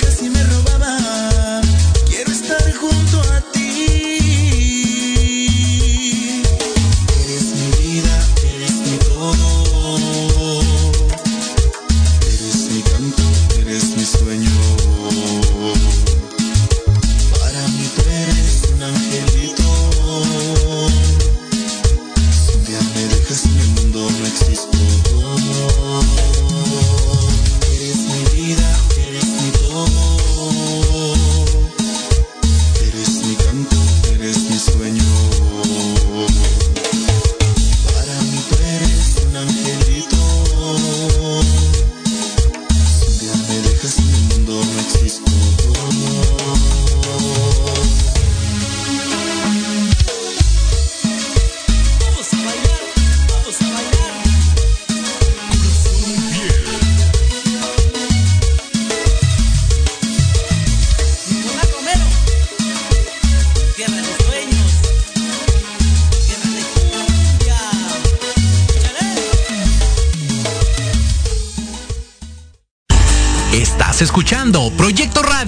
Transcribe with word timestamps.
Proyecto 0.00 0.39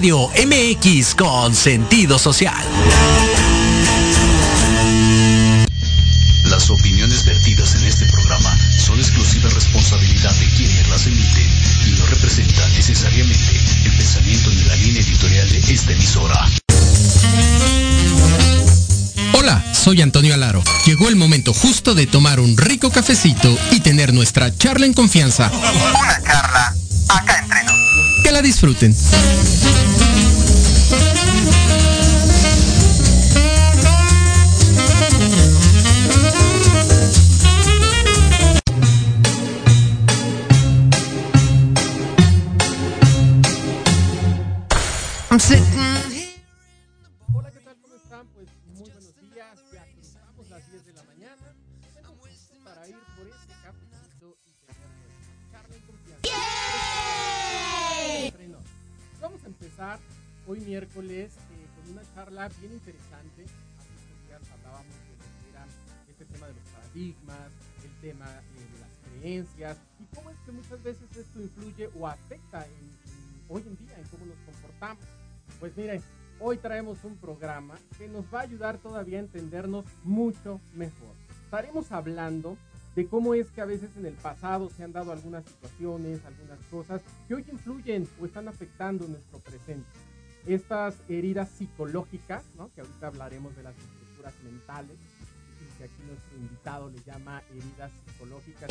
Radio 0.03 0.29
MX 0.35 1.15
con 1.15 1.55
sentido 1.55 2.19
social. 2.19 2.61
Las 6.43 6.69
opiniones 6.69 7.23
vertidas 7.23 7.75
en 7.75 7.85
este 7.85 8.05
programa 8.07 8.53
son 8.77 8.99
exclusiva 8.99 9.49
responsabilidad 9.51 10.35
de 10.35 10.45
quienes 10.57 10.89
las 10.89 11.07
emiten 11.07 11.47
y 11.87 11.91
no 11.97 12.05
representan 12.07 12.73
necesariamente 12.73 13.61
el 13.85 13.95
pensamiento 13.95 14.49
ni 14.49 14.63
la 14.65 14.75
línea 14.75 15.01
editorial 15.01 15.49
de 15.49 15.73
esta 15.73 15.93
emisora. 15.93 16.49
Hola, 19.31 19.63
soy 19.71 20.01
Antonio 20.01 20.33
Alaro. 20.33 20.65
Llegó 20.85 21.07
el 21.07 21.15
momento 21.15 21.53
justo 21.53 21.95
de 21.95 22.07
tomar 22.07 22.41
un 22.41 22.57
rico 22.57 22.91
cafecito 22.91 23.57
y 23.71 23.79
tener 23.79 24.13
nuestra 24.13 24.53
charla 24.53 24.85
en 24.85 24.93
confianza. 24.93 25.49
Una 25.49 26.21
charla 26.21 26.75
acá 27.07 27.39
entre 27.39 27.63
nosotros 27.63 27.83
la 28.33 28.41
disfruten. 28.41 28.95
Charla 62.33 62.49
bien 62.59 62.73
interesante. 62.73 63.43
Hace 63.43 64.27
días 64.27 64.41
hablábamos 64.51 64.93
de 64.93 65.13
lo 65.13 65.25
que 65.37 65.49
era 65.51 65.65
este 66.09 66.25
tema 66.25 66.47
de 66.47 66.53
los 66.53 66.63
paradigmas, 66.63 67.51
el 67.83 68.01
tema 68.01 68.25
eh, 68.25 68.67
de 68.73 68.79
las 68.79 68.89
creencias 69.03 69.77
y 69.99 70.15
cómo 70.15 70.29
es 70.31 70.37
que 70.39 70.51
muchas 70.51 70.83
veces 70.83 71.15
esto 71.15 71.41
influye 71.41 71.89
o 71.95 72.07
afecta 72.07 72.65
hoy 73.49 73.61
en 73.61 73.77
día 73.77 73.97
en 73.97 74.03
cómo 74.05 74.25
nos 74.25 74.37
comportamos. 74.45 75.05
Pues 75.59 75.77
miren, 75.77 76.01
hoy 76.39 76.57
traemos 76.57 77.03
un 77.03 77.17
programa 77.17 77.75
que 77.97 78.07
nos 78.07 78.25
va 78.33 78.39
a 78.39 78.43
ayudar 78.43 78.77
todavía 78.79 79.19
a 79.19 79.21
entendernos 79.21 79.85
mucho 80.03 80.59
mejor. 80.73 81.15
Estaremos 81.45 81.91
hablando 81.91 82.57
de 82.95 83.07
cómo 83.07 83.35
es 83.35 83.51
que 83.51 83.61
a 83.61 83.65
veces 83.65 83.95
en 83.95 84.07
el 84.07 84.13
pasado 84.13 84.71
se 84.71 84.83
han 84.83 84.91
dado 84.91 85.11
algunas 85.11 85.45
situaciones, 85.45 86.25
algunas 86.25 86.59
cosas 86.71 87.01
que 87.27 87.35
hoy 87.35 87.45
influyen 87.51 88.07
o 88.19 88.25
están 88.25 88.47
afectando 88.47 89.07
nuestro 89.07 89.39
presente 89.39 90.12
estas 90.45 90.95
heridas 91.09 91.49
psicológicas, 91.49 92.43
¿no? 92.57 92.69
que 92.73 92.81
ahorita 92.81 93.07
hablaremos 93.07 93.55
de 93.55 93.63
las 93.63 93.75
estructuras 93.77 94.33
mentales, 94.43 94.97
y 95.61 95.77
que 95.77 95.83
aquí 95.85 96.03
nuestro 96.07 96.37
invitado 96.37 96.89
le 96.89 96.99
llama 97.03 97.41
heridas 97.51 97.91
psicológicas. 98.05 98.69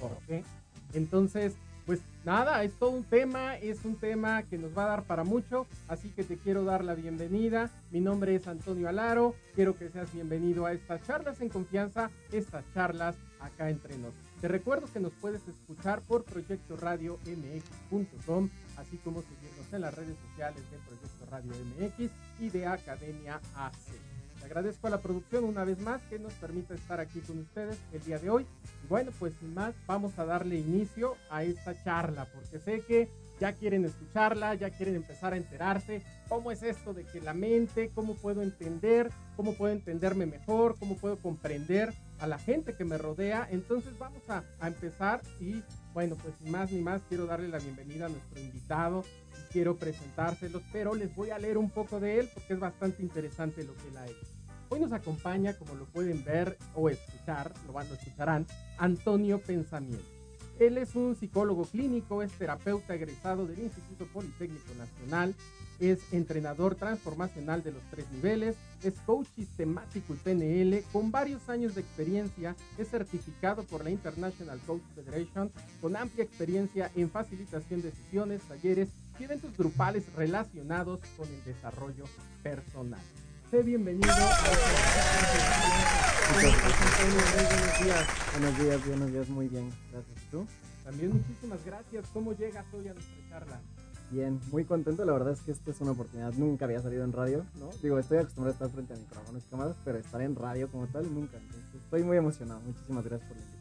¿Por 0.00 0.18
qué? 0.26 0.44
Entonces, 0.92 1.54
pues 1.86 2.00
nada, 2.24 2.62
es 2.62 2.74
todo 2.74 2.90
un 2.90 3.04
tema, 3.04 3.56
es 3.56 3.84
un 3.84 3.96
tema 3.96 4.44
que 4.44 4.56
nos 4.56 4.76
va 4.76 4.84
a 4.84 4.88
dar 4.88 5.02
para 5.04 5.24
mucho, 5.24 5.66
así 5.88 6.10
que 6.10 6.22
te 6.22 6.36
quiero 6.36 6.64
dar 6.64 6.84
la 6.84 6.94
bienvenida. 6.94 7.70
Mi 7.90 8.00
nombre 8.00 8.34
es 8.34 8.46
Antonio 8.46 8.88
Alaro, 8.88 9.34
quiero 9.54 9.76
que 9.76 9.88
seas 9.88 10.12
bienvenido 10.12 10.64
a 10.66 10.72
estas 10.72 11.02
charlas 11.04 11.40
en 11.40 11.48
confianza, 11.48 12.10
estas 12.30 12.64
charlas 12.72 13.16
acá 13.40 13.68
entre 13.68 13.96
nosotros. 13.98 14.22
Te 14.40 14.48
recuerdo 14.48 14.86
que 14.92 15.00
nos 15.00 15.12
puedes 15.14 15.46
escuchar 15.48 16.02
por 16.02 16.24
Proyecto 16.24 16.76
Radio 16.76 17.18
MX.com, 17.26 18.48
así 18.76 18.96
como 18.98 19.22
seguirnos 19.22 19.61
en 19.76 19.82
las 19.82 19.94
redes 19.94 20.16
sociales 20.28 20.62
de 20.70 20.78
Proyecto 20.78 21.26
Radio 21.30 21.52
MX 21.78 22.10
y 22.40 22.50
de 22.50 22.66
Academia 22.66 23.40
AC. 23.54 23.74
Le 24.40 24.46
agradezco 24.46 24.86
a 24.88 24.90
la 24.90 25.00
producción 25.00 25.44
una 25.44 25.64
vez 25.64 25.80
más 25.80 26.02
que 26.10 26.18
nos 26.18 26.32
permita 26.34 26.74
estar 26.74 27.00
aquí 27.00 27.20
con 27.20 27.38
ustedes 27.38 27.78
el 27.92 28.02
día 28.02 28.18
de 28.18 28.28
hoy. 28.28 28.46
Bueno, 28.88 29.12
pues 29.18 29.34
sin 29.40 29.54
más, 29.54 29.74
vamos 29.86 30.18
a 30.18 30.24
darle 30.24 30.56
inicio 30.56 31.16
a 31.30 31.44
esta 31.44 31.80
charla, 31.84 32.26
porque 32.26 32.58
sé 32.58 32.80
que 32.80 33.08
ya 33.40 33.52
quieren 33.52 33.84
escucharla, 33.84 34.54
ya 34.54 34.70
quieren 34.70 34.94
empezar 34.94 35.32
a 35.32 35.36
enterarse 35.36 36.02
cómo 36.28 36.52
es 36.52 36.62
esto 36.62 36.94
de 36.94 37.04
que 37.04 37.20
la 37.20 37.34
mente, 37.34 37.90
cómo 37.94 38.14
puedo 38.14 38.42
entender, 38.42 39.10
cómo 39.36 39.54
puedo 39.54 39.72
entenderme 39.72 40.26
mejor, 40.26 40.76
cómo 40.78 40.96
puedo 40.96 41.16
comprender 41.16 41.92
a 42.20 42.26
la 42.26 42.38
gente 42.38 42.74
que 42.74 42.84
me 42.84 42.98
rodea. 42.98 43.48
Entonces 43.50 43.98
vamos 43.98 44.22
a, 44.28 44.44
empezar 44.66 45.22
y 45.40 45.62
bueno, 45.92 46.16
pues 46.22 46.34
sin 46.36 46.52
más 46.52 46.70
ni 46.70 46.80
más 46.80 47.02
quiero 47.08 47.26
darle 47.26 47.48
la 47.48 47.58
bienvenida 47.58 48.06
a 48.06 48.08
nuestro 48.08 48.40
invitado 48.40 49.04
quiero 49.52 49.76
presentárselos, 49.76 50.62
pero 50.72 50.94
les 50.94 51.14
voy 51.14 51.30
a 51.30 51.38
leer 51.38 51.58
un 51.58 51.70
poco 51.70 52.00
de 52.00 52.20
él 52.20 52.28
porque 52.32 52.54
es 52.54 52.60
bastante 52.60 53.02
interesante 53.02 53.64
lo 53.64 53.74
que 53.74 53.88
él 53.88 53.96
ha 53.98 54.06
hecho. 54.06 54.26
Hoy 54.70 54.80
nos 54.80 54.92
acompaña, 54.92 55.52
como 55.52 55.74
lo 55.74 55.84
pueden 55.84 56.24
ver 56.24 56.56
o 56.74 56.88
escuchar, 56.88 57.52
lo 57.66 57.74
van, 57.74 57.88
lo 57.88 57.94
escucharán, 57.94 58.46
Antonio 58.78 59.38
Pensamiento. 59.38 60.02
Él 60.58 60.78
es 60.78 60.94
un 60.94 61.16
psicólogo 61.16 61.64
clínico, 61.64 62.22
es 62.22 62.32
terapeuta 62.32 62.94
egresado 62.94 63.46
del 63.46 63.58
Instituto 63.58 64.06
Politécnico 64.06 64.72
Nacional, 64.78 65.34
es 65.80 66.12
entrenador 66.12 66.76
transformacional 66.76 67.62
de 67.62 67.72
los 67.72 67.82
tres 67.90 68.06
niveles, 68.12 68.56
es 68.82 68.94
coach 69.00 69.26
sistemático 69.34 70.14
y 70.14 70.16
PNL 70.16 70.84
con 70.92 71.10
varios 71.10 71.48
años 71.48 71.74
de 71.74 71.80
experiencia, 71.80 72.54
es 72.78 72.88
certificado 72.88 73.64
por 73.64 73.82
la 73.82 73.90
International 73.90 74.58
Coach 74.66 74.82
Federation 74.94 75.50
con 75.80 75.96
amplia 75.96 76.24
experiencia 76.24 76.90
en 76.94 77.10
facilitación 77.10 77.82
de 77.82 77.90
sesiones, 77.90 78.42
talleres 78.42 78.88
y 79.22 79.24
eventos 79.24 79.56
grupales 79.56 80.12
relacionados 80.16 80.98
con 81.16 81.28
el 81.28 81.44
desarrollo 81.44 82.02
personal. 82.42 83.00
Sé 83.52 83.62
bienvenido 83.62 84.10
a 84.10 84.16
Buenos 86.32 87.84
días. 87.84 88.06
Buenos 88.32 88.58
días, 88.58 88.86
buenos 88.88 89.12
días, 89.12 89.28
muy 89.28 89.46
bien. 89.46 89.70
Gracias. 89.92 90.18
¿Tú? 90.32 90.44
También 90.82 91.12
muchísimas 91.12 91.64
gracias. 91.64 92.08
¿Cómo 92.12 92.32
llegas 92.32 92.66
hoy 92.72 92.88
a 92.88 92.94
nuestra 92.94 93.28
charla? 93.28 93.60
Bien, 94.10 94.40
muy 94.50 94.64
contento. 94.64 95.04
La 95.04 95.12
verdad 95.12 95.34
es 95.34 95.40
que 95.42 95.52
esta 95.52 95.70
es 95.70 95.80
una 95.80 95.92
oportunidad. 95.92 96.32
Nunca 96.32 96.64
había 96.64 96.80
salido 96.80 97.04
en 97.04 97.12
radio, 97.12 97.46
¿no? 97.60 97.70
Digo, 97.80 98.00
estoy 98.00 98.18
acostumbrado 98.18 98.50
a 98.50 98.54
estar 98.54 98.70
frente 98.70 98.94
a 98.94 98.96
micrófonos 98.96 99.44
y 99.44 99.46
cámaras, 99.48 99.76
pero 99.84 99.98
estar 99.98 100.20
en 100.20 100.34
radio 100.34 100.68
como 100.68 100.88
tal, 100.88 101.04
nunca. 101.14 101.36
Entonces, 101.36 101.80
estoy 101.80 102.02
muy 102.02 102.16
emocionado. 102.16 102.60
Muchísimas 102.62 103.04
gracias 103.04 103.28
por 103.28 103.38
la. 103.38 103.51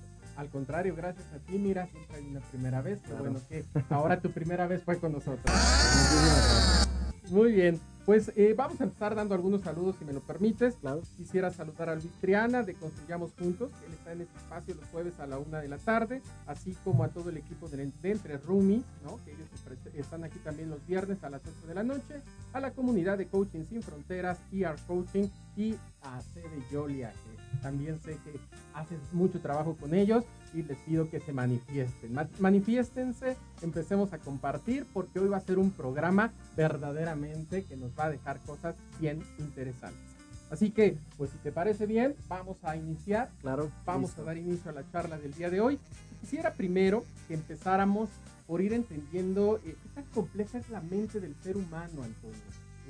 Al 0.42 0.50
contrario, 0.50 0.96
gracias 0.96 1.32
a 1.34 1.38
ti. 1.38 1.60
Mira, 1.60 1.86
siempre 1.86 2.18
hay 2.18 2.26
una 2.26 2.40
primera 2.40 2.82
vez. 2.82 3.00
Qué 3.02 3.14
bueno 3.14 3.40
que 3.48 3.64
ahora 3.92 4.20
tu 4.20 4.32
primera 4.32 4.66
vez 4.66 4.82
fue 4.84 4.98
con 5.00 5.12
nosotros. 5.12 5.46
Muy 7.30 7.52
bien. 7.52 7.80
Pues 8.06 8.32
eh, 8.36 8.56
vamos 8.58 8.82
a 8.82 8.86
empezar 8.86 9.14
dando 9.14 9.36
algunos 9.36 9.62
saludos, 9.62 9.96
si 10.00 10.06
me 10.06 10.14
lo 10.14 10.22
permites. 10.22 10.76
Claro. 10.76 11.02
Quisiera 11.18 11.52
saludar 11.52 11.90
a 11.90 11.96
Luis 11.96 12.10
Triana 12.20 12.64
de 12.64 12.74
Construyamos 12.74 13.32
Juntos. 13.38 13.70
Él 13.86 13.94
está 13.94 14.12
en 14.12 14.22
este 14.22 14.38
espacio 14.40 14.74
los 14.74 14.86
jueves 14.90 15.20
a 15.20 15.28
la 15.28 15.38
una 15.38 15.62
de 15.62 15.68
la 15.68 15.78
tarde, 15.78 16.22
así 16.48 16.76
como 16.84 17.04
a 17.04 17.10
todo 17.10 17.30
el 17.30 17.38
equipo 17.38 17.70
de, 17.70 17.78
de 18.02 18.12
Entre 18.12 18.38
Rumi, 18.38 18.84
¿no? 19.04 19.24
que 19.24 19.32
ellos 19.32 19.48
están 19.94 20.24
aquí 20.24 20.40
también 20.40 20.70
los 20.70 20.86
viernes 20.88 21.24
a 21.24 21.30
las 21.30 21.42
8 21.44 21.68
de 21.68 21.76
la 21.76 21.84
noche, 21.84 22.22
a 22.54 22.60
la 22.60 22.72
comunidad 22.72 23.20
de 23.20 23.28
Coaching 23.28 23.66
Sin 23.70 23.84
Fronteras, 23.84 24.40
ER 24.52 24.76
Coaching 24.88 25.28
y 25.56 25.76
a 26.02 26.22
Sede 26.22 26.64
Yolia, 26.72 27.12
que 27.12 27.62
también 27.62 28.00
sé 28.00 28.18
que 28.24 28.40
haces 28.74 29.00
mucho 29.12 29.40
trabajo 29.40 29.76
con 29.76 29.94
ellos 29.94 30.24
y 30.54 30.64
les 30.64 30.78
pido 30.80 31.10
que 31.10 31.20
se 31.20 31.34
manifiesten. 31.34 32.16
Manifiéstense, 32.40 33.38
empecemos 33.62 34.14
a 34.14 34.20
compartir 34.20 34.86
porque 34.94 35.20
hoy 35.20 35.30
va 35.30 35.38
a 35.38 35.42
ser 35.42 35.60
un 35.60 35.72
programa 35.72 36.34
verdaderamente 36.56 37.64
que 37.64 37.78
nos 37.78 37.92
va 37.98 38.06
a 38.06 38.10
dejar 38.10 38.40
cosas 38.42 38.76
bien 39.00 39.22
interesantes. 39.40 40.12
Así 40.50 40.72
que, 40.72 40.98
pues 41.18 41.32
si 41.32 41.38
te 41.38 41.52
parece 41.52 41.86
bien, 41.86 42.14
vamos 42.28 42.58
a 42.64 42.76
iniciar. 42.76 43.32
Claro. 43.42 43.72
Vamos 43.86 44.18
a 44.18 44.24
dar 44.24 44.38
inicio 44.38 44.70
a 44.70 44.74
la 44.74 44.90
charla 44.92 45.18
del 45.18 45.34
día 45.34 45.50
de 45.50 45.62
hoy. 45.62 45.80
Quisiera 46.20 46.54
primero 46.54 47.06
que 47.28 47.36
empezáramos 47.36 48.10
por 48.48 48.62
ir 48.62 48.74
entendiendo 48.74 49.62
eh, 49.66 49.78
qué 49.82 49.90
tan 49.96 50.04
compleja 50.14 50.58
es 50.58 50.70
la 50.70 50.82
mente 50.82 51.22
del 51.22 51.36
ser 51.42 51.56
humano, 51.56 52.04
Antonio. 52.04 52.38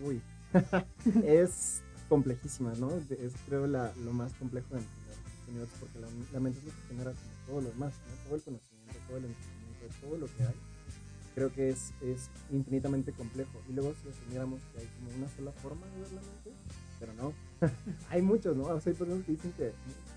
Uy, 0.04 0.22
es 1.24 1.84
complejísima, 2.10 2.74
¿no? 2.80 2.90
Es 3.12 3.34
creo 3.46 3.68
la, 3.68 3.94
lo 4.04 4.12
más 4.12 4.34
complejo 4.34 4.74
de 4.74 4.82
entender 4.82 5.02
porque 5.80 6.00
la, 6.00 6.08
la, 6.32 6.40
mente 6.40 6.60
es 6.60 6.66
lo 6.66 6.72
que 6.72 6.88
genera 6.88 7.14
todo 7.46 7.62
lo 7.62 7.70
demás, 7.70 7.94
¿no? 8.08 8.24
todo 8.26 8.36
el 8.36 8.42
conocimiento, 8.42 9.00
todo 9.08 9.18
el 9.18 9.26
entendimiento, 9.26 9.86
todo 10.02 10.18
lo 10.18 10.26
que 10.28 10.44
hay. 10.44 10.56
Creo 11.34 11.52
que 11.54 11.70
es, 11.70 11.94
es 12.02 12.30
infinitamente 12.52 13.14
complejo. 13.14 13.62
Y 13.70 13.74
luego 13.74 13.94
si 13.96 14.10
asumiéramos 14.10 14.62
que 14.74 14.82
hay 14.82 14.88
como 14.88 15.18
una 15.18 15.30
sola 15.30 15.52
forma 15.54 15.86
de 15.88 16.02
ver 16.02 16.12
la 16.12 16.22
mente, 16.22 16.52
pero 17.00 17.14
no. 17.14 17.34
hay 18.10 18.22
muchos, 18.22 18.56
¿no? 18.56 18.64
O 18.64 18.82
sea, 18.82 18.92
hay 18.92 18.98
personas 18.98 19.26
que 19.26 19.32
dicen 19.32 19.52
que, 19.54 19.74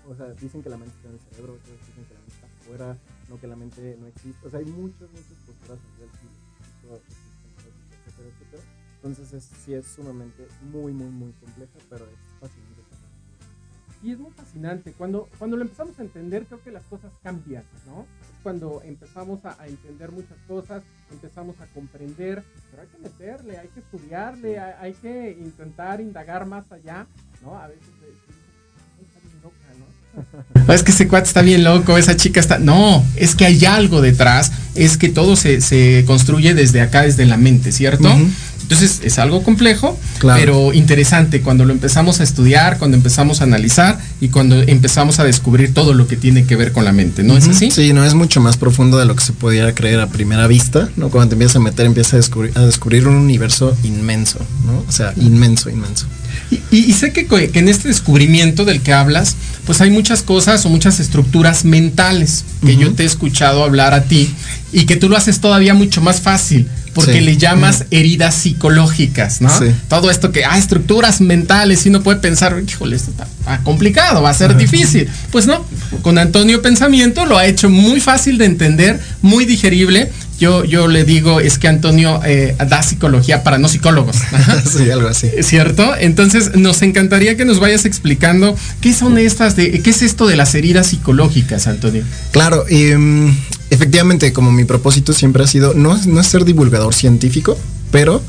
o 0.07 0.15
sea, 0.15 0.27
dicen 0.33 0.61
que 0.61 0.69
la 0.69 0.77
mente 0.77 0.95
está 0.95 1.09
en 1.09 1.15
el 1.15 1.21
cerebro, 1.21 1.53
otros 1.53 1.79
dicen 1.87 2.05
que 2.05 2.13
la 2.13 2.19
mente 2.19 2.35
está 2.35 2.47
afuera, 2.47 2.97
no 3.29 3.39
que 3.39 3.47
la 3.47 3.55
mente 3.55 3.97
no 3.99 4.07
existe. 4.07 4.47
O 4.47 4.49
sea, 4.49 4.59
hay 4.59 4.65
muchas, 4.65 5.09
muchas 5.09 5.37
posturas 5.45 5.79
a 5.79 5.93
nivel 5.95 6.09
etcétera, 8.05 8.29
etcétera. 8.29 8.63
Entonces 8.95 9.33
es, 9.33 9.43
sí 9.63 9.73
es 9.73 9.85
sumamente 9.85 10.47
muy, 10.61 10.91
muy, 10.91 11.09
muy 11.09 11.31
compleja, 11.33 11.77
pero 11.89 12.05
es 12.05 12.39
fascinante. 12.39 12.74
Y 14.05 14.11
es 14.11 14.19
muy 14.19 14.29
fascinante. 14.33 14.93
Cuando, 14.95 15.27
cuando 15.39 15.57
lo 15.57 15.63
empezamos 15.63 15.97
a 15.97 16.03
entender, 16.03 16.45
creo 16.45 16.61
que 16.63 16.69
las 16.69 16.85
cosas 16.85 17.11
cambian, 17.23 17.63
¿no? 17.87 18.05
Cuando 18.43 18.83
empezamos 18.85 19.43
a, 19.45 19.59
a 19.59 19.65
entender 19.65 20.11
muchas 20.11 20.37
cosas, 20.47 20.83
empezamos 21.11 21.59
a 21.59 21.65
comprender, 21.73 22.43
pero 22.69 22.83
hay 22.83 22.87
que 22.87 22.97
meterle, 22.99 23.57
hay 23.57 23.67
que 23.69 23.79
estudiarle, 23.79 24.59
hay, 24.59 24.73
hay 24.79 24.93
que 24.93 25.31
intentar 25.41 26.01
indagar 26.01 26.45
más 26.45 26.71
allá, 26.71 27.07
¿no? 27.41 27.57
A 27.57 27.67
veces 27.67 27.89
es 30.73 30.83
que 30.83 30.91
ese 30.91 31.07
cuate 31.07 31.27
está 31.27 31.41
bien 31.41 31.63
loco, 31.63 31.97
esa 31.97 32.15
chica 32.15 32.39
está. 32.39 32.59
No, 32.59 33.03
es 33.15 33.35
que 33.35 33.45
hay 33.45 33.65
algo 33.65 34.01
detrás, 34.01 34.51
es 34.75 34.97
que 34.97 35.09
todo 35.09 35.35
se, 35.35 35.61
se 35.61 36.03
construye 36.05 36.53
desde 36.53 36.81
acá, 36.81 37.01
desde 37.01 37.25
la 37.25 37.37
mente, 37.37 37.71
¿cierto? 37.71 38.07
Uh 38.07 38.19
-huh. 38.19 38.29
Entonces 38.65 39.01
es 39.03 39.19
algo 39.19 39.43
complejo, 39.43 39.95
claro. 40.17 40.39
pero 40.39 40.73
interesante 40.73 41.41
cuando 41.41 41.65
lo 41.65 41.71
empezamos 41.71 42.19
a 42.19 42.23
estudiar, 42.23 42.79
cuando 42.79 42.97
empezamos 42.97 43.41
a 43.41 43.43
analizar 43.43 43.99
y 44.19 44.29
cuando 44.29 44.59
empezamos 44.59 45.19
a 45.19 45.23
descubrir 45.23 45.71
todo 45.71 45.93
lo 45.93 46.07
que 46.07 46.17
tiene 46.17 46.45
que 46.45 46.55
ver 46.55 46.71
con 46.71 46.83
la 46.83 46.91
mente, 46.91 47.21
¿no 47.21 47.33
uh 47.33 47.37
-huh. 47.37 47.41
es 47.41 47.47
así? 47.49 47.69
Sí, 47.69 47.93
no 47.93 48.03
es 48.03 48.15
mucho 48.15 48.41
más 48.41 48.57
profundo 48.57 48.97
de 48.97 49.05
lo 49.05 49.15
que 49.15 49.23
se 49.23 49.33
pudiera 49.33 49.75
creer 49.75 49.99
a 49.99 50.07
primera 50.07 50.47
vista, 50.47 50.89
¿no? 50.95 51.09
Cuando 51.09 51.29
te 51.29 51.35
empiezas 51.35 51.57
a 51.57 51.59
meter, 51.59 51.85
empiezas 51.85 52.15
a 52.15 52.17
descubrir, 52.17 52.53
a 52.55 52.61
descubrir 52.61 53.07
un 53.07 53.13
universo 53.15 53.77
inmenso, 53.83 54.39
¿no? 54.65 54.83
O 54.87 54.91
sea, 54.91 55.13
inmenso, 55.15 55.69
inmenso. 55.69 56.07
Y, 56.49 56.55
y, 56.71 56.85
y 56.85 56.93
sé 56.93 57.13
que, 57.13 57.27
que, 57.27 57.59
en 57.59 57.69
este 57.69 57.87
descubrimiento 57.87 58.65
del 58.65 58.81
que 58.81 58.93
hablas, 58.93 59.35
pues 59.67 59.79
hay 59.79 59.91
muchas 59.91 60.23
cosas 60.23 60.65
o 60.65 60.69
muchas 60.69 60.99
estructuras 60.99 61.65
mentales 61.65 62.45
que 62.65 62.73
uh 62.73 62.75
-huh. 62.75 62.79
yo 62.79 62.93
te 62.93 63.03
he 63.03 63.05
escuchado 63.05 63.63
hablar 63.63 63.93
a 63.93 64.05
ti 64.05 64.33
y 64.73 64.85
que 64.85 64.95
tú 64.95 65.07
lo 65.07 65.17
haces 65.17 65.39
todavía 65.39 65.75
mucho 65.75 66.01
más 66.01 66.19
fácil 66.19 66.67
porque 66.95 67.19
sí. 67.19 67.21
le 67.21 67.37
llamas 67.37 67.81
mm. 67.81 67.83
heridas 67.91 68.35
psicológicas, 68.35 69.41
¿no? 69.41 69.55
Sí. 69.55 69.65
Todo 69.89 70.09
esto 70.09 70.31
que, 70.31 70.45
ah, 70.45 70.57
estructuras 70.57 71.19
mentales 71.19 71.85
y 71.85 71.89
uno 71.89 72.01
puede 72.01 72.19
pensar, 72.19 72.55
híjole, 72.65 72.95
esto 72.95 73.11
está, 73.11 73.27
complicado, 73.63 74.23
va 74.23 74.29
a 74.29 74.33
ser 74.33 74.55
difícil. 74.55 75.07
Pues 75.29 75.45
no, 75.45 75.63
con 76.01 76.17
Antonio 76.17 76.61
Pensamiento 76.61 77.25
lo 77.25 77.37
ha 77.37 77.45
hecho 77.45 77.69
muy 77.69 77.99
fácil 77.99 78.37
de 78.37 78.45
entender, 78.45 78.99
muy 79.21 79.45
digerible. 79.45 80.09
Yo, 80.39 80.63
yo 80.63 80.87
le 80.87 81.03
digo, 81.03 81.39
es 81.41 81.59
que 81.59 81.67
Antonio 81.67 82.21
eh, 82.25 82.55
da 82.67 82.81
psicología 82.81 83.43
para 83.43 83.57
no 83.57 83.67
psicólogos. 83.67 84.17
sí, 84.77 84.89
algo 84.89 85.09
así. 85.09 85.29
¿Cierto? 85.41 85.95
Entonces, 85.97 86.55
nos 86.55 86.81
encantaría 86.81 87.37
que 87.37 87.45
nos 87.45 87.59
vayas 87.59 87.85
explicando 87.85 88.55
qué 88.81 88.93
son 88.93 89.17
estas, 89.17 89.55
de, 89.55 89.81
qué 89.81 89.89
es 89.89 90.01
esto 90.01 90.27
de 90.27 90.37
las 90.37 90.55
heridas 90.55 90.87
psicológicas, 90.87 91.67
Antonio. 91.67 92.03
Claro, 92.31 92.65
eh, 92.69 92.97
efectivamente, 93.69 94.33
como 94.33 94.51
mi 94.51 94.65
propósito 94.65 95.13
siempre 95.13 95.43
ha 95.43 95.47
sido, 95.47 95.73
no, 95.73 95.97
no 96.05 96.21
es 96.21 96.27
ser 96.27 96.45
divulgador 96.45 96.93
científico, 96.93 97.57
pero 97.91 98.21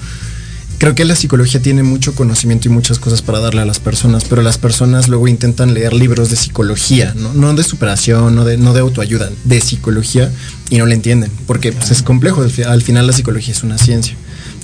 creo 0.78 0.94
que 0.94 1.04
la 1.04 1.16
psicología 1.16 1.60
tiene 1.60 1.82
mucho 1.82 2.14
conocimiento 2.14 2.68
y 2.68 2.70
muchas 2.70 2.98
cosas 2.98 3.22
para 3.22 3.40
darle 3.40 3.62
a 3.62 3.64
las 3.64 3.80
personas, 3.80 4.24
pero 4.24 4.42
las 4.42 4.58
personas 4.58 5.08
luego 5.08 5.28
intentan 5.28 5.74
leer 5.74 5.92
libros 5.92 6.30
de 6.30 6.36
psicología, 6.36 7.14
no, 7.16 7.32
no 7.32 7.54
de 7.54 7.64
superación, 7.64 8.34
no 8.34 8.44
de, 8.44 8.58
no 8.58 8.74
de 8.74 8.80
autoayuda, 8.80 9.30
de 9.44 9.60
psicología 9.60 10.30
y 10.70 10.78
no 10.78 10.86
le 10.86 10.94
entienden, 10.94 11.30
porque 11.46 11.72
pues, 11.72 11.90
es 11.90 12.02
complejo, 12.02 12.42
al 12.42 12.82
final 12.82 13.06
la 13.06 13.12
psicología 13.12 13.52
es 13.52 13.62
una 13.62 13.78
ciencia. 13.78 14.16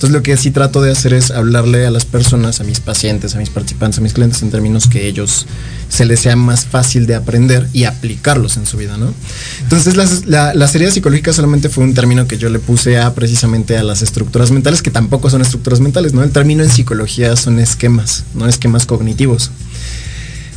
Entonces 0.03 0.19
lo 0.19 0.23
que 0.23 0.35
sí 0.35 0.51
trato 0.51 0.81
de 0.81 0.91
hacer 0.91 1.13
es 1.13 1.31
hablarle 1.31 1.85
a 1.85 1.89
las 1.89 2.03
personas, 2.03 2.59
a 2.59 2.65
mis 2.65 2.81
pacientes, 2.81 3.35
a 3.35 3.37
mis 3.37 3.49
participantes, 3.49 3.99
a 3.99 4.01
mis 4.01 4.11
clientes 4.11 4.41
en 4.41 4.51
términos 4.51 4.87
que 4.87 5.07
ellos 5.07 5.45
se 5.87 6.03
les 6.03 6.19
sea 6.19 6.35
más 6.35 6.65
fácil 6.65 7.07
de 7.07 7.15
aprender 7.15 7.69
y 7.71 7.85
aplicarlos 7.85 8.57
en 8.57 8.65
su 8.65 8.75
vida, 8.75 8.97
¿no? 8.97 9.13
Entonces 9.61 9.95
las, 9.95 10.25
la, 10.25 10.53
las 10.55 10.75
heridas 10.75 10.95
psicológicas 10.95 11.37
solamente 11.37 11.69
fue 11.69 11.85
un 11.85 11.93
término 11.93 12.27
que 12.27 12.37
yo 12.37 12.49
le 12.49 12.59
puse 12.59 12.99
a 12.99 13.15
precisamente 13.15 13.77
a 13.77 13.83
las 13.83 14.01
estructuras 14.01 14.51
mentales, 14.51 14.81
que 14.81 14.91
tampoco 14.91 15.29
son 15.29 15.41
estructuras 15.41 15.79
mentales, 15.79 16.13
¿no? 16.13 16.21
El 16.21 16.31
término 16.31 16.63
en 16.63 16.69
psicología 16.69 17.37
son 17.37 17.59
esquemas, 17.59 18.25
no 18.33 18.45
esquemas 18.49 18.85
cognitivos. 18.85 19.51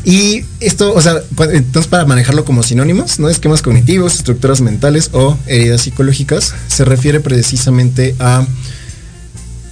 Y 0.04 0.44
esto, 0.58 0.92
o 0.92 1.00
sea, 1.00 1.22
entonces 1.52 1.86
para 1.86 2.04
manejarlo 2.04 2.44
como 2.44 2.64
sinónimos, 2.64 3.20
¿no? 3.20 3.28
Esquemas 3.28 3.62
cognitivos, 3.62 4.16
estructuras 4.16 4.60
mentales 4.60 5.10
o 5.12 5.38
heridas 5.46 5.82
psicológicas, 5.82 6.52
se 6.66 6.84
refiere 6.84 7.20
precisamente 7.20 8.16
a 8.18 8.44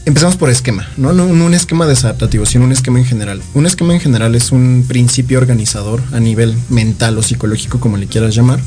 Empezamos 0.07 0.37
por 0.37 0.51
esquema, 0.51 0.87
¿no? 0.99 1.15
¿no? 1.15 1.25
Un 1.25 1.55
esquema 1.55 1.87
desadaptativo, 1.87 2.45
sino 2.45 2.67
un 2.67 2.73
esquema 2.73 2.99
en 2.99 3.07
general. 3.07 3.41
Un 3.55 3.65
esquema 3.65 3.95
en 3.95 4.01
general 4.01 4.35
es 4.35 4.53
un 4.53 4.85
principio 4.87 5.39
organizador 5.39 6.03
a 6.13 6.21
nivel 6.21 6.55
mental 6.69 7.17
o 7.17 7.23
psicológico, 7.23 7.81
como 7.81 7.97
le 7.97 8.07
quieras 8.07 8.35
llamar, 8.35 8.61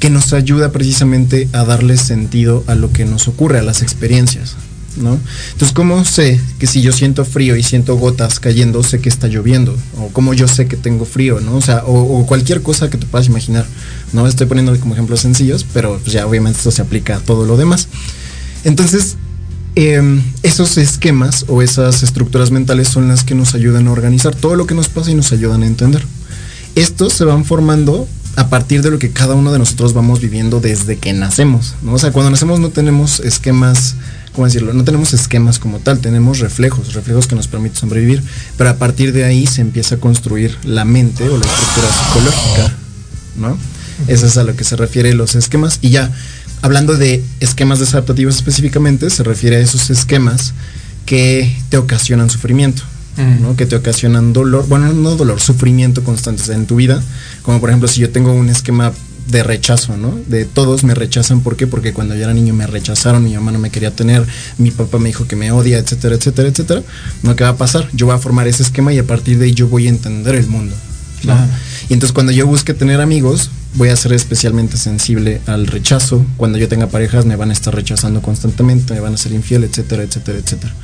que 0.00 0.10
nos 0.10 0.32
ayuda 0.32 0.72
precisamente 0.72 1.48
a 1.52 1.64
darle 1.64 1.96
sentido 1.96 2.64
a 2.66 2.74
lo 2.74 2.92
que 2.92 3.04
nos 3.04 3.28
ocurre, 3.28 3.60
a 3.60 3.62
las 3.62 3.80
experiencias, 3.80 4.56
¿no? 4.96 5.20
Entonces, 5.52 5.72
¿cómo 5.72 6.04
sé 6.04 6.40
que 6.58 6.66
si 6.66 6.82
yo 6.82 6.90
siento 6.90 7.24
frío 7.24 7.54
y 7.54 7.62
siento 7.62 7.96
gotas 7.96 8.40
cayendo, 8.40 8.82
sé 8.82 9.00
que 9.00 9.08
está 9.08 9.28
lloviendo? 9.28 9.78
O 9.98 10.08
cómo 10.08 10.34
yo 10.34 10.48
sé 10.48 10.66
que 10.66 10.76
tengo 10.76 11.04
frío, 11.04 11.38
¿no? 11.40 11.54
O 11.54 11.62
sea, 11.62 11.84
o, 11.84 12.18
o 12.18 12.26
cualquier 12.26 12.60
cosa 12.60 12.90
que 12.90 12.98
te 12.98 13.06
puedas 13.06 13.28
imaginar, 13.28 13.66
¿no? 14.12 14.26
Estoy 14.26 14.48
poniendo 14.48 14.76
como 14.80 14.94
ejemplos 14.94 15.20
sencillos, 15.20 15.64
pero 15.72 16.00
pues 16.00 16.12
ya 16.12 16.26
obviamente 16.26 16.58
esto 16.58 16.72
se 16.72 16.82
aplica 16.82 17.18
a 17.18 17.20
todo 17.20 17.44
lo 17.44 17.56
demás. 17.56 17.86
Entonces, 18.64 19.16
eh, 19.74 20.20
esos 20.42 20.76
esquemas 20.78 21.46
o 21.48 21.62
esas 21.62 22.02
estructuras 22.02 22.50
mentales 22.50 22.88
son 22.88 23.08
las 23.08 23.24
que 23.24 23.34
nos 23.34 23.54
ayudan 23.54 23.88
a 23.88 23.92
organizar 23.92 24.34
todo 24.34 24.54
lo 24.56 24.66
que 24.66 24.74
nos 24.74 24.88
pasa 24.88 25.10
y 25.10 25.14
nos 25.14 25.32
ayudan 25.32 25.62
a 25.62 25.66
entender. 25.66 26.04
Estos 26.74 27.12
se 27.12 27.24
van 27.24 27.44
formando 27.44 28.08
a 28.36 28.48
partir 28.48 28.82
de 28.82 28.90
lo 28.90 28.98
que 28.98 29.10
cada 29.10 29.34
uno 29.34 29.52
de 29.52 29.58
nosotros 29.58 29.92
vamos 29.92 30.20
viviendo 30.20 30.60
desde 30.60 30.96
que 30.96 31.12
nacemos, 31.12 31.74
¿no? 31.82 31.94
O 31.94 31.98
sea, 31.98 32.12
cuando 32.12 32.30
nacemos 32.30 32.60
no 32.60 32.70
tenemos 32.70 33.20
esquemas, 33.20 33.94
¿cómo 34.32 34.46
decirlo? 34.46 34.72
No 34.72 34.84
tenemos 34.84 35.12
esquemas 35.12 35.58
como 35.58 35.80
tal, 35.80 35.98
tenemos 35.98 36.38
reflejos, 36.38 36.94
reflejos 36.94 37.26
que 37.26 37.34
nos 37.34 37.48
permiten 37.48 37.76
sobrevivir, 37.76 38.22
pero 38.56 38.70
a 38.70 38.76
partir 38.76 39.12
de 39.12 39.24
ahí 39.24 39.46
se 39.46 39.60
empieza 39.60 39.96
a 39.96 39.98
construir 39.98 40.56
la 40.64 40.84
mente 40.84 41.28
o 41.28 41.36
la 41.36 41.44
estructura 41.44 41.88
psicológica, 41.92 42.76
¿no? 43.36 43.58
Eso 44.08 44.26
es 44.26 44.36
a 44.36 44.44
lo 44.44 44.56
que 44.56 44.64
se 44.64 44.76
refiere 44.76 45.14
los 45.14 45.34
esquemas 45.34 45.78
y 45.80 45.90
ya 45.90 46.10
hablando 46.62 46.96
de 46.96 47.22
esquemas 47.40 47.80
desadaptativos 47.80 48.36
específicamente, 48.36 49.10
se 49.10 49.22
refiere 49.22 49.56
a 49.56 49.60
esos 49.60 49.90
esquemas 49.90 50.54
que 51.04 51.54
te 51.68 51.76
ocasionan 51.76 52.30
sufrimiento. 52.30 52.82
¿no? 53.42 53.56
que 53.56 53.66
te 53.66 53.76
ocasionan 53.76 54.32
dolor, 54.32 54.66
bueno, 54.68 54.90
no 54.94 55.16
dolor, 55.16 55.38
sufrimiento 55.38 56.02
constante 56.02 56.50
en 56.54 56.64
tu 56.64 56.76
vida, 56.76 57.02
como 57.42 57.60
por 57.60 57.68
ejemplo 57.68 57.86
si 57.86 58.00
yo 58.00 58.08
tengo 58.08 58.32
un 58.32 58.48
esquema 58.48 58.90
de 59.28 59.42
rechazo, 59.42 59.96
¿no? 59.96 60.18
De 60.28 60.44
todos 60.44 60.82
me 60.84 60.94
rechazan, 60.94 61.40
¿por 61.40 61.56
qué? 61.56 61.66
Porque 61.66 61.92
cuando 61.92 62.14
yo 62.14 62.24
era 62.24 62.34
niño 62.34 62.54
me 62.54 62.66
rechazaron, 62.66 63.22
mi 63.22 63.34
mamá 63.34 63.52
no 63.52 63.58
me 63.58 63.70
quería 63.70 63.94
tener, 63.94 64.26
mi 64.58 64.70
papá 64.70 64.98
me 64.98 65.08
dijo 65.08 65.26
que 65.26 65.36
me 65.36 65.52
odia, 65.52 65.78
etcétera, 65.78 66.16
etcétera, 66.16 66.48
etcétera. 66.48 66.82
¿No? 67.22 67.36
¿Qué 67.36 67.44
va 67.44 67.50
a 67.50 67.56
pasar? 67.56 67.88
Yo 67.92 68.06
voy 68.06 68.14
a 68.14 68.18
formar 68.18 68.48
ese 68.48 68.62
esquema 68.62 68.92
y 68.92 68.98
a 68.98 69.06
partir 69.06 69.38
de 69.38 69.46
ahí 69.46 69.54
yo 69.54 69.68
voy 69.68 69.86
a 69.86 69.90
entender 69.90 70.34
el 70.34 70.46
mundo. 70.46 70.74
¿no? 71.24 71.34
Y 71.88 71.92
entonces 71.92 72.12
cuando 72.12 72.32
yo 72.32 72.46
busque 72.46 72.74
tener 72.74 73.00
amigos, 73.00 73.50
voy 73.74 73.88
a 73.88 73.96
ser 73.96 74.12
especialmente 74.12 74.76
sensible 74.76 75.40
al 75.46 75.66
rechazo. 75.66 76.24
Cuando 76.36 76.58
yo 76.58 76.68
tenga 76.68 76.88
parejas 76.88 77.24
me 77.24 77.36
van 77.36 77.50
a 77.50 77.52
estar 77.52 77.74
rechazando 77.74 78.20
constantemente, 78.20 78.94
me 78.94 79.00
van 79.00 79.14
a 79.14 79.16
ser 79.16 79.32
infiel, 79.32 79.64
etcétera, 79.64 80.02
etcétera, 80.02 80.38
etcétera. 80.38 80.74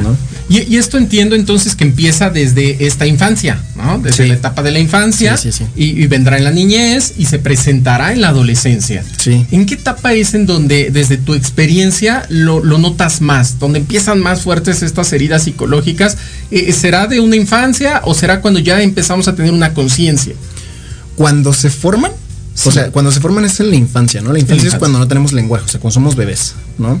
¿no? 0.00 0.16
Y, 0.48 0.76
esto 0.76 0.96
entiendo 0.96 1.36
entonces 1.36 1.76
que 1.76 1.84
empieza 1.84 2.30
desde 2.30 2.86
esta 2.86 3.06
infancia, 3.06 3.60
¿no? 3.76 3.98
Desde 3.98 4.26
la 4.26 4.34
etapa 4.34 4.62
de 4.62 4.70
la 4.70 4.78
infancia 4.78 5.38
y, 5.76 6.06
vendrá 6.06 6.38
en 6.38 6.44
la 6.44 6.50
niñez 6.50 7.14
y 7.18 7.26
se 7.26 7.38
presentará 7.38 8.12
en 8.12 8.22
la 8.22 8.28
adolescencia. 8.28 9.04
Sí. 9.18 9.46
¿En 9.50 9.66
qué 9.66 9.74
etapa 9.74 10.14
es 10.14 10.34
en 10.34 10.46
donde 10.46 10.90
desde 10.90 11.18
tu 11.18 11.34
experiencia 11.34 12.24
lo, 12.30 12.62
notas 12.62 13.20
más? 13.20 13.58
Donde 13.58 13.80
empiezan 13.80 14.20
más 14.20 14.42
fuertes 14.42 14.82
estas 14.82 15.12
heridas 15.12 15.44
psicológicas. 15.44 16.16
Eh, 16.50 16.72
¿Será 16.72 17.06
de 17.06 17.20
una 17.20 17.36
infancia 17.36 18.00
o 18.04 18.14
será 18.14 18.40
cuando 18.40 18.60
ya 18.60 18.80
empezamos 18.82 19.28
a 19.28 19.34
tener 19.34 19.52
una 19.52 19.74
conciencia? 19.74 20.34
Cuando 21.16 21.52
se 21.52 21.68
forman, 21.68 22.12
o 22.64 22.70
sea, 22.70 22.90
cuando 22.90 23.10
se 23.10 23.20
forman 23.20 23.44
es 23.44 23.60
en 23.60 23.70
la 23.70 23.76
infancia, 23.76 24.20
¿no? 24.20 24.32
La 24.32 24.38
infancia, 24.38 24.68
es 24.68 24.74
cuando 24.74 24.98
no 24.98 25.08
tenemos 25.08 25.32
lenguaje, 25.32 25.64
o 25.64 25.68
sea, 25.68 25.80
cuando 25.80 25.94
somos 25.94 26.16
bebés, 26.16 26.54
¿no? 26.78 26.98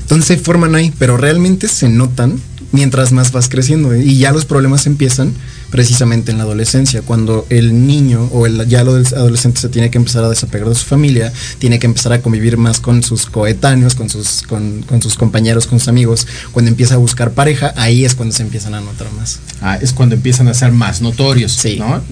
Entonces 0.00 0.26
se 0.26 0.36
forman 0.36 0.74
ahí, 0.74 0.92
pero 0.98 1.16
realmente 1.16 1.68
se 1.68 1.88
notan 1.88 2.40
mientras 2.72 3.12
más 3.12 3.32
vas 3.32 3.48
creciendo. 3.48 3.94
Y 3.94 4.18
ya 4.18 4.32
los 4.32 4.44
problemas 4.44 4.86
empiezan 4.86 5.32
precisamente 5.70 6.30
en 6.30 6.38
la 6.38 6.44
adolescencia, 6.44 7.00
cuando 7.00 7.46
el 7.48 7.86
niño 7.86 8.28
o 8.32 8.46
el 8.46 8.68
ya 8.68 8.84
lo 8.84 8.94
adolescente 8.94 9.58
se 9.58 9.70
tiene 9.70 9.90
que 9.90 9.96
empezar 9.96 10.22
a 10.22 10.28
desapegar 10.28 10.68
de 10.68 10.74
su 10.74 10.84
familia, 10.84 11.32
tiene 11.58 11.78
que 11.78 11.86
empezar 11.86 12.12
a 12.12 12.20
convivir 12.20 12.58
más 12.58 12.78
con 12.78 13.02
sus 13.02 13.24
coetáneos, 13.24 13.94
con 13.94 14.10
sus, 14.10 14.42
con, 14.42 14.84
sus 15.00 15.14
compañeros, 15.14 15.66
con 15.66 15.78
sus 15.78 15.88
amigos. 15.88 16.26
Cuando 16.52 16.70
empieza 16.70 16.94
a 16.94 16.98
buscar 16.98 17.32
pareja, 17.32 17.72
ahí 17.76 18.04
es 18.04 18.14
cuando 18.14 18.34
se 18.34 18.42
empiezan 18.42 18.74
a 18.74 18.80
notar 18.80 19.10
más. 19.12 19.38
Ah, 19.62 19.78
es 19.80 19.92
cuando 19.92 20.14
empiezan 20.14 20.48
a 20.48 20.54
ser 20.54 20.72
más 20.72 21.00
notorios, 21.00 21.52
sí. 21.52 21.76
¿no? 21.78 22.02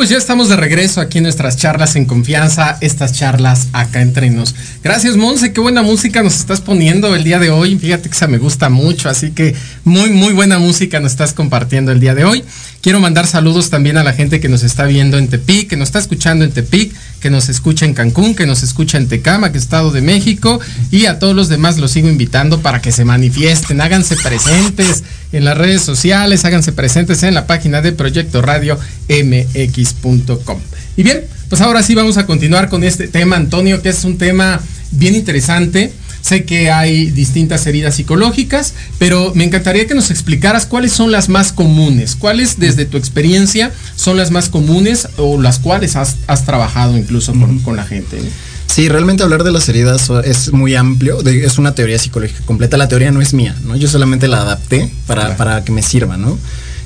Pues 0.00 0.08
ya 0.08 0.16
estamos 0.16 0.48
de 0.48 0.56
regreso 0.56 1.02
aquí 1.02 1.18
en 1.18 1.24
nuestras 1.24 1.58
charlas 1.58 1.94
en 1.94 2.06
confianza, 2.06 2.78
estas 2.80 3.12
charlas 3.12 3.68
acá 3.74 4.00
entre 4.00 4.30
nos. 4.30 4.54
Gracias, 4.82 5.18
Monse, 5.18 5.52
qué 5.52 5.60
buena 5.60 5.82
música 5.82 6.22
nos 6.22 6.36
estás 6.36 6.62
poniendo 6.62 7.14
el 7.14 7.22
día 7.22 7.38
de 7.38 7.50
hoy. 7.50 7.78
Fíjate 7.78 8.08
que 8.08 8.16
esa 8.16 8.26
me 8.26 8.38
gusta 8.38 8.70
mucho, 8.70 9.10
así 9.10 9.32
que 9.32 9.54
muy, 9.84 10.08
muy 10.08 10.32
buena 10.32 10.58
música 10.58 11.00
nos 11.00 11.12
estás 11.12 11.34
compartiendo 11.34 11.92
el 11.92 12.00
día 12.00 12.14
de 12.14 12.24
hoy. 12.24 12.42
Quiero 12.80 12.98
mandar 12.98 13.26
saludos 13.26 13.68
también 13.68 13.98
a 13.98 14.02
la 14.02 14.14
gente 14.14 14.40
que 14.40 14.48
nos 14.48 14.62
está 14.62 14.86
viendo 14.86 15.18
en 15.18 15.28
Tepic, 15.28 15.68
que 15.68 15.76
nos 15.76 15.88
está 15.88 15.98
escuchando 15.98 16.46
en 16.46 16.52
Tepic, 16.52 16.94
que 17.20 17.30
nos 17.30 17.48
escucha 17.48 17.84
en 17.84 17.94
Cancún, 17.94 18.34
que 18.34 18.46
nos 18.46 18.62
escucha 18.62 18.98
en 18.98 19.08
Tecama, 19.08 19.52
que 19.52 19.58
Estado 19.58 19.90
de 19.90 20.00
México, 20.00 20.58
y 20.90 21.06
a 21.06 21.18
todos 21.18 21.36
los 21.36 21.48
demás 21.48 21.78
los 21.78 21.92
sigo 21.92 22.08
invitando 22.08 22.60
para 22.60 22.80
que 22.80 22.92
se 22.92 23.04
manifiesten, 23.04 23.80
háganse 23.80 24.16
presentes 24.16 25.04
en 25.32 25.44
las 25.44 25.56
redes 25.56 25.82
sociales, 25.82 26.44
háganse 26.44 26.72
presentes 26.72 27.22
en 27.22 27.34
la 27.34 27.46
página 27.46 27.82
de 27.82 27.92
Proyecto 27.92 28.42
Radio 28.42 28.78
mx.com. 29.08 30.60
Y 30.96 31.02
bien, 31.02 31.24
pues 31.48 31.60
ahora 31.60 31.82
sí 31.82 31.94
vamos 31.94 32.16
a 32.16 32.26
continuar 32.26 32.68
con 32.68 32.84
este 32.84 33.08
tema, 33.08 33.36
Antonio, 33.36 33.82
que 33.82 33.90
es 33.90 34.04
un 34.04 34.18
tema 34.18 34.60
bien 34.90 35.14
interesante. 35.14 35.92
Sé 36.20 36.44
que 36.44 36.70
hay 36.70 37.10
distintas 37.10 37.66
heridas 37.66 37.94
psicológicas, 37.94 38.74
pero 38.98 39.32
me 39.34 39.44
encantaría 39.44 39.86
que 39.86 39.94
nos 39.94 40.10
explicaras 40.10 40.66
cuáles 40.66 40.92
son 40.92 41.12
las 41.12 41.28
más 41.28 41.52
comunes, 41.52 42.16
cuáles 42.16 42.58
desde 42.58 42.84
tu 42.84 42.96
experiencia 42.96 43.72
son 43.96 44.16
las 44.16 44.30
más 44.30 44.48
comunes 44.48 45.08
o 45.16 45.40
las 45.40 45.58
cuales 45.58 45.96
has, 45.96 46.16
trabajado 46.44 46.96
incluso 46.96 47.32
con, 47.64 47.76
la 47.76 47.84
gente. 47.84 48.18
Sí, 48.66 48.88
realmente 48.88 49.22
hablar 49.22 49.44
de 49.44 49.50
las 49.50 49.68
heridas 49.68 50.10
es 50.24 50.52
muy 50.52 50.74
amplio, 50.74 51.20
es 51.26 51.58
una 51.58 51.74
teoría 51.74 51.98
psicológica 51.98 52.40
completa, 52.44 52.76
la 52.76 52.88
teoría 52.88 53.10
no 53.10 53.20
es 53.20 53.34
mía, 53.34 53.56
¿no? 53.64 53.76
Yo 53.76 53.88
solamente 53.88 54.28
la 54.28 54.42
adapté 54.42 54.90
para, 55.06 55.36
para 55.36 55.64
que 55.64 55.72
me 55.72 55.82
sirva, 55.82 56.16
¿no? 56.16 56.38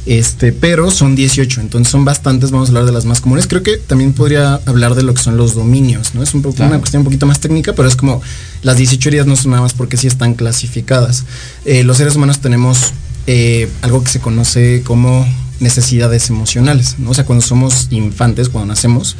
Este, 0.07 0.53
pero 0.53 0.91
son 0.91 1.17
18, 1.17 1.63
entonces 1.63 1.91
son 1.91 2.05
bastantes, 2.05 2.51
vamos 2.51 2.69
a 2.69 2.71
hablar 2.71 2.85
de 2.85 2.93
las 2.93 3.07
más 3.07 3.21
comunes. 3.21 3.47
Creo 3.47 3.63
que 3.63 3.79
también 3.79 4.13
podría 4.13 4.61
hablar 4.67 4.95
de 4.95 5.03
lo 5.03 5.15
que 5.15 5.23
son 5.23 5.37
los 5.37 5.55
dominios, 5.55 6.15
¿no? 6.15 6.23
Es 6.23 6.35
un 6.35 6.43
poco, 6.43 6.63
una 6.63 6.79
cuestión 6.79 7.01
un 7.01 7.05
poquito 7.05 7.27
más 7.27 7.41
técnica, 7.41 7.73
pero 7.73 7.89
es 7.89 7.97
como 7.97 8.21
las 8.63 8.77
18 8.77 9.09
heridas 9.09 9.27
no 9.27 9.37
son 9.37 9.53
nada 9.53 9.63
más 9.63 9.73
porque 9.73 9.97
sí 9.97 10.07
están 10.07 10.35
clasificadas. 10.35 11.25
Eh, 11.65 11.85
los 11.85 11.97
seres 11.97 12.17
humanos 12.17 12.41
tenemos 12.41 12.93
eh, 13.27 13.69
algo 13.81 14.05
que 14.05 14.11
se 14.11 14.21
conoce 14.21 14.83
como 14.85 15.27
necesidades 15.61 16.29
emocionales, 16.29 16.97
¿no? 16.99 17.11
O 17.11 17.15
sea, 17.15 17.25
cuando 17.25 17.45
somos 17.45 17.89
infantes, 17.91 18.51
cuando 18.51 18.75
nacemos, 18.75 19.17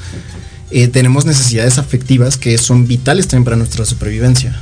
eh, 0.71 0.89
tenemos 0.89 1.25
necesidades 1.25 1.79
afectivas 1.79 2.37
que 2.37 2.59
son 2.59 2.87
vitales 2.87 3.29
también 3.29 3.45
para 3.45 3.57
nuestra 3.57 3.87
supervivencia. 3.87 4.61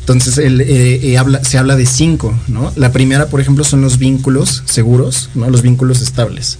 Entonces 0.00 0.38
eh, 0.38 1.00
eh, 1.02 1.18
habla, 1.18 1.42
se 1.44 1.56
habla 1.56 1.76
de 1.76 1.86
cinco, 1.86 2.38
¿no? 2.48 2.72
La 2.76 2.92
primera, 2.92 3.28
por 3.28 3.40
ejemplo, 3.40 3.64
son 3.64 3.80
los 3.80 3.98
vínculos 3.98 4.62
seguros, 4.66 5.30
¿no? 5.34 5.48
Los 5.48 5.62
vínculos 5.62 6.02
estables. 6.02 6.58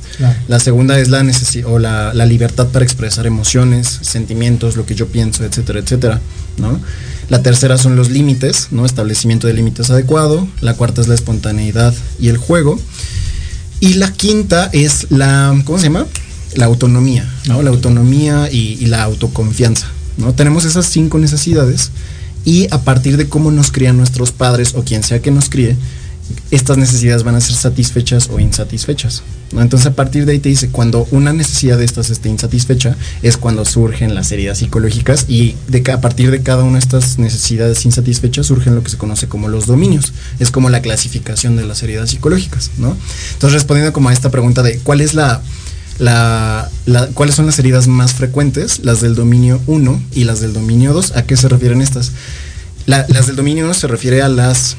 La 0.49 0.61
segunda 0.61 0.99
es 0.99 1.09
la 1.09 1.23
necesidad 1.23 1.71
o 1.71 1.79
la, 1.79 2.13
libertad 2.31 2.69
para 2.69 2.85
expresar 2.85 3.27
emociones, 3.27 3.99
sentimientos, 4.03 4.77
lo 4.77 4.87
que 4.87 4.95
yo 4.95 5.09
pienso, 5.09 5.45
etcétera, 5.45 5.81
etcétera, 5.81 6.21
¿no? 6.59 6.81
La 7.29 7.43
tercera 7.43 7.77
son 7.77 7.97
los 7.97 8.11
límites, 8.11 8.69
¿no? 8.71 8.87
Establecimiento 8.87 9.47
de 9.47 9.55
límites 9.55 9.91
adecuado. 9.91 10.49
La 10.61 10.75
cuarta 10.75 11.01
es 11.01 11.09
la 11.09 11.15
espontaneidad 11.15 11.95
y 12.19 12.29
el 12.29 12.39
juego. 12.39 12.81
Y 13.81 13.95
la 13.95 14.13
quinta 14.13 14.69
es 14.73 15.07
la, 15.11 15.55
¿cómo 15.65 15.79
se 15.79 15.85
llama? 15.85 16.07
La 16.55 16.67
autonomía, 16.67 17.29
¿no? 17.47 17.63
La 17.63 17.71
autonomía 17.71 18.49
y, 18.51 18.79
y 18.81 18.87
la 18.87 19.03
autoconfianza, 19.03 19.89
¿no? 20.17 20.35
Tenemos 20.35 20.65
esas 20.65 20.87
cinco 20.87 21.19
necesidades 21.19 21.91
y 22.45 22.67
a 22.73 22.83
partir 22.83 23.17
de 23.17 23.29
cómo 23.29 23.51
nos 23.51 23.71
crían 23.71 23.97
nuestros 23.97 24.33
padres 24.33 24.75
o 24.75 24.85
quien 24.85 25.03
sea 25.03 25.21
que 25.21 25.31
nos 25.31 25.51
críe, 25.51 25.77
estas 26.51 26.79
necesidades 26.79 27.23
van 27.23 27.35
a 27.35 27.41
ser 27.41 27.55
satisfechas 27.55 28.29
o 28.31 28.41
insatisfechas. 28.41 29.23
Entonces 29.53 29.87
a 29.87 29.95
partir 29.95 30.27
de 30.27 30.33
ahí 30.33 30.39
te 30.39 30.49
dice, 30.49 30.69
cuando 30.69 31.07
una 31.11 31.33
necesidad 31.33 31.77
de 31.79 31.85
estas 31.85 32.11
esté 32.11 32.29
insatisfecha, 32.29 32.97
es 33.23 33.37
cuando 33.37 33.65
surgen 33.65 34.15
las 34.15 34.31
heridas 34.31 34.59
psicológicas 34.59 35.27
y 35.29 35.57
de, 35.67 35.83
a 35.93 36.01
partir 36.01 36.31
de 36.31 36.43
cada 36.43 36.63
una 36.63 36.75
de 36.75 36.85
estas 36.85 37.19
necesidades 37.19 37.85
insatisfechas 37.85 38.47
surgen 38.47 38.77
lo 38.77 38.85
que 38.85 38.91
se 38.91 38.99
conoce 38.99 39.27
como 39.27 39.49
los 39.49 39.67
dominios. 39.67 40.13
Es 40.39 40.51
como 40.51 40.71
la 40.71 40.83
clasificación 40.83 41.57
de 41.57 41.67
las 41.67 41.83
heridas 41.83 42.11
psicológicas. 42.11 42.71
¿no? 42.79 42.97
Entonces 43.33 43.55
respondiendo 43.55 43.93
como 43.93 44.09
a 44.09 44.13
esta 44.13 44.31
pregunta 44.31 44.63
de 44.63 44.79
cuál 44.79 45.01
es 45.01 45.15
la 45.15 45.43
cuáles 47.15 47.35
son 47.35 47.47
las 47.47 47.59
heridas 47.59 47.89
más 47.89 48.15
frecuentes, 48.15 48.81
las 48.85 49.01
del 49.01 49.15
dominio 49.15 49.61
1 49.67 50.03
y 50.13 50.25
las 50.25 50.41
del 50.41 50.53
dominio 50.53 50.93
2. 50.93 51.17
¿A 51.17 51.23
qué 51.23 51.37
se 51.37 51.49
refieren 51.49 51.83
estas? 51.83 52.13
las 52.87 53.27
del 53.29 53.37
dominio 53.37 53.67
1 53.67 53.75
se 53.75 53.87
refiere 53.87 54.21
a 54.21 54.29
las 54.29 54.77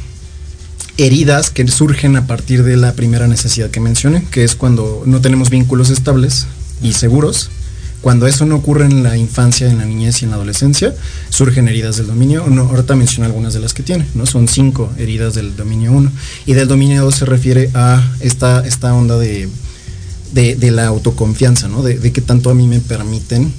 heridas 0.97 1.49
que 1.49 1.65
surgen 1.67 2.15
a 2.17 2.27
partir 2.27 2.63
de 2.63 2.75
la 2.75 2.93
primera 2.93 3.27
necesidad 3.27 3.69
que 3.69 3.79
mencioné, 3.79 4.25
que 4.31 4.43
es 4.43 4.55
cuando 4.55 5.03
no 5.05 5.21
tenemos 5.21 5.49
vínculos 5.49 5.89
estables 5.89 6.47
y 6.81 6.93
seguros. 6.93 7.49
Cuando 8.01 8.25
eso 8.25 8.47
no 8.47 8.55
ocurre 8.55 8.85
en 8.85 9.03
la 9.03 9.15
infancia, 9.15 9.69
en 9.69 9.77
la 9.77 9.85
niñez 9.85 10.21
y 10.21 10.25
en 10.25 10.31
la 10.31 10.37
adolescencia, 10.37 10.95
surgen 11.29 11.67
heridas 11.67 11.97
del 11.97 12.07
dominio 12.07 12.43
1. 12.47 12.61
Ahorita 12.63 12.95
menciono 12.95 13.27
algunas 13.27 13.53
de 13.53 13.59
las 13.59 13.75
que 13.75 13.83
tiene, 13.83 14.07
¿no? 14.15 14.25
Son 14.25 14.47
cinco 14.47 14.91
heridas 14.97 15.35
del 15.35 15.55
dominio 15.55 15.91
1. 15.91 16.11
Y 16.47 16.53
del 16.53 16.67
dominio 16.67 17.03
2 17.03 17.15
se 17.15 17.25
refiere 17.25 17.69
a 17.75 18.03
esta, 18.19 18.65
esta 18.65 18.93
onda 18.95 19.19
de 19.19 19.47
de, 20.31 20.71
la 20.71 20.87
autoconfianza, 20.87 21.67
¿no? 21.67 21.83
De, 21.83 21.97
de, 21.97 22.11
que 22.11 22.21
tanto 22.21 22.49
a 22.49 22.53
mí 22.53 22.67
me 22.67 22.79
permiten 22.79 23.51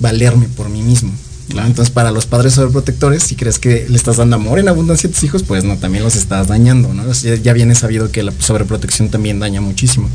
valerme 0.00 0.46
por 0.56 0.68
mí 0.68 0.82
mismo. 0.82 1.12
Entonces, 1.48 1.90
para 1.90 2.10
los 2.10 2.26
padres 2.26 2.54
sobreprotectores, 2.54 3.22
si 3.22 3.36
crees 3.36 3.58
que 3.58 3.86
le 3.88 3.96
estás 3.96 4.16
dando 4.16 4.36
amor 4.36 4.58
en 4.58 4.68
abundancia 4.68 5.08
a 5.08 5.12
tus 5.12 5.22
hijos, 5.22 5.42
pues 5.42 5.64
no, 5.64 5.76
también 5.76 6.02
los 6.02 6.16
estás 6.16 6.48
dañando, 6.48 6.92
¿no? 6.92 7.10
Ya, 7.12 7.52
viene 7.52 7.74
sabido 7.74 8.10
que 8.10 8.22
la 8.22 8.32
sobreprotección 8.38 9.10
también 9.10 9.38
daña 9.38 9.60
muchísimo. 9.60 10.10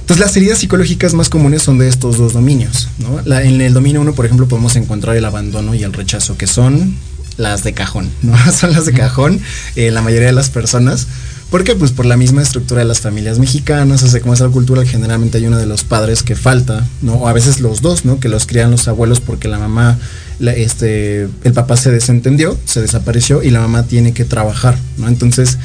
Entonces, 0.00 0.24
las 0.24 0.36
heridas 0.36 0.58
psicológicas 0.58 1.14
más 1.14 1.28
comunes 1.28 1.62
son 1.62 1.78
de 1.78 1.88
estos 1.88 2.18
dos 2.18 2.34
dominios, 2.34 2.88
¿no? 2.98 3.20
en 3.38 3.60
el 3.60 3.72
dominio 3.72 4.02
uno, 4.02 4.14
por 4.14 4.26
ejemplo, 4.26 4.46
podemos 4.46 4.76
encontrar 4.76 5.16
el 5.16 5.24
abandono 5.24 5.74
y 5.74 5.82
el 5.82 5.94
rechazo, 5.94 6.36
que 6.36 6.46
son 6.46 6.94
las 7.38 7.64
de 7.64 7.72
cajón, 7.72 8.10
¿no? 8.22 8.36
Son 8.52 8.72
las 8.72 8.86
de 8.86 8.92
cajón, 8.92 9.40
eh, 9.76 9.90
la 9.90 10.02
mayoría 10.02 10.28
de 10.28 10.34
las 10.34 10.50
personas. 10.50 11.06
¿Por 11.54 11.62
qué? 11.62 11.76
Pues 11.76 11.92
por 11.92 12.04
la 12.04 12.16
misma 12.16 12.42
estructura 12.42 12.80
de 12.80 12.84
las 12.84 13.00
familias 13.00 13.38
mexicanas, 13.38 14.02
o 14.02 14.08
sea, 14.08 14.20
como 14.20 14.34
es 14.34 14.40
la 14.40 14.48
cultura, 14.48 14.84
generalmente 14.84 15.38
hay 15.38 15.46
uno 15.46 15.56
de 15.56 15.66
los 15.66 15.84
padres 15.84 16.24
que 16.24 16.34
falta, 16.34 16.84
¿no? 17.00 17.14
O 17.14 17.28
a 17.28 17.32
veces 17.32 17.60
los 17.60 17.80
dos, 17.80 18.04
¿no? 18.04 18.18
Que 18.18 18.28
los 18.28 18.44
crían 18.44 18.72
los 18.72 18.88
abuelos 18.88 19.20
porque 19.20 19.46
la 19.46 19.60
mamá, 19.60 19.96
este, 20.40 21.28
el 21.44 21.52
papá 21.52 21.76
se 21.76 21.92
desentendió, 21.92 22.58
se 22.64 22.80
desapareció 22.80 23.40
y 23.40 23.50
la 23.50 23.60
mamá 23.60 23.84
tiene 23.84 24.12
que 24.12 24.24
trabajar, 24.24 24.76
¿no? 24.98 25.06
Entonces, 25.06 25.58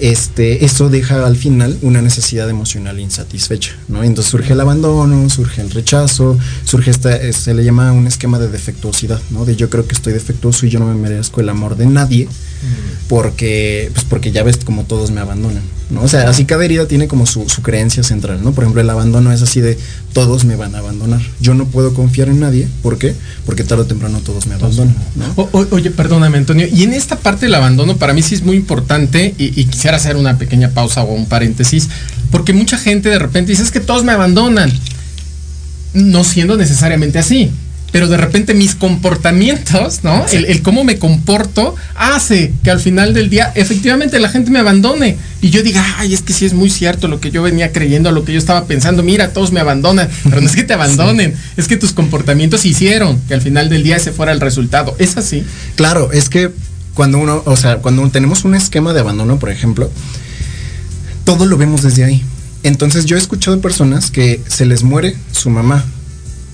este, 0.00 0.64
eso 0.64 0.88
deja 0.88 1.24
al 1.26 1.36
final 1.36 1.78
una 1.82 2.02
necesidad 2.02 2.48
emocional 2.50 2.98
insatisfecha, 2.98 3.76
¿no? 3.88 4.02
Entonces 4.02 4.30
surge 4.30 4.52
el 4.52 4.60
abandono, 4.60 5.28
surge 5.30 5.60
el 5.60 5.70
rechazo, 5.70 6.38
surge 6.64 6.90
esta, 6.90 7.32
se 7.32 7.54
le 7.54 7.64
llama 7.64 7.92
un 7.92 8.06
esquema 8.06 8.38
de 8.38 8.48
defectuosidad, 8.48 9.20
¿no? 9.30 9.44
De 9.44 9.56
yo 9.56 9.70
creo 9.70 9.86
que 9.86 9.94
estoy 9.94 10.12
defectuoso 10.12 10.66
y 10.66 10.70
yo 10.70 10.78
no 10.78 10.86
me 10.86 10.94
merezco 10.94 11.40
el 11.40 11.48
amor 11.48 11.76
de 11.76 11.86
nadie 11.86 12.28
porque, 13.08 13.90
pues 13.92 14.04
porque 14.04 14.32
ya 14.32 14.42
ves 14.42 14.58
como 14.64 14.84
todos 14.84 15.10
me 15.10 15.20
abandonan, 15.20 15.62
¿no? 15.90 16.02
O 16.02 16.08
sea, 16.08 16.28
así 16.28 16.44
cada 16.44 16.64
herida 16.64 16.86
tiene 16.86 17.08
como 17.08 17.26
su, 17.26 17.46
creencia 17.62 18.02
central, 18.02 18.42
¿no? 18.42 18.52
Por 18.52 18.64
ejemplo, 18.64 18.80
el 18.80 18.90
abandono 18.90 19.32
es 19.32 19.42
así 19.42 19.60
de 19.60 19.78
todos 20.12 20.44
me 20.44 20.56
van 20.56 20.74
a 20.74 20.78
abandonar. 20.78 21.20
Yo 21.40 21.54
no 21.54 21.66
puedo 21.66 21.94
confiar 21.94 22.28
en 22.28 22.40
nadie, 22.40 22.68
¿por 22.82 22.98
qué? 22.98 23.14
Porque 23.46 23.64
tarde 23.64 23.82
o 23.82 23.86
temprano 23.86 24.20
todos 24.20 24.46
me 24.46 24.54
abandonan, 24.54 24.94
oye, 25.52 25.90
perdóname, 25.90 26.38
Antonio, 26.38 26.66
y 26.72 26.82
en 26.84 26.92
esta 26.92 27.16
parte 27.16 27.46
del 27.46 27.54
abandono 27.54 27.96
para 27.96 28.12
mí 28.12 28.22
sí 28.22 28.34
es 28.34 28.42
muy 28.42 28.56
importante 28.56 29.34
y, 29.38 29.64
quisiera 29.64 29.96
hacer 29.96 30.16
una 30.16 30.38
pequeña 30.38 30.70
pausa 30.70 31.02
o 31.02 31.12
un 31.12 31.26
paréntesis, 31.26 31.88
porque 32.30 32.52
mucha 32.52 32.78
gente 32.78 33.08
de 33.08 33.18
repente 33.18 33.52
dice 33.52 33.62
es 33.62 33.70
que 33.70 33.80
todos 33.80 34.04
me 34.04 34.12
abandonan, 34.12 34.72
no 35.94 36.24
siendo 36.24 36.56
necesariamente 36.56 37.18
así 37.18 37.50
pero 37.94 38.08
de 38.08 38.16
repente 38.16 38.54
mis 38.54 38.74
comportamientos, 38.74 40.02
¿no? 40.02 40.26
El, 40.32 40.62
cómo 40.62 40.82
me 40.82 40.98
comporto 40.98 41.76
hace 41.94 42.52
que 42.64 42.72
al 42.72 42.80
final 42.80 43.14
del 43.14 43.30
día 43.30 43.52
efectivamente 43.54 44.18
la 44.18 44.28
gente 44.30 44.50
me 44.50 44.58
abandone. 44.58 45.16
Y 45.40 45.50
yo 45.50 45.62
diga, 45.62 45.86
ay, 45.98 46.12
es 46.12 46.20
que 46.20 46.32
sí 46.32 46.44
es 46.44 46.54
muy 46.54 46.70
cierto 46.70 47.06
lo 47.06 47.20
que 47.20 47.30
yo 47.30 47.44
venía 47.44 47.70
creyendo, 47.70 48.10
lo 48.10 48.24
que 48.24 48.32
yo 48.32 48.40
estaba 48.40 48.64
pensando, 48.64 49.04
mira, 49.04 49.32
todos 49.32 49.52
me 49.52 49.60
abandonan, 49.60 50.08
pero 50.24 50.40
no 50.40 50.48
es 50.48 50.56
que 50.56 50.64
te 50.64 50.72
abandonen, 50.74 51.36
es 51.56 51.68
que 51.68 51.76
tus 51.76 51.92
comportamientos 51.92 52.64
hicieron 52.64 53.20
que 53.28 53.34
al 53.34 53.42
final 53.42 53.68
del 53.68 53.84
día 53.84 53.94
ese 53.94 54.10
fuera 54.10 54.32
el 54.32 54.40
resultado. 54.40 54.96
¿Es 54.98 55.16
así? 55.16 55.44
Claro, 55.76 56.10
es 56.10 56.28
que 56.28 56.50
cuando 56.94 57.18
uno, 57.18 57.44
o 57.46 57.56
sea, 57.56 57.76
cuando 57.76 58.10
tenemos 58.10 58.44
un 58.44 58.56
esquema 58.56 58.92
de 58.92 58.98
abandono, 58.98 59.38
por 59.38 59.50
ejemplo, 59.50 59.88
todo 61.22 61.46
lo 61.46 61.56
vemos 61.56 61.82
desde 61.82 62.02
ahí. 62.02 62.24
Entonces 62.64 63.04
yo 63.04 63.14
he 63.14 63.20
escuchado 63.20 63.60
personas 63.60 64.10
que 64.10 64.40
se 64.48 64.66
les 64.66 64.82
muere 64.82 65.14
su 65.30 65.48
mamá 65.48 65.84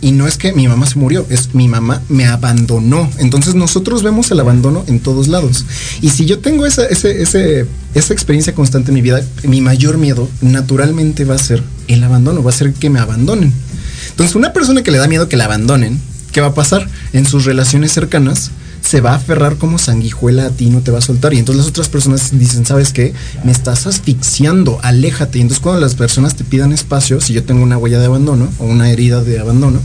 y 0.00 0.12
no 0.12 0.26
es 0.26 0.36
que 0.36 0.52
mi 0.52 0.66
mamá 0.66 0.86
se 0.86 0.98
murió, 0.98 1.26
es 1.28 1.54
mi 1.54 1.68
mamá 1.68 2.02
me 2.08 2.26
abandonó. 2.26 3.10
Entonces 3.18 3.54
nosotros 3.54 4.02
vemos 4.02 4.30
el 4.30 4.40
abandono 4.40 4.84
en 4.86 5.00
todos 5.00 5.28
lados. 5.28 5.66
Y 6.00 6.10
si 6.10 6.26
yo 6.26 6.38
tengo 6.38 6.66
esa, 6.66 6.86
ese, 6.86 7.20
esa 7.22 8.12
experiencia 8.12 8.54
constante 8.54 8.90
en 8.90 8.94
mi 8.94 9.02
vida, 9.02 9.22
mi 9.42 9.60
mayor 9.60 9.98
miedo 9.98 10.28
naturalmente 10.40 11.24
va 11.24 11.34
a 11.34 11.38
ser 11.38 11.62
el 11.88 12.02
abandono, 12.02 12.42
va 12.42 12.50
a 12.50 12.54
ser 12.54 12.72
que 12.72 12.90
me 12.90 12.98
abandonen. 12.98 13.52
Entonces 14.10 14.36
una 14.36 14.52
persona 14.52 14.82
que 14.82 14.90
le 14.90 14.98
da 14.98 15.08
miedo 15.08 15.28
que 15.28 15.36
la 15.36 15.44
abandonen, 15.44 16.00
¿qué 16.32 16.40
va 16.40 16.48
a 16.48 16.54
pasar? 16.54 16.88
En 17.12 17.26
sus 17.26 17.44
relaciones 17.44 17.92
cercanas 17.92 18.50
se 18.80 19.00
va 19.00 19.12
a 19.12 19.16
aferrar 19.16 19.56
como 19.56 19.78
sanguijuela 19.78 20.46
a 20.46 20.50
ti, 20.50 20.70
no 20.70 20.80
te 20.80 20.90
va 20.90 20.98
a 20.98 21.02
soltar. 21.02 21.34
Y 21.34 21.38
entonces 21.38 21.64
las 21.64 21.70
otras 21.70 21.88
personas 21.88 22.38
dicen, 22.38 22.66
¿sabes 22.66 22.92
qué? 22.92 23.14
Me 23.44 23.52
estás 23.52 23.86
asfixiando, 23.86 24.78
aléjate. 24.82 25.38
Y 25.38 25.42
entonces 25.42 25.62
cuando 25.62 25.80
las 25.80 25.94
personas 25.94 26.34
te 26.34 26.44
pidan 26.44 26.72
espacio, 26.72 27.20
si 27.20 27.32
yo 27.32 27.44
tengo 27.44 27.62
una 27.62 27.78
huella 27.78 28.00
de 28.00 28.06
abandono 28.06 28.48
o 28.58 28.66
una 28.66 28.90
herida 28.90 29.22
de 29.22 29.38
abandono, 29.38 29.80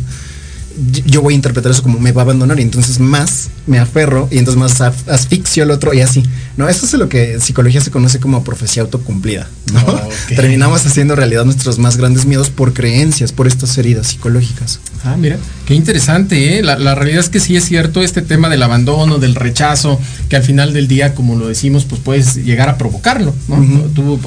yo 1.06 1.22
voy 1.22 1.34
a 1.34 1.36
interpretar 1.36 1.72
eso 1.72 1.84
como 1.84 2.00
me 2.00 2.12
va 2.12 2.22
a 2.22 2.26
abandonar 2.26 2.60
y 2.60 2.64
entonces 2.64 3.00
más 3.00 3.50
me 3.66 3.80
aferro 3.80 4.28
y 4.32 4.38
entonces 4.38 4.60
más 4.60 4.82
asfixio 4.82 5.64
al 5.64 5.72
otro 5.72 5.94
y 5.94 6.02
así. 6.02 6.24
No, 6.58 6.68
eso 6.68 6.86
es 6.86 6.94
lo 6.94 7.10
que 7.10 7.34
en 7.34 7.42
psicología 7.42 7.82
se 7.82 7.92
conoce 7.92 8.20
como 8.20 8.44
profecía 8.44 8.84
autocumplida. 8.84 9.48
¿no? 9.74 10.02
Terminamos 10.36 10.86
haciendo 10.86 11.16
realidad 11.16 11.46
nuestros 11.46 11.80
más 11.80 11.98
grandes 11.98 12.26
miedos 12.26 12.50
por 12.50 12.74
creencias, 12.74 13.32
por 13.32 13.48
estas 13.48 13.78
heridas 13.78 14.08
psicológicas. 14.08 14.80
Ah, 15.04 15.16
mira, 15.18 15.38
qué 15.66 15.76
interesante, 15.76 16.58
¿eh? 16.58 16.64
La, 16.64 16.96
realidad 16.96 17.20
es 17.20 17.30
que 17.30 17.40
sí 17.40 17.56
es 17.56 17.66
cierto 17.66 18.02
este 18.02 18.22
tema 18.22 18.50
del 18.50 18.64
abandono, 18.64 19.18
del 19.18 19.36
rechazo, 19.36 20.00
que 20.30 20.36
al 20.36 20.44
final 20.44 20.74
del 20.74 20.88
día, 20.88 21.14
como 21.14 21.36
lo 21.36 21.48
decimos, 21.48 21.86
pues 21.86 22.02
puedes 22.02 22.36
llegar 22.36 22.70
a 22.70 22.78
provocarlo, 22.78 23.34
¿no? 23.48 23.64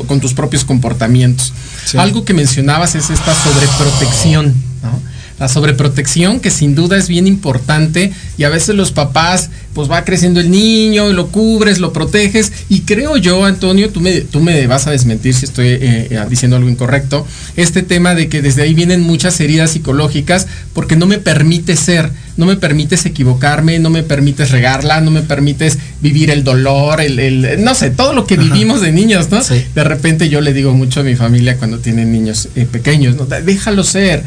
con 0.07 0.21
tus 0.21 0.35
propios 0.35 0.65
comportamientos. 0.65 1.53
Algo 1.97 2.25
que 2.25 2.35
mencionabas 2.35 2.95
es 2.95 3.11
esta 3.11 3.35
sobreprotección, 3.35 4.55
¿no? 4.83 5.18
La 5.39 5.49
sobreprotección 5.49 6.41
que 6.41 6.51
sin 6.51 6.75
duda 6.75 6.97
es 6.97 7.09
bien 7.09 7.27
importante 7.27 8.13
y 8.37 8.45
a 8.45 8.49
veces 8.49 8.75
los 8.75 8.93
papás 8.93 9.51
pues 9.75 9.91
va 9.91 10.05
creciendo 10.05 10.41
el 10.41 10.51
niño 10.51 11.13
lo 11.13 11.29
cubres, 11.29 11.79
lo 11.79 11.93
proteges 11.93 12.53
y 12.69 12.81
creo 12.81 13.17
yo 13.17 13.45
Antonio, 13.45 13.91
tú 13.91 14.01
me, 14.01 14.21
tú 14.21 14.41
me 14.41 14.67
vas 14.67 14.87
a 14.87 14.91
desmentir 14.91 15.35
si 15.35 15.45
estoy 15.45 15.69
eh, 15.69 16.09
eh, 16.11 16.27
diciendo 16.29 16.57
algo 16.57 16.69
incorrecto, 16.69 17.27
este 17.57 17.83
tema 17.83 18.15
de 18.15 18.29
que 18.29 18.43
desde 18.43 18.63
ahí 18.63 18.75
vienen 18.75 19.01
muchas 19.01 19.39
heridas 19.41 19.71
psicológicas 19.73 20.47
porque 20.73 20.97
no 20.97 21.07
me 21.07 21.19
permite 21.19 21.77
ser 21.77 22.11
no 22.39 22.47
me 22.47 22.57
permites 22.57 23.05
equivocarme, 23.05 23.81
no 23.81 23.91
me 23.91 24.05
permites 24.05 24.53
regarla, 24.53 25.01
no 25.01 25.11
me 25.11 25.23
permites 25.23 25.77
vivir 26.01 26.31
el 26.31 26.45
dolor, 26.45 27.01
el, 27.01 27.63
no 27.65 27.75
sé, 27.75 27.91
todo 27.91 28.13
lo 28.13 28.27
que 28.27 28.37
vivimos 28.37 28.81
de 28.81 28.93
niños, 28.93 29.29
¿no? 29.31 29.41
De 29.75 29.85
repente 29.85 30.29
yo 30.29 30.41
le 30.41 30.53
digo 30.53 30.73
mucho 30.73 31.01
a 31.01 31.03
mi 31.03 31.17
familia 31.17 31.57
cuando 31.59 31.81
tienen 31.81 32.13
niños 32.13 32.49
eh, 32.55 32.67
pequeños, 32.71 33.17
¿no? 33.17 33.27
Déjalo 33.27 33.83
ser, 33.83 34.23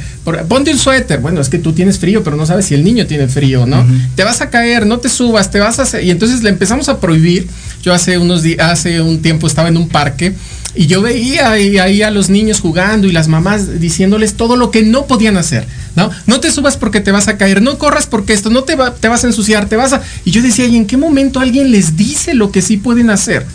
ponte 0.50 0.72
un 0.72 0.78
suéter, 0.78 1.22
bueno, 1.22 1.40
es 1.40 1.48
que 1.48 1.58
tú 1.58 1.72
tienes 1.72 2.00
frío, 2.00 2.22
pero 2.22 2.36
no 2.36 2.46
sabes 2.46 2.66
si 2.66 2.76
el 2.76 2.84
niño 2.84 3.08
tiene 3.08 3.30
frío, 3.30 3.66
¿no? 3.66 3.88
Te 4.16 4.26
vas 4.26 4.42
a 4.42 4.50
caer, 4.50 4.86
no 4.86 5.00
te 5.00 5.08
subas, 5.08 5.50
te 5.50 5.60
vas 5.60 5.80
a 5.80 5.84
hacer, 5.84 6.04
y 6.04 6.12
entonces 6.12 6.44
le 6.44 6.50
empezamos 6.50 6.90
a 6.90 7.00
prohibir. 7.00 7.48
Yo 7.82 7.94
hace 7.94 8.20
unos 8.20 8.44
días, 8.44 8.60
hace 8.60 9.02
un 9.02 9.24
tiempo 9.24 9.48
estaba 9.48 9.70
en 9.70 9.78
un 9.78 9.90
parque 9.90 10.36
y 10.76 10.88
yo 10.88 11.02
veía 11.02 11.52
ahí 11.52 12.02
a 12.02 12.12
los 12.12 12.30
niños 12.30 12.60
jugando 12.60 13.08
y 13.08 13.12
las 13.12 13.28
mamás 13.28 13.80
diciéndoles 13.80 14.36
todo 14.36 14.56
lo 14.56 14.70
que 14.72 14.84
no 14.84 15.06
podían 15.06 15.38
hacer. 15.38 15.66
¿No? 15.96 16.10
No 16.28 16.40
te 16.40 16.52
subas 16.52 16.78
porque 16.78 17.02
te 17.02 17.12
vas 17.12 17.28
a 17.28 17.38
caer, 17.38 17.62
no 17.62 17.78
corras 17.78 18.08
porque 18.08 18.34
esto, 18.34 18.50
no 18.50 18.64
te, 18.64 18.76
te 19.00 19.08
vas 19.08 19.24
a 19.24 19.28
ensuciar, 19.28 19.68
te 19.68 19.76
vas 19.76 19.94
a... 19.94 20.02
Y 20.26 20.32
yo 20.32 20.42
decía, 20.42 20.66
¿y 20.66 20.78
en 20.78 20.86
qué 20.86 20.98
momento 20.98 21.40
alguien 21.40 21.72
les 21.72 21.98
dice 21.98 22.34
lo 22.34 22.52
que 22.52 22.62
sí 22.62 22.78
pueden 22.78 23.10
hacer? 23.10 23.46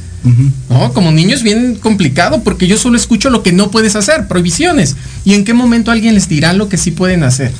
¿No? 0.68 0.92
Como 0.92 1.12
niño 1.12 1.36
es 1.36 1.44
bien 1.44 1.76
complicado 1.76 2.42
porque 2.42 2.66
yo 2.66 2.76
solo 2.78 2.96
escucho 2.96 3.30
lo 3.30 3.44
que 3.44 3.52
no 3.52 3.70
puedes 3.70 3.94
hacer, 3.94 4.26
prohibiciones. 4.26 4.96
¿Y 5.24 5.34
en 5.34 5.44
qué 5.44 5.54
momento 5.54 5.92
alguien 5.92 6.14
les 6.14 6.28
dirá 6.28 6.52
lo 6.52 6.68
que 6.68 6.78
sí 6.78 6.90
pueden 6.90 7.22
hacer? 7.22 7.52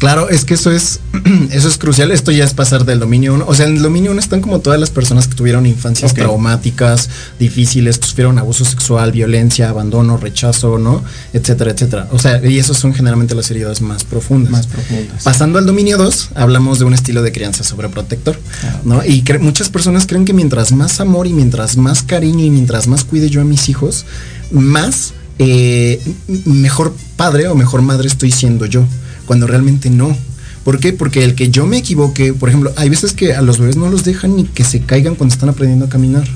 Claro, 0.00 0.30
es 0.30 0.46
que 0.46 0.54
eso 0.54 0.72
es, 0.72 1.00
eso 1.50 1.68
es 1.68 1.76
crucial. 1.76 2.10
Esto 2.10 2.32
ya 2.32 2.44
es 2.44 2.54
pasar 2.54 2.86
del 2.86 2.98
dominio 2.98 3.34
1. 3.34 3.44
O 3.46 3.54
sea, 3.54 3.66
en 3.66 3.76
el 3.76 3.82
dominio 3.82 4.12
1 4.12 4.18
están 4.18 4.40
como 4.40 4.60
todas 4.60 4.80
las 4.80 4.88
personas 4.88 5.28
que 5.28 5.34
tuvieron 5.34 5.66
infancias 5.66 6.14
traumáticas, 6.14 7.10
difíciles, 7.38 7.98
que 7.98 8.06
sufrieron 8.06 8.38
abuso 8.38 8.64
sexual, 8.64 9.12
violencia, 9.12 9.68
abandono, 9.68 10.16
rechazo, 10.16 10.78
¿no? 10.78 11.04
Etcétera, 11.34 11.72
etcétera. 11.72 12.08
O 12.12 12.18
sea, 12.18 12.42
y 12.42 12.58
esas 12.58 12.78
son 12.78 12.94
generalmente 12.94 13.34
las 13.34 13.50
heridas 13.50 13.82
más 13.82 14.04
profundas. 14.04 14.50
Más 14.50 14.66
profundas. 14.66 15.22
Pasando 15.22 15.58
al 15.58 15.66
dominio 15.66 15.98
2, 15.98 16.30
hablamos 16.34 16.78
de 16.78 16.86
un 16.86 16.94
estilo 16.94 17.20
de 17.20 17.32
crianza 17.32 17.62
sobreprotector, 17.62 18.40
ah, 18.64 18.80
¿no? 18.84 19.04
Y 19.04 19.22
muchas 19.40 19.68
personas 19.68 20.06
creen 20.06 20.24
que 20.24 20.32
mientras 20.32 20.72
más 20.72 20.98
amor 21.00 21.26
y 21.26 21.34
mientras 21.34 21.76
más 21.76 22.02
cariño 22.02 22.42
y 22.42 22.48
mientras 22.48 22.86
más 22.88 23.04
cuide 23.04 23.28
yo 23.28 23.42
a 23.42 23.44
mis 23.44 23.68
hijos, 23.68 24.06
más 24.50 25.12
eh, 25.38 26.00
mejor 26.46 26.94
padre 27.16 27.48
o 27.48 27.54
mejor 27.54 27.82
madre 27.82 28.08
estoy 28.08 28.30
siendo 28.30 28.64
yo 28.64 28.86
cuando 29.26 29.46
realmente 29.46 29.90
no. 29.90 30.16
¿Por 30.64 30.78
qué? 30.78 30.92
Porque 30.92 31.24
el 31.24 31.34
que 31.34 31.50
yo 31.50 31.66
me 31.66 31.78
equivoque, 31.78 32.34
por 32.34 32.48
ejemplo, 32.48 32.72
hay 32.76 32.88
veces 32.88 33.12
que 33.12 33.34
a 33.34 33.42
los 33.42 33.58
bebés 33.58 33.76
no 33.76 33.88
los 33.88 34.04
dejan 34.04 34.36
ni 34.36 34.44
que 34.44 34.64
se 34.64 34.80
caigan 34.80 35.14
cuando 35.14 35.32
están 35.32 35.48
aprendiendo 35.48 35.86
a 35.86 35.88
caminar, 35.88 36.28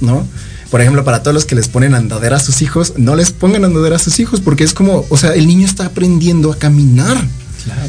¿no? 0.00 0.26
Por 0.70 0.80
ejemplo, 0.80 1.04
para 1.04 1.22
todos 1.22 1.34
los 1.34 1.44
que 1.44 1.54
les 1.54 1.68
ponen 1.68 1.94
andadera 1.94 2.36
a 2.36 2.40
sus 2.40 2.60
hijos, 2.60 2.94
no 2.96 3.14
les 3.14 3.30
pongan 3.30 3.64
andadera 3.64 3.96
a 3.96 3.98
sus 4.00 4.18
hijos 4.18 4.40
porque 4.40 4.64
es 4.64 4.74
como, 4.74 5.06
o 5.08 5.16
sea, 5.16 5.34
el 5.34 5.46
niño 5.46 5.66
está 5.66 5.86
aprendiendo 5.86 6.52
a 6.52 6.58
caminar. 6.58 7.16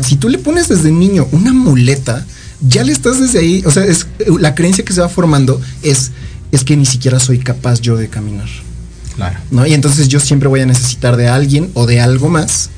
Si 0.04 0.16
tú 0.16 0.30
le 0.30 0.38
pones 0.40 0.70
desde 0.70 0.92
niño 0.92 1.28
una 1.32 1.54
muleta, 1.54 2.26
ya 2.62 2.84
le 2.84 2.92
estás 2.92 3.20
desde 3.20 3.40
ahí, 3.40 3.64
o 3.66 3.72
sea, 3.72 3.86
es, 3.86 4.08
la 4.40 4.56
creencia 4.56 4.84
que 4.84 4.94
se 4.94 5.02
va 5.02 5.10
formando 5.10 5.62
es, 5.84 6.12
es 6.52 6.64
que 6.64 6.76
ni 6.76 6.86
siquiera 6.86 7.20
soy 7.20 7.40
capaz 7.40 7.82
yo 7.82 7.96
de 7.96 8.10
caminar. 8.10 8.48
Claro. 9.16 9.38
¿no? 9.52 9.66
Y 9.66 9.74
entonces 9.74 10.08
yo 10.08 10.20
siempre 10.20 10.48
voy 10.48 10.62
a 10.62 10.66
necesitar 10.66 11.18
de 11.18 11.28
alguien 11.28 11.72
o 11.74 11.88
de 11.88 12.00
algo 12.00 12.30
más 12.30 12.70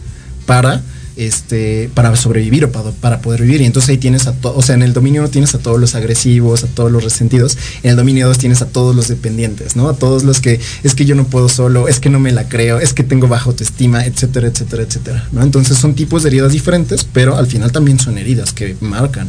para 0.46 0.82
este, 1.20 1.90
para 1.94 2.16
sobrevivir 2.16 2.66
o 2.66 2.72
para, 2.72 3.20
poder 3.22 3.42
vivir. 3.42 3.62
Y 3.62 3.66
entonces 3.66 3.90
ahí 3.90 3.98
tienes 3.98 4.28
a 4.28 4.34
todos, 4.34 4.58
o 4.58 4.62
sea, 4.62 4.76
en 4.76 4.84
el 4.84 4.94
dominio 4.94 5.22
1 5.22 5.30
tienes 5.30 5.54
a 5.54 5.60
todos 5.60 5.80
los 5.80 5.94
agresivos, 5.96 6.64
a 6.64 6.68
todos 6.68 6.92
los 6.92 7.04
resentidos, 7.04 7.58
en 7.84 7.92
el 7.92 7.96
dominio 7.98 8.28
2 8.28 8.38
tienes 8.38 8.62
a 8.62 8.68
todos 8.68 8.96
los 8.96 9.08
dependientes, 9.08 9.76
¿no? 9.76 9.90
A 9.90 9.96
todos 9.96 10.24
los 10.24 10.40
que 10.40 10.60
es 10.84 10.96
que 10.96 11.06
yo 11.06 11.16
no 11.16 11.26
puedo 11.26 11.50
solo, 11.50 11.88
es 11.88 12.00
que 12.00 12.10
no 12.10 12.20
me 12.20 12.32
la 12.32 12.48
creo, 12.48 12.80
es 12.80 12.94
que 12.94 13.04
tengo 13.04 13.28
baja 13.28 13.46
autoestima, 13.46 14.06
etcétera, 14.06 14.48
etcétera, 14.48 14.84
etcétera, 14.84 15.28
¿no? 15.32 15.44
Entonces 15.44 15.78
son 15.78 15.94
tipos 15.94 16.24
de 16.24 16.30
heridas 16.30 16.54
diferentes, 16.54 17.04
pero 17.04 17.36
al 17.36 17.48
final 17.48 17.72
también 17.72 18.00
son 18.00 18.18
heridas 18.18 18.54
que 18.54 18.78
marcan, 18.80 19.28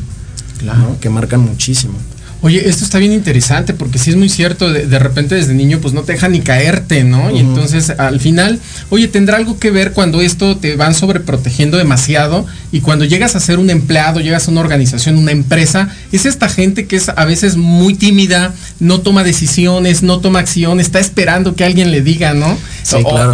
claro. 0.58 0.96
Que 1.00 1.10
marcan 1.10 1.40
muchísimo. 1.40 1.94
Oye, 2.42 2.68
esto 2.68 2.84
está 2.84 2.98
bien 2.98 3.12
interesante 3.12 3.74
porque 3.74 3.98
sí 3.98 4.10
es 4.10 4.16
muy 4.16 4.30
cierto, 4.30 4.72
de, 4.72 4.98
repente 4.98 5.34
desde 5.34 5.52
niño 5.52 5.78
pues 5.80 5.92
no 5.92 6.02
te 6.02 6.12
deja 6.12 6.28
ni 6.28 6.40
caerte, 6.40 7.04
¿no? 7.04 7.30
Y 7.30 7.38
entonces 7.38 7.90
al 7.90 8.18
final, 8.18 8.58
oye, 8.88 9.08
tendrá 9.08 9.36
algo 9.36 9.58
que 9.58 9.70
ver 9.70 9.92
cuando 9.92 10.22
esto 10.22 10.56
te 10.56 10.76
van 10.76 10.94
sobreprotegiendo 10.94 11.76
demasiado 11.76 12.46
y 12.72 12.80
cuando 12.80 13.04
llegas 13.04 13.36
a 13.36 13.40
ser 13.40 13.58
un 13.58 13.68
empleado, 13.68 14.20
llegas 14.20 14.48
a 14.48 14.52
una 14.52 14.60
organización, 14.60 15.18
una 15.18 15.32
empresa, 15.32 15.90
es 16.12 16.24
esta 16.24 16.48
gente 16.48 16.86
que 16.86 16.96
es 16.96 17.10
a 17.10 17.24
veces 17.26 17.56
muy 17.56 17.94
tímida, 17.94 18.54
no 18.78 19.00
toma 19.00 19.22
decisiones, 19.22 20.02
no 20.02 20.20
toma 20.20 20.38
acción, 20.38 20.80
está 20.80 20.98
esperando 20.98 21.54
que 21.54 21.64
alguien 21.64 21.90
le 21.90 22.00
diga, 22.00 22.32
¿no? 22.32 22.56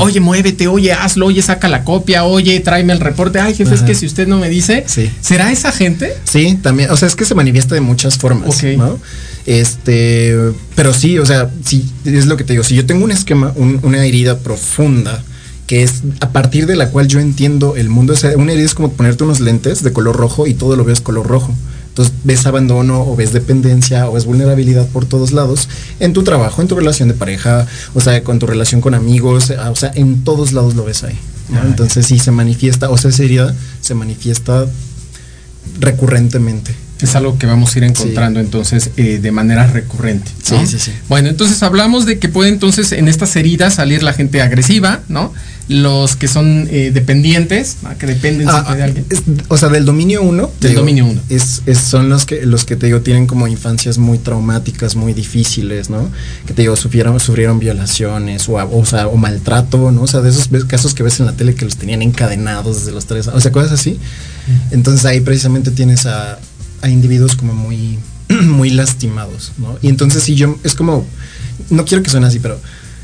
Oye, 0.00 0.20
muévete, 0.20 0.66
oye, 0.66 0.92
hazlo, 0.92 1.26
oye, 1.26 1.42
saca 1.42 1.68
la 1.68 1.84
copia, 1.84 2.24
oye, 2.24 2.58
tráeme 2.60 2.92
el 2.92 3.00
reporte. 3.00 3.38
Ay, 3.38 3.54
jefe, 3.54 3.74
es 3.74 3.82
que 3.82 3.94
si 3.94 4.06
usted 4.06 4.26
no 4.26 4.38
me 4.38 4.48
dice, 4.48 4.84
¿será 5.20 5.52
esa 5.52 5.70
gente? 5.70 6.12
Sí, 6.24 6.58
también, 6.60 6.90
o 6.90 6.96
sea, 6.96 7.08
es 7.08 7.14
que 7.14 7.24
se 7.24 7.34
manifiesta 7.34 7.74
de 7.74 7.80
muchas 7.80 8.18
formas, 8.18 8.62
¿no? 8.76 8.95
Este, 9.46 10.34
pero 10.74 10.92
sí, 10.92 11.18
o 11.18 11.26
sea, 11.26 11.50
sí, 11.64 11.88
es 12.04 12.26
lo 12.26 12.36
que 12.36 12.44
te 12.44 12.52
digo. 12.52 12.64
Si 12.64 12.74
yo 12.74 12.86
tengo 12.86 13.04
un 13.04 13.12
esquema, 13.12 13.52
una 13.56 14.04
herida 14.04 14.38
profunda, 14.38 15.22
que 15.66 15.82
es 15.82 16.02
a 16.20 16.30
partir 16.30 16.66
de 16.66 16.76
la 16.76 16.90
cual 16.90 17.08
yo 17.08 17.20
entiendo 17.20 17.76
el 17.76 17.88
mundo, 17.88 18.12
o 18.12 18.16
sea, 18.16 18.36
una 18.36 18.52
herida 18.52 18.66
es 18.66 18.74
como 18.74 18.92
ponerte 18.92 19.24
unos 19.24 19.40
lentes 19.40 19.82
de 19.82 19.92
color 19.92 20.16
rojo 20.16 20.46
y 20.46 20.54
todo 20.54 20.76
lo 20.76 20.84
ves 20.84 21.00
color 21.00 21.26
rojo. 21.26 21.54
Entonces 21.88 22.14
ves 22.24 22.44
abandono 22.46 23.02
o 23.02 23.16
ves 23.16 23.32
dependencia 23.32 24.08
o 24.08 24.12
ves 24.12 24.26
vulnerabilidad 24.26 24.86
por 24.88 25.06
todos 25.06 25.32
lados, 25.32 25.68
en 25.98 26.12
tu 26.12 26.24
trabajo, 26.24 26.60
en 26.60 26.68
tu 26.68 26.76
relación 26.76 27.08
de 27.08 27.14
pareja, 27.14 27.66
o 27.94 28.00
sea, 28.02 28.22
con 28.22 28.38
tu 28.38 28.46
relación 28.46 28.82
con 28.82 28.92
amigos, 28.94 29.50
o 29.50 29.76
sea, 29.76 29.92
en 29.94 30.22
todos 30.22 30.52
lados 30.52 30.74
lo 30.74 30.84
ves 30.84 31.04
ahí. 31.04 31.18
Entonces 31.64 32.06
sí 32.06 32.18
se 32.18 32.32
manifiesta, 32.32 32.90
o 32.90 32.98
sea, 32.98 33.10
esa 33.10 33.22
herida 33.22 33.56
se 33.80 33.94
manifiesta 33.94 34.66
recurrentemente 35.80 36.74
es 37.04 37.14
algo 37.14 37.38
que 37.38 37.46
vamos 37.46 37.74
a 37.74 37.78
ir 37.78 37.84
encontrando 37.84 38.40
entonces 38.40 38.90
eh, 38.96 39.18
de 39.20 39.30
manera 39.30 39.66
recurrente. 39.66 40.30
Sí, 40.42 40.54
sí, 40.66 40.78
sí. 40.78 40.92
Bueno, 41.08 41.28
entonces 41.28 41.62
hablamos 41.62 42.06
de 42.06 42.18
que 42.18 42.28
puede 42.28 42.48
entonces 42.48 42.92
en 42.92 43.08
estas 43.08 43.36
heridas 43.36 43.74
salir 43.74 44.02
la 44.02 44.12
gente 44.14 44.40
agresiva, 44.40 45.00
¿no? 45.08 45.32
Los 45.68 46.14
que 46.14 46.28
son 46.28 46.68
eh, 46.70 46.92
dependientes, 46.94 47.78
que 47.98 48.06
dependen 48.06 48.48
ah, 48.48 48.72
de 48.74 48.84
alguien. 48.84 49.04
o 49.48 49.58
sea, 49.58 49.68
del 49.68 49.84
dominio 49.84 50.22
1. 50.22 50.50
Del 50.60 50.74
dominio 50.74 51.06
1. 51.06 51.20
Es, 51.28 51.62
son 51.78 52.08
los 52.08 52.24
que, 52.24 52.46
los 52.46 52.64
que 52.64 52.76
te 52.76 52.86
digo 52.86 53.00
tienen 53.00 53.26
como 53.26 53.48
infancias 53.48 53.98
muy 53.98 54.18
traumáticas, 54.18 54.94
muy 54.94 55.12
difíciles, 55.12 55.90
¿no? 55.90 56.08
Que 56.46 56.54
te 56.54 56.62
digo, 56.62 56.76
sufrieron, 56.76 57.18
sufrieron 57.18 57.58
violaciones 57.58 58.48
o, 58.48 58.54
o, 58.54 58.86
sea, 58.86 59.08
o 59.08 59.16
maltrato, 59.16 59.90
¿no? 59.90 60.02
O 60.02 60.06
sea, 60.06 60.20
de 60.20 60.30
esos 60.30 60.48
casos 60.66 60.94
que 60.94 61.02
ves 61.02 61.18
en 61.18 61.26
la 61.26 61.32
tele 61.32 61.54
que 61.54 61.64
los 61.64 61.76
tenían 61.76 62.00
encadenados 62.00 62.78
desde 62.78 62.92
los 62.92 63.06
tres, 63.06 63.26
o 63.26 63.40
sea, 63.40 63.50
cosas 63.50 63.72
así. 63.72 63.98
Entonces 64.70 65.04
ahí 65.04 65.20
precisamente 65.20 65.72
tienes 65.72 66.06
a 66.06 66.38
a 66.82 66.88
individuos 66.88 67.36
como 67.36 67.54
muy, 67.54 67.98
muy 68.42 68.70
lastimados, 68.70 69.52
¿no? 69.58 69.78
Y 69.82 69.88
entonces 69.88 70.22
si 70.22 70.34
yo, 70.34 70.58
es 70.64 70.74
como, 70.74 71.06
no 71.70 71.84
quiero 71.84 72.02
que 72.02 72.10
suene 72.10 72.26
así, 72.26 72.38
pero 72.38 72.58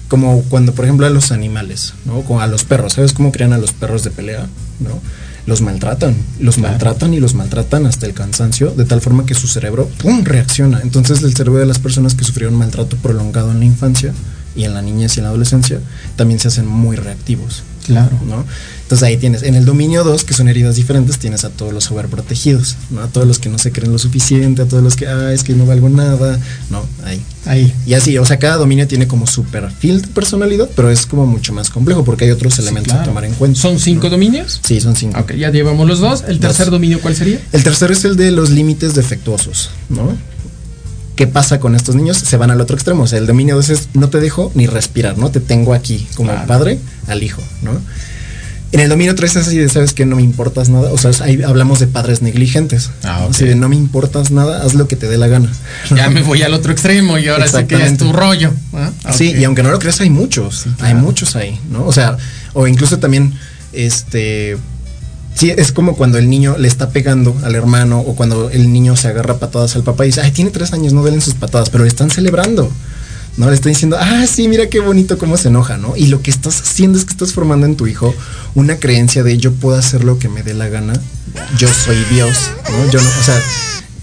como 0.08 0.42
cuando, 0.42 0.74
por 0.74 0.85
ejemplo, 0.85 1.06
a 1.06 1.11
los 1.11 1.32
animales, 1.32 1.94
¿no? 2.04 2.20
Como 2.22 2.40
a 2.40 2.46
los 2.46 2.64
perros, 2.64 2.94
¿sabes 2.94 3.12
cómo 3.12 3.32
crían 3.32 3.52
a 3.52 3.58
los 3.58 3.72
perros 3.72 4.04
de 4.04 4.11
pelea, 4.11 4.46
¿no? 4.80 5.00
Los 5.46 5.61
maltratan, 5.61 6.14
los 6.38 6.58
maltratan 6.58 7.14
y 7.14 7.20
los 7.20 7.35
maltratan 7.35 7.87
hasta 7.87 8.06
el 8.06 8.14
cansancio, 8.14 8.70
de 8.70 8.85
tal 8.85 9.00
forma 9.00 9.26
que 9.26 9.35
su 9.35 9.48
cerebro, 9.48 9.88
¡pum!, 10.02 10.22
reacciona. 10.22 10.80
Entonces 10.82 11.22
el 11.22 11.35
cerebro 11.35 11.61
de 11.61 11.66
las 11.66 11.78
personas 11.78 12.14
que 12.14 12.24
sufrieron 12.24 12.54
maltrato 12.54 12.96
prolongado 12.98 13.50
en 13.50 13.61
la 13.61 13.64
infancia 13.64 14.12
y 14.54 14.64
en 14.64 14.74
la 14.74 14.82
niñez 14.82 15.16
y 15.16 15.20
en 15.20 15.24
la 15.24 15.30
adolescencia, 15.30 15.80
también 16.14 16.38
se 16.38 16.48
hacen 16.48 16.66
muy 16.66 16.96
reactivos. 16.96 17.62
Claro. 17.87 18.16
¿no? 18.26 18.44
Entonces 18.92 19.09
ahí 19.09 19.16
tienes, 19.16 19.42
en 19.42 19.55
el 19.55 19.64
dominio 19.64 20.05
2, 20.05 20.22
que 20.24 20.35
son 20.35 20.48
heridas 20.48 20.76
diferentes, 20.76 21.18
tienes 21.18 21.44
a 21.46 21.48
todos 21.48 21.72
los 21.72 21.90
overprotegidos, 21.90 22.76
¿no? 22.90 23.00
A 23.00 23.07
todos 23.07 23.26
los 23.26 23.38
que 23.38 23.48
no 23.48 23.57
se 23.57 23.72
creen 23.72 23.90
lo 23.90 23.98
suficiente, 23.98 24.61
a 24.61 24.66
todos 24.66 24.83
los 24.85 24.96
que, 24.96 25.07
ah, 25.07 25.33
es 25.33 25.44
que 25.44 25.55
no 25.55 25.64
valgo 25.64 25.88
nada, 25.88 26.38
no, 26.68 26.85
ahí. 27.02 27.22
Ahí. 27.46 27.72
Y 27.87 27.94
así, 27.94 28.18
o 28.18 28.26
sea, 28.26 28.38
cada 28.38 28.57
dominio 28.59 28.87
tiene 28.87 29.09
como 29.09 29.26
su 29.26 29.44
perfil 29.44 30.02
de 30.02 30.09
personalidad, 30.09 30.68
pero 30.76 30.90
es 30.90 31.07
como 31.07 31.24
mucho 31.26 31.55
más 31.55 31.70
complejo 31.70 32.05
porque 32.05 32.26
hay 32.26 32.33
otros 32.33 32.59
elementos 32.59 32.92
a 32.92 33.02
tomar 33.02 33.24
en 33.24 33.33
cuenta. 33.33 33.59
¿Son 33.59 33.78
cinco 33.78 34.05
¿no? 34.05 34.11
dominios? 34.11 34.61
Sí, 34.62 34.78
son 34.83 34.94
cinco. 34.94 35.18
Ok, 35.20 35.37
ya 35.37 35.50
llevamos 35.50 35.88
los 35.88 36.00
dos. 36.00 36.24
¿El 36.28 36.38
tercer 36.38 36.66
Dos. 36.66 36.72
dominio 36.72 37.00
cuál 37.00 37.16
sería? 37.16 37.40
El 37.52 37.64
tercero 37.64 37.94
es 37.94 38.05
el 38.05 38.16
de 38.16 38.31
los 38.31 38.50
límites 38.50 38.94
defectuosos, 38.94 39.70
¿no? 39.88 40.14
¿Qué 41.16 41.26
pasa 41.26 41.61
con 41.61 41.74
estos 41.76 41.94
niños? 41.94 42.18
Se 42.18 42.37
van 42.37 42.50
al 42.50 42.61
otro 42.61 42.76
extremo. 42.76 43.05
O 43.05 43.07
sea, 43.07 43.18
el 43.18 43.26
dominio 43.26 43.55
2 43.57 43.70
es 43.70 43.88
no 43.94 44.11
te 44.11 44.20
dejo 44.20 44.52
ni 44.55 44.66
respirar, 44.66 45.16
¿no? 45.16 45.31
Te 45.31 45.40
tengo 45.40 45.72
aquí 45.72 46.07
como 46.14 46.31
Claro. 46.31 46.46
padre 46.46 46.78
al 47.07 47.22
hijo, 47.22 47.40
¿no? 47.62 47.72
En 48.72 48.80
el 48.80 48.88
dominio 48.88 49.14
3 49.14 49.37
es 49.37 49.48
así 49.48 49.58
de, 49.58 49.68
¿sabes 49.68 49.92
que 49.92 50.06
No 50.06 50.16
me 50.16 50.22
importas 50.22 50.70
nada. 50.70 50.90
O 50.92 50.98
sea, 50.98 51.11
ahí 51.20 51.42
hablamos 51.42 51.78
de 51.78 51.87
padres 51.87 52.22
negligentes. 52.22 52.90
Ah, 53.02 53.18
¿no? 53.20 53.26
ok. 53.26 53.30
Así 53.30 53.44
de, 53.44 53.54
no 53.54 53.68
me 53.68 53.76
importas 53.76 54.30
nada, 54.30 54.64
haz 54.64 54.72
lo 54.72 54.88
que 54.88 54.96
te 54.96 55.08
dé 55.08 55.18
la 55.18 55.28
gana. 55.28 55.52
Ya 55.94 56.08
me 56.08 56.22
voy 56.22 56.42
al 56.42 56.54
otro 56.54 56.72
extremo 56.72 57.18
y 57.18 57.28
ahora 57.28 57.46
sí 57.46 57.64
que 57.64 57.76
es 57.76 57.98
tu 57.98 58.12
rollo. 58.12 58.50
¿ah? 58.72 58.90
Sí, 59.12 59.35
y 59.37 59.44
aunque 59.44 59.62
no 59.62 59.70
lo 59.70 59.78
creas, 59.78 60.00
hay 60.00 60.08
muchos. 60.08 60.66
Hay 60.66 60.72
claro. 60.72 60.98
muchos 61.00 61.37
ahí, 61.37 61.61
¿no? 61.70 61.85
O 61.87 61.92
sea, 61.92 62.16
o 62.54 62.66
incluso 62.66 62.98
también, 62.98 63.35
este. 63.72 64.56
Sí, 65.35 65.50
es 65.50 65.72
como 65.72 65.96
cuando 65.96 66.18
el 66.18 66.28
niño 66.28 66.56
le 66.58 66.68
está 66.68 66.90
pegando 66.90 67.35
al 67.42 67.54
hermano 67.54 68.00
o 68.00 68.14
cuando 68.14 68.50
el 68.50 68.70
niño 68.70 68.96
se 68.96 69.08
agarra 69.08 69.38
patadas 69.38 69.76
al 69.76 69.82
papá 69.82 70.04
y 70.04 70.08
dice, 70.08 70.20
ay, 70.20 70.30
tiene 70.30 70.50
tres 70.50 70.72
años, 70.72 70.92
no 70.92 71.00
duelen 71.00 71.22
sus 71.22 71.35
patadas, 71.35 71.70
pero 71.70 71.85
le 71.85 71.88
están 71.88 72.11
celebrando. 72.11 72.70
¿No? 73.37 73.49
Le 73.49 73.55
están 73.55 73.73
diciendo, 73.73 73.97
ah, 73.99 74.27
sí, 74.27 74.49
mira 74.49 74.68
qué 74.68 74.81
bonito 74.81 75.18
cómo 75.18 75.37
se 75.37 75.49
enoja, 75.49 75.77
¿no? 75.77 75.97
Y 75.97 76.07
lo 76.07 76.23
que 76.23 76.31
estás 76.31 76.61
haciendo 76.61 76.99
es 76.99 77.05
que 77.05 77.12
estás 77.12 77.33
formando 77.33 77.66
en 77.66 77.77
tu 77.77 77.87
hijo 77.87 78.14
una 78.55 78.77
creencia 78.77 79.23
de 79.23 79.38
yo 79.38 79.53
puedo 79.53 79.77
hacer 79.77 80.05
lo 80.05 80.18
que 80.18 80.29
me 80.29 80.42
dé 80.42 80.55
la 80.55 80.68
gana, 80.68 80.95
yo 81.59 81.68
soy 81.68 81.97
Dios, 82.11 82.51
¿no? 82.71 82.90
Yo 82.90 83.01
no, 83.01 83.09
o 83.09 83.25
sea, 83.25 83.40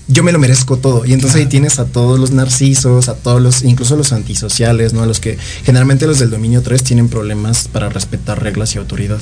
yo 0.08 0.24
me 0.24 0.32
lo 0.32 0.40
merezco 0.40 0.78
todo. 0.78 1.06
Y 1.06 1.14
entonces 1.14 1.40
ahí 1.40 1.46
tienes 1.46 1.80
a 1.80 1.86
todos 1.86 2.20
los 2.20 2.32
narcisos, 2.32 3.10
a 3.10 3.16
todos 3.16 3.42
los, 3.42 3.62
incluso 3.64 3.96
los 3.96 4.12
antisociales, 4.12 4.94
¿no? 4.94 5.04
A 5.04 5.06
los 5.06 5.20
que 5.20 5.38
generalmente 5.64 6.08
los 6.08 6.20
del 6.20 6.32
dominio 6.32 6.62
3 6.62 6.84
tienen 6.84 7.10
problemas 7.10 7.68
para 7.68 7.90
respetar 7.90 8.42
reglas 8.42 8.74
y 8.76 8.80
autoridad, 8.80 9.20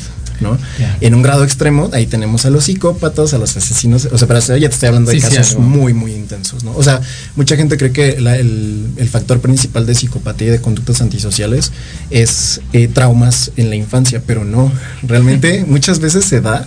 En 1.02 1.15
un 1.15 1.21
grado 1.21 1.43
extremo, 1.43 1.89
ahí 1.93 2.06
tenemos 2.08 2.45
a 2.45 2.50
los 2.50 2.65
psicópatas, 2.65 3.34
a 3.34 3.38
los 3.38 3.56
asesinos, 3.58 4.08
o 4.12 4.17
sea, 4.17 4.38
eso 4.38 4.56
ya 4.58 4.69
te 4.69 4.73
estoy 4.76 4.88
hablando 4.88 5.12
de 5.12 5.19
Sí, 5.19 5.28
sí, 5.28 5.36
casos 5.36 5.58
muy, 5.60 5.93
muy 5.93 6.13
intensos, 6.13 6.63
¿no? 6.63 6.76
O 6.76 6.84
sea, 6.84 7.02
mucha 7.36 7.56
gente 7.56 7.78
cree 7.78 7.91
que 7.91 8.19
la- 8.21 8.38
el, 8.38 8.88
el 8.97 9.10
factor 9.10 9.39
principal 9.39 9.86
de 9.86 9.95
psicopatía 9.95 10.47
y 10.47 10.52
de 10.52 10.62
conductas 10.62 11.02
antisociales 11.02 11.71
es 12.10 12.62
eh, 12.73 12.88
traumas 12.88 13.52
en 13.58 13.69
la 13.69 13.76
infancia, 13.76 14.21
pero 14.26 14.43
no, 14.45 14.71
realmente 15.04 15.65
muchas 15.67 16.00
veces 16.00 16.26
se 16.26 16.41
da 16.41 16.65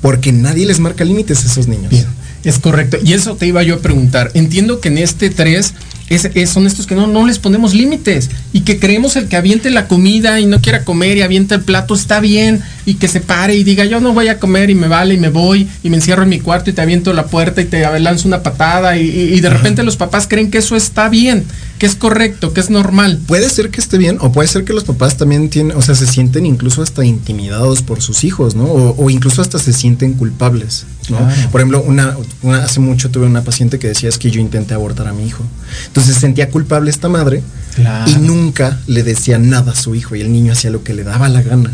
porque 0.00 0.32
nadie 0.32 0.66
les 0.66 0.80
marca 0.80 1.04
límites 1.04 1.44
a 1.44 1.46
esos 1.46 1.68
niños. 1.68 1.90
Bien, 1.90 2.06
es 2.44 2.58
correcto. 2.58 2.96
Y 3.04 3.12
eso 3.12 3.36
te 3.36 3.46
iba 3.46 3.62
yo 3.62 3.74
a 3.74 3.78
preguntar. 3.78 4.30
Entiendo 4.34 4.80
que 4.80 4.88
en 4.88 4.98
este 4.98 5.28
3 5.30 5.74
es, 6.10 6.26
es- 6.34 6.50
son 6.50 6.66
estos 6.66 6.86
que 6.86 6.94
no, 6.94 7.06
no 7.06 7.26
les 7.26 7.38
ponemos 7.38 7.72
límites. 7.72 8.28
Y 8.52 8.60
que 8.60 8.78
creemos 8.78 9.16
el 9.16 9.28
que 9.28 9.36
aviente 9.36 9.70
la 9.70 9.88
comida 9.88 10.38
y 10.40 10.44
no 10.46 10.60
quiera 10.60 10.84
comer 10.84 11.16
y 11.16 11.22
avienta 11.22 11.54
el 11.54 11.62
plato 11.62 11.94
está 11.94 12.20
bien. 12.20 12.60
Y 12.84 12.94
que 12.94 13.08
se 13.08 13.20
pare 13.20 13.54
y 13.54 13.64
diga 13.64 13.84
yo 13.86 14.00
no 14.00 14.12
voy 14.12 14.28
a 14.28 14.38
comer 14.38 14.68
y 14.70 14.74
me 14.74 14.88
vale 14.88 15.14
y 15.14 15.18
me 15.18 15.28
voy 15.30 15.68
y 15.82 15.88
me 15.90 15.96
encierro 15.96 16.24
en 16.24 16.28
mi 16.28 16.40
cuarto 16.40 16.68
y 16.68 16.72
te 16.74 16.82
aviento 16.82 17.12
la 17.14 17.26
puerta 17.26 17.62
y 17.62 17.64
te 17.64 17.80
lanzo 18.00 18.28
una 18.28 18.42
patada 18.42 18.98
y, 18.98 19.08
y- 19.08 19.34
y 19.34 19.40
de 19.40 19.48
repente 19.50 19.82
los 19.82 19.96
papás 19.96 20.26
creen 20.28 20.50
que 20.50 20.58
eso 20.58 20.76
está 20.76 21.08
bien, 21.08 21.44
que 21.80 21.86
es 21.86 21.96
correcto, 21.96 22.52
que 22.52 22.60
es 22.60 22.68
normal. 22.68 23.18
Puede 23.26 23.48
ser 23.48 23.70
que 23.70 23.80
esté 23.80 23.96
bien 23.98 24.18
o 24.20 24.30
puede 24.30 24.46
ser 24.48 24.64
que 24.64 24.74
los 24.74 24.84
papás 24.84 25.16
también 25.16 25.48
tienen, 25.48 25.74
o 25.76 25.80
sea, 25.82 25.94
se 25.94 26.06
sienten 26.06 26.44
incluso 26.44 26.82
hasta 26.82 27.04
intimidados 27.06 27.80
por 27.80 28.02
sus 28.02 28.22
hijos, 28.22 28.54
¿no? 28.54 28.64
O, 28.64 28.94
o 29.02 29.08
incluso 29.10 29.40
hasta 29.40 29.58
se 29.58 29.72
sienten 29.72 30.12
culpables, 30.12 30.84
¿no? 31.08 31.16
Claro. 31.16 31.50
Por 31.50 31.60
ejemplo, 31.62 31.82
una, 31.82 32.16
una- 32.42 32.64
hace 32.64 32.80
mucho 32.80 33.10
tuve 33.10 33.24
una 33.26 33.42
paciente 33.42 33.78
que 33.78 33.88
decía 33.88 34.10
es 34.10 34.18
que 34.18 34.30
yo 34.30 34.40
intenté 34.42 34.74
abortar 34.74 35.08
a 35.08 35.14
mi 35.14 35.26
hijo. 35.26 35.42
Entonces 35.86 36.16
sentía 36.16 36.50
culpable 36.50 36.90
esta 36.90 37.08
madre 37.08 37.42
Claro. 37.74 38.10
y 38.10 38.16
nunca 38.16 38.78
le 38.86 39.02
decía 39.02 39.38
nada 39.38 39.72
a 39.72 39.74
su 39.76 39.94
hijo 39.94 40.14
y 40.14 40.20
el 40.20 40.30
niño 40.30 40.52
hacía 40.52 40.70
lo 40.70 40.84
que 40.84 40.92
le 40.92 41.02
daba 41.02 41.28
la 41.30 41.40
gana, 41.40 41.70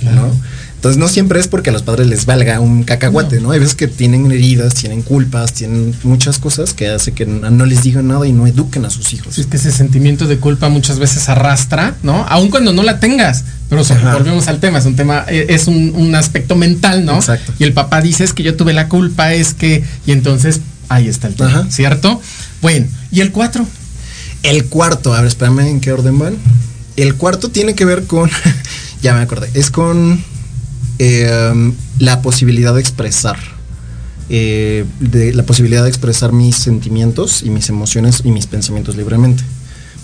Claro. 0.00 0.28
¿no? 0.28 0.32
Entonces 0.76 0.98
no 0.98 1.08
siempre 1.08 1.40
es 1.40 1.48
porque 1.48 1.70
a 1.70 1.72
los 1.72 1.82
padres 1.82 2.06
les 2.06 2.26
valga 2.26 2.60
un 2.60 2.84
cacahuate, 2.84 3.40
¿no? 3.40 3.50
Hay 3.50 3.58
veces 3.58 3.74
que 3.74 3.88
tienen 3.88 4.30
heridas, 4.30 4.74
tienen 4.74 5.02
culpas, 5.02 5.52
tienen 5.52 5.94
muchas 6.04 6.38
cosas 6.38 6.74
que 6.74 6.88
hace 6.88 7.12
que 7.12 7.26
no 7.26 7.66
les 7.66 7.82
digan 7.82 8.08
nada 8.08 8.26
y 8.26 8.32
no 8.32 8.46
eduquen 8.46 8.84
a 8.84 8.90
sus 8.90 9.12
hijos. 9.12 9.34
Sí, 9.34 9.40
es 9.40 9.46
que 9.46 9.56
ese 9.56 9.72
sentimiento 9.72 10.26
de 10.26 10.38
culpa 10.38 10.68
muchas 10.68 10.98
veces 10.98 11.28
arrastra, 11.28 11.96
¿no? 12.02 12.24
Aun 12.28 12.50
cuando 12.50 12.72
no 12.72 12.82
la 12.82 13.00
tengas. 13.00 13.44
Pero 13.68 13.82
volvemos 14.12 14.46
al 14.46 14.60
tema, 14.60 14.78
es 14.78 14.86
un 14.86 14.94
tema, 14.94 15.24
eh, 15.28 15.46
es 15.48 15.66
un, 15.66 15.92
un 15.96 16.14
aspecto 16.14 16.54
mental, 16.54 17.04
¿no? 17.04 17.16
Exacto. 17.16 17.52
Y 17.58 17.64
el 17.64 17.72
papá 17.72 18.00
dice 18.00 18.22
es 18.22 18.32
que 18.32 18.44
yo 18.44 18.54
tuve 18.54 18.72
la 18.72 18.88
culpa, 18.88 19.32
es 19.32 19.54
que. 19.54 19.82
Y 20.06 20.12
entonces 20.12 20.60
ahí 20.88 21.08
está 21.08 21.26
el 21.26 21.34
tema, 21.34 21.50
Ajá. 21.50 21.66
¿cierto? 21.70 22.20
Bueno, 22.62 22.86
¿y 23.10 23.20
el 23.20 23.32
4? 23.32 23.66
El 24.42 24.66
cuarto, 24.66 25.14
a 25.14 25.20
ver, 25.20 25.28
espérame, 25.28 25.60
¿en 25.60 25.80
qué 25.80 25.92
orden 25.92 26.18
van? 26.18 26.36
El 26.96 27.16
cuarto 27.16 27.48
tiene 27.50 27.74
que 27.74 27.84
ver 27.84 28.04
con, 28.04 28.30
ya 29.02 29.14
me 29.14 29.20
acordé, 29.20 29.50
es 29.54 29.70
con 29.70 30.22
eh, 30.98 31.72
la 31.98 32.22
posibilidad 32.22 32.74
de 32.74 32.80
expresar, 32.80 33.38
eh, 34.28 34.84
la 35.34 35.44
posibilidad 35.44 35.82
de 35.82 35.88
expresar 35.88 36.32
mis 36.32 36.56
sentimientos 36.56 37.42
y 37.42 37.50
mis 37.50 37.68
emociones 37.68 38.22
y 38.24 38.30
mis 38.30 38.46
pensamientos 38.46 38.96
libremente. 38.96 39.42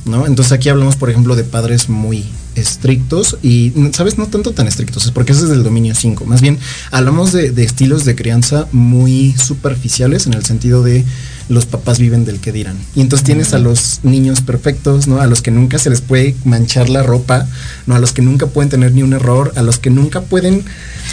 ¿No? 0.05 0.27
Entonces 0.27 0.53
aquí 0.53 0.69
hablamos, 0.69 0.97
por 0.97 1.11
ejemplo, 1.11 1.37
de 1.37 1.45
padres 1.45 1.89
muy 1.89 2.25
estrictos 2.57 3.39
y, 3.41 3.73
¿sabes? 3.93 4.19
No 4.19 4.27
tanto 4.27 4.51
tan 4.51 4.67
estrictos, 4.67 5.05
es 5.05 5.13
porque 5.13 5.31
ese 5.31 5.45
es 5.45 5.49
del 5.49 5.63
dominio 5.63 5.95
5. 5.95 6.25
Más 6.25 6.41
bien, 6.41 6.59
hablamos 6.91 7.31
de 7.31 7.63
estilos 7.63 8.05
de 8.05 8.17
crianza 8.17 8.67
muy 8.73 9.33
superficiales 9.39 10.27
en 10.27 10.35
el 10.35 10.45
sentido 10.45 10.83
de 10.83 11.05
los 11.53 11.67
papás 11.67 11.99
viven 11.99 12.25
del 12.25 12.41
que 12.41 12.51
dirán. 12.53 12.77
Y 12.95 13.01
entonces 13.03 13.25
tienes 13.25 13.53
a 13.55 13.59
los 13.59 14.01
niños 14.03 14.41
perfectos, 14.41 15.07
¿no? 15.07 15.21
A 15.21 15.27
los 15.27 15.43
que 15.43 15.51
nunca 15.51 15.79
se 15.79 15.91
les 15.91 16.01
puede 16.01 16.35
manchar 16.45 16.89
la 16.89 17.03
ropa, 17.03 17.47
¿no? 17.87 17.95
A 17.95 17.99
los 17.99 18.13
que 18.13 18.23
nunca 18.23 18.47
pueden 18.47 18.71
tener 18.71 18.93
ni 18.93 19.03
un 19.03 19.13
error, 19.13 19.53
a 19.57 19.63
los 19.63 19.79
que 19.79 19.91
nunca 19.91 20.23
pueden, 20.23 20.65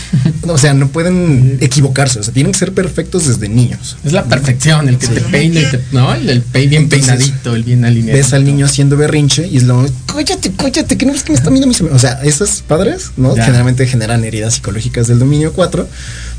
o 0.48 0.58
sea, 0.58 0.74
no 0.74 0.88
pueden 0.90 1.58
equivocarse, 1.62 2.20
o 2.20 2.24
sea, 2.24 2.34
tienen 2.34 2.54
que 2.54 2.60
ser 2.60 2.74
perfectos 2.74 3.28
desde 3.28 3.50
niños. 3.50 3.98
Es 4.04 4.14
la 4.14 4.24
perfección, 4.26 4.88
el 4.90 4.98
que 4.98 5.08
te 5.08 5.22
peina 5.22 5.60
y 5.60 5.66
te, 5.66 5.80
¿no? 5.92 6.14
El, 6.14 6.30
el 6.30 6.42
pe- 6.42 6.68
bien 6.68 6.84
Entonces, 6.84 7.08
peinadito, 7.08 7.56
el 7.56 7.64
bien 7.64 7.86
alineado. 7.86 8.18
Ves 8.18 8.34
al 8.34 8.46
niño 8.46 8.66
haciendo 8.66 8.98
berrinche 8.98 9.48
y 9.48 9.58
es 9.58 9.64
lo 9.64 9.86
cállate, 10.06 10.52
cállate, 10.56 10.98
que 10.98 11.06
no 11.06 11.14
ves 11.14 11.24
que 11.24 11.32
me 11.34 11.38
está 11.38 11.50
viendo 11.50 11.68
mis 11.68 11.82
O 11.82 12.00
sea, 12.00 12.20
esos 12.24 12.64
padres, 12.68 13.12
¿no? 13.18 13.36
Ya. 13.36 13.44
Generalmente 13.46 13.86
generan 13.88 14.24
heridas 14.24 14.56
psicológicas 14.56 15.08
del 15.08 15.20
dominio 15.20 15.54
4, 15.54 15.88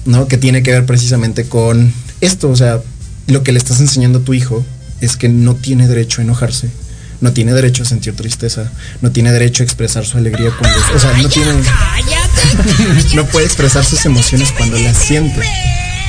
¿no? 0.07 0.27
Que 0.27 0.37
tiene 0.39 0.63
que 0.63 0.73
ver 0.73 0.87
precisamente 0.87 1.45
con 1.45 1.93
esto, 2.21 2.51
o 2.51 2.57
sea, 2.57 2.81
lo 3.31 3.43
que 3.43 3.53
le 3.53 3.59
estás 3.59 3.81
enseñando 3.81 4.21
a 4.21 4.23
tu 4.23 4.35
hijo 4.35 4.65
es 5.01 5.17
que 5.17 5.29
no 5.29 5.55
tiene 5.55 5.89
derecho 5.89 6.21
a 6.21 6.25
enojarse. 6.25 6.71
No 7.21 7.33
tiene 7.33 7.53
derecho 7.53 7.83
a 7.83 7.87
sentir 7.87 8.17
tristeza, 8.17 8.73
no 9.03 9.13
tiene 9.13 9.31
derecho 9.31 9.63
a 9.63 9.65
expresar 9.65 10.07
su 10.07 10.17
alegría 10.17 10.53
cuando, 10.59 10.79
o 10.95 10.99
sea, 10.99 11.13
no 11.19 11.29
tiene, 11.29 11.53
no 13.15 13.27
puede 13.27 13.45
expresar 13.45 13.85
sus 13.85 14.07
emociones 14.07 14.53
cuando 14.53 14.79
las 14.79 14.97
siente. 14.97 15.43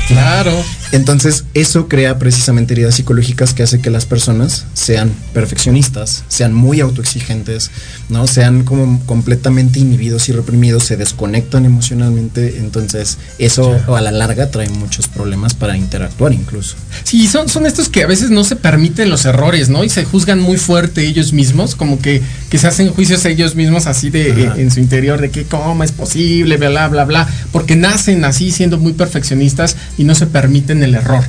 Claro. 0.08 0.64
Entonces, 0.92 1.46
eso 1.54 1.88
crea 1.88 2.20
precisamente 2.20 2.74
heridas 2.74 2.96
psicológicas 2.96 3.54
que 3.54 3.64
hace 3.64 3.80
que 3.80 3.90
las 3.90 4.06
personas 4.06 4.66
sean 4.74 5.12
perfeccionistas, 5.34 6.24
sean 6.28 6.54
muy 6.54 6.82
autoexigentes, 6.82 7.72
¿no? 8.10 8.28
Sean 8.28 8.64
como 8.64 9.00
completamente 9.06 9.80
inhibidos 9.80 10.28
y 10.30 10.34
reprimidos, 10.34 10.84
se 10.84 10.98
desconectan 10.98 11.66
emocionalmente. 11.66 12.58
Entonces, 12.58 13.18
eso 13.38 13.80
a 13.96 14.02
la 14.02 14.12
larga 14.12 14.52
trae 14.52 14.70
muchos 14.70 15.08
problemas 15.08 15.54
para 15.54 15.78
interactuar 15.78 16.34
incluso. 16.34 16.76
Sí, 17.04 17.28
son, 17.28 17.48
son 17.48 17.66
estos 17.66 17.90
que 17.90 18.04
a 18.04 18.08
veces 18.08 18.30
no 18.30 18.44
se 18.44 18.56
permiten 18.56 19.10
los 19.10 19.26
errores, 19.26 19.70
¿no? 19.70 19.84
Y 19.84 19.90
se 19.90 20.04
juzgan 20.04 20.40
muy 20.40 20.58
fuerte 20.58 21.06
ellos 21.06 21.34
mismos, 21.34 21.76
como 21.76 22.00
que, 22.00 22.22
que 22.50 22.58
se 22.58 22.68
hacen 22.68 22.90
juicios 22.90 23.24
ellos 23.26 23.56
mismos 23.56 23.88
así 23.88 24.10
de 24.10 24.32
Ajá. 24.32 24.56
eh, 24.58 24.62
en 24.62 24.72
su 24.72 24.80
interior, 24.80 25.22
de 25.22 25.30
que 25.30 25.44
cómo 25.44 25.84
es 25.84 25.92
posible, 25.92 26.58
bla, 26.58 26.70
bla, 26.70 26.88
bla, 26.88 27.06
bla, 27.06 27.28
porque 27.52 27.76
nacen 27.76 28.26
así 28.26 28.52
siendo 28.52 28.78
muy 28.78 28.94
perfeccionistas 28.94 29.78
y 29.98 30.04
no 30.04 30.16
se 30.16 30.28
permiten 30.28 30.81
el 30.84 30.96
error, 30.96 31.24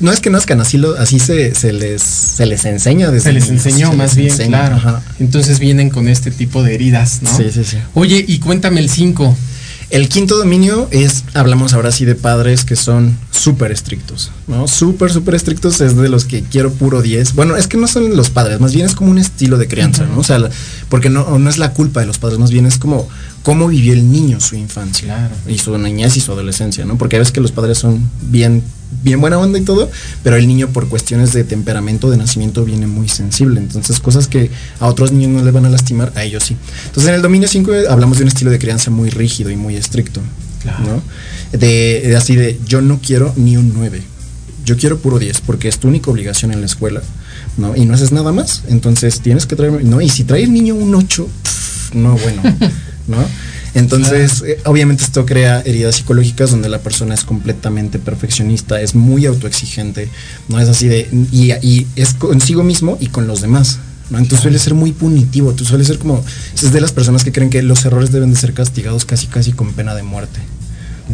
¿no? 0.00 0.12
Es 0.12 0.20
que 0.20 0.30
nazcan 0.30 0.60
así, 0.60 0.78
lo, 0.78 0.96
así 0.98 1.18
se, 1.18 1.54
se 1.54 1.72
les, 1.72 2.02
se 2.02 2.46
les 2.46 2.64
enseña 2.64 3.10
desde 3.10 3.24
Se 3.28 3.32
les 3.32 3.48
enseñó 3.48 3.90
se 3.90 3.96
más 3.96 4.10
les 4.10 4.16
bien, 4.16 4.30
enseña, 4.30 4.48
claro. 4.48 4.76
ajá. 4.76 5.02
Entonces 5.20 5.58
vienen 5.58 5.90
con 5.90 6.08
este 6.08 6.30
tipo 6.30 6.62
de 6.62 6.74
heridas, 6.74 7.20
¿no? 7.22 7.36
Sí, 7.36 7.44
sí, 7.52 7.64
sí. 7.64 7.78
Oye, 7.94 8.24
y 8.26 8.38
cuéntame 8.38 8.80
el 8.80 8.88
5. 8.90 9.36
El 9.88 10.08
quinto 10.08 10.36
dominio 10.36 10.88
es, 10.90 11.24
hablamos 11.34 11.72
ahora 11.72 11.92
sí 11.92 12.04
de 12.04 12.16
padres 12.16 12.64
que 12.64 12.74
son 12.74 13.16
súper 13.30 13.70
estrictos, 13.70 14.32
¿no? 14.48 14.66
Súper, 14.66 15.12
súper 15.12 15.36
estrictos 15.36 15.80
es 15.80 15.96
de 15.96 16.08
los 16.08 16.24
que 16.24 16.42
quiero 16.42 16.72
puro 16.72 17.02
10. 17.02 17.34
Bueno, 17.34 17.56
es 17.56 17.68
que 17.68 17.76
no 17.76 17.86
son 17.86 18.16
los 18.16 18.30
padres, 18.30 18.58
más 18.58 18.74
bien 18.74 18.86
es 18.86 18.96
como 18.96 19.12
un 19.12 19.18
estilo 19.18 19.58
de 19.58 19.68
crianza, 19.68 20.04
¿no? 20.04 20.18
O 20.18 20.24
sea, 20.24 20.40
porque 20.88 21.08
no, 21.08 21.38
no 21.38 21.48
es 21.48 21.58
la 21.58 21.72
culpa 21.72 22.00
de 22.00 22.06
los 22.06 22.18
padres, 22.18 22.40
más 22.40 22.50
bien 22.50 22.66
es 22.66 22.78
como 22.78 23.08
cómo 23.44 23.68
vivió 23.68 23.92
el 23.92 24.10
niño 24.10 24.40
su 24.40 24.56
infancia. 24.56 25.04
Claro. 25.04 25.34
Y 25.46 25.58
su 25.58 25.78
niñez 25.78 26.16
y 26.16 26.20
su 26.20 26.32
adolescencia, 26.32 26.84
¿no? 26.84 26.98
Porque 26.98 27.14
a 27.14 27.18
veces 27.20 27.30
que 27.30 27.40
los 27.40 27.52
padres 27.52 27.78
son 27.78 28.10
bien 28.22 28.64
bien 29.02 29.20
buena 29.20 29.38
onda 29.38 29.58
y 29.58 29.62
todo, 29.62 29.90
pero 30.22 30.36
el 30.36 30.46
niño 30.46 30.68
por 30.68 30.88
cuestiones 30.88 31.32
de 31.32 31.44
temperamento 31.44 32.10
de 32.10 32.16
nacimiento 32.16 32.64
viene 32.64 32.86
muy 32.86 33.08
sensible. 33.08 33.60
Entonces, 33.60 34.00
cosas 34.00 34.28
que 34.28 34.50
a 34.80 34.86
otros 34.86 35.12
niños 35.12 35.30
no 35.30 35.44
les 35.44 35.52
van 35.52 35.66
a 35.66 35.70
lastimar, 35.70 36.12
a 36.14 36.24
ellos 36.24 36.44
sí. 36.44 36.56
Entonces, 36.86 37.08
en 37.08 37.14
el 37.14 37.22
dominio 37.22 37.48
5 37.48 37.72
hablamos 37.88 38.18
de 38.18 38.24
un 38.24 38.28
estilo 38.28 38.50
de 38.50 38.58
crianza 38.58 38.90
muy 38.90 39.10
rígido 39.10 39.50
y 39.50 39.56
muy 39.56 39.76
estricto. 39.76 40.20
¿no? 40.64 41.02
De, 41.56 42.02
de 42.04 42.16
así 42.16 42.34
de, 42.34 42.58
yo 42.66 42.80
no 42.80 43.00
quiero 43.00 43.32
ni 43.36 43.56
un 43.56 43.72
9. 43.74 44.02
Yo 44.64 44.76
quiero 44.76 44.98
puro 44.98 45.18
10 45.18 45.42
porque 45.42 45.68
es 45.68 45.78
tu 45.78 45.88
única 45.88 46.10
obligación 46.10 46.52
en 46.52 46.60
la 46.60 46.66
escuela, 46.66 47.00
¿no? 47.56 47.76
Y 47.76 47.84
no 47.84 47.94
haces 47.94 48.10
nada 48.10 48.32
más. 48.32 48.64
Entonces, 48.68 49.20
tienes 49.20 49.46
que 49.46 49.54
traer, 49.54 49.84
no, 49.84 50.00
y 50.00 50.08
si 50.08 50.24
trae 50.24 50.42
el 50.42 50.52
niño 50.52 50.74
un 50.74 50.92
8, 50.92 51.28
pff, 51.42 51.94
no, 51.94 52.16
bueno, 52.18 52.42
¿no? 53.06 53.18
Entonces, 53.76 54.42
eh, 54.46 54.58
obviamente 54.64 55.04
esto 55.04 55.26
crea 55.26 55.60
heridas 55.60 55.96
psicológicas 55.96 56.50
donde 56.50 56.70
la 56.70 56.78
persona 56.78 57.14
es 57.14 57.24
completamente 57.24 57.98
perfeccionista, 57.98 58.80
es 58.80 58.94
muy 58.94 59.26
autoexigente, 59.26 60.08
no 60.48 60.58
es 60.58 60.68
así 60.68 60.88
de, 60.88 61.08
y, 61.30 61.52
y 61.66 61.86
es 61.94 62.14
consigo 62.14 62.62
mismo 62.62 62.96
y 63.00 63.08
con 63.08 63.26
los 63.26 63.42
demás. 63.42 63.78
¿no? 64.08 64.18
Entonces 64.18 64.40
suele 64.40 64.58
ser 64.58 64.72
muy 64.72 64.92
punitivo, 64.92 65.52
tú 65.52 65.66
suele 65.66 65.84
ser 65.84 65.98
como, 65.98 66.24
es 66.54 66.72
de 66.72 66.80
las 66.80 66.92
personas 66.92 67.22
que 67.22 67.32
creen 67.32 67.50
que 67.50 67.62
los 67.62 67.84
errores 67.84 68.12
deben 68.12 68.32
de 68.32 68.40
ser 68.40 68.54
castigados 68.54 69.04
casi 69.04 69.26
casi 69.26 69.52
con 69.52 69.72
pena 69.74 69.94
de 69.94 70.02
muerte. 70.02 70.40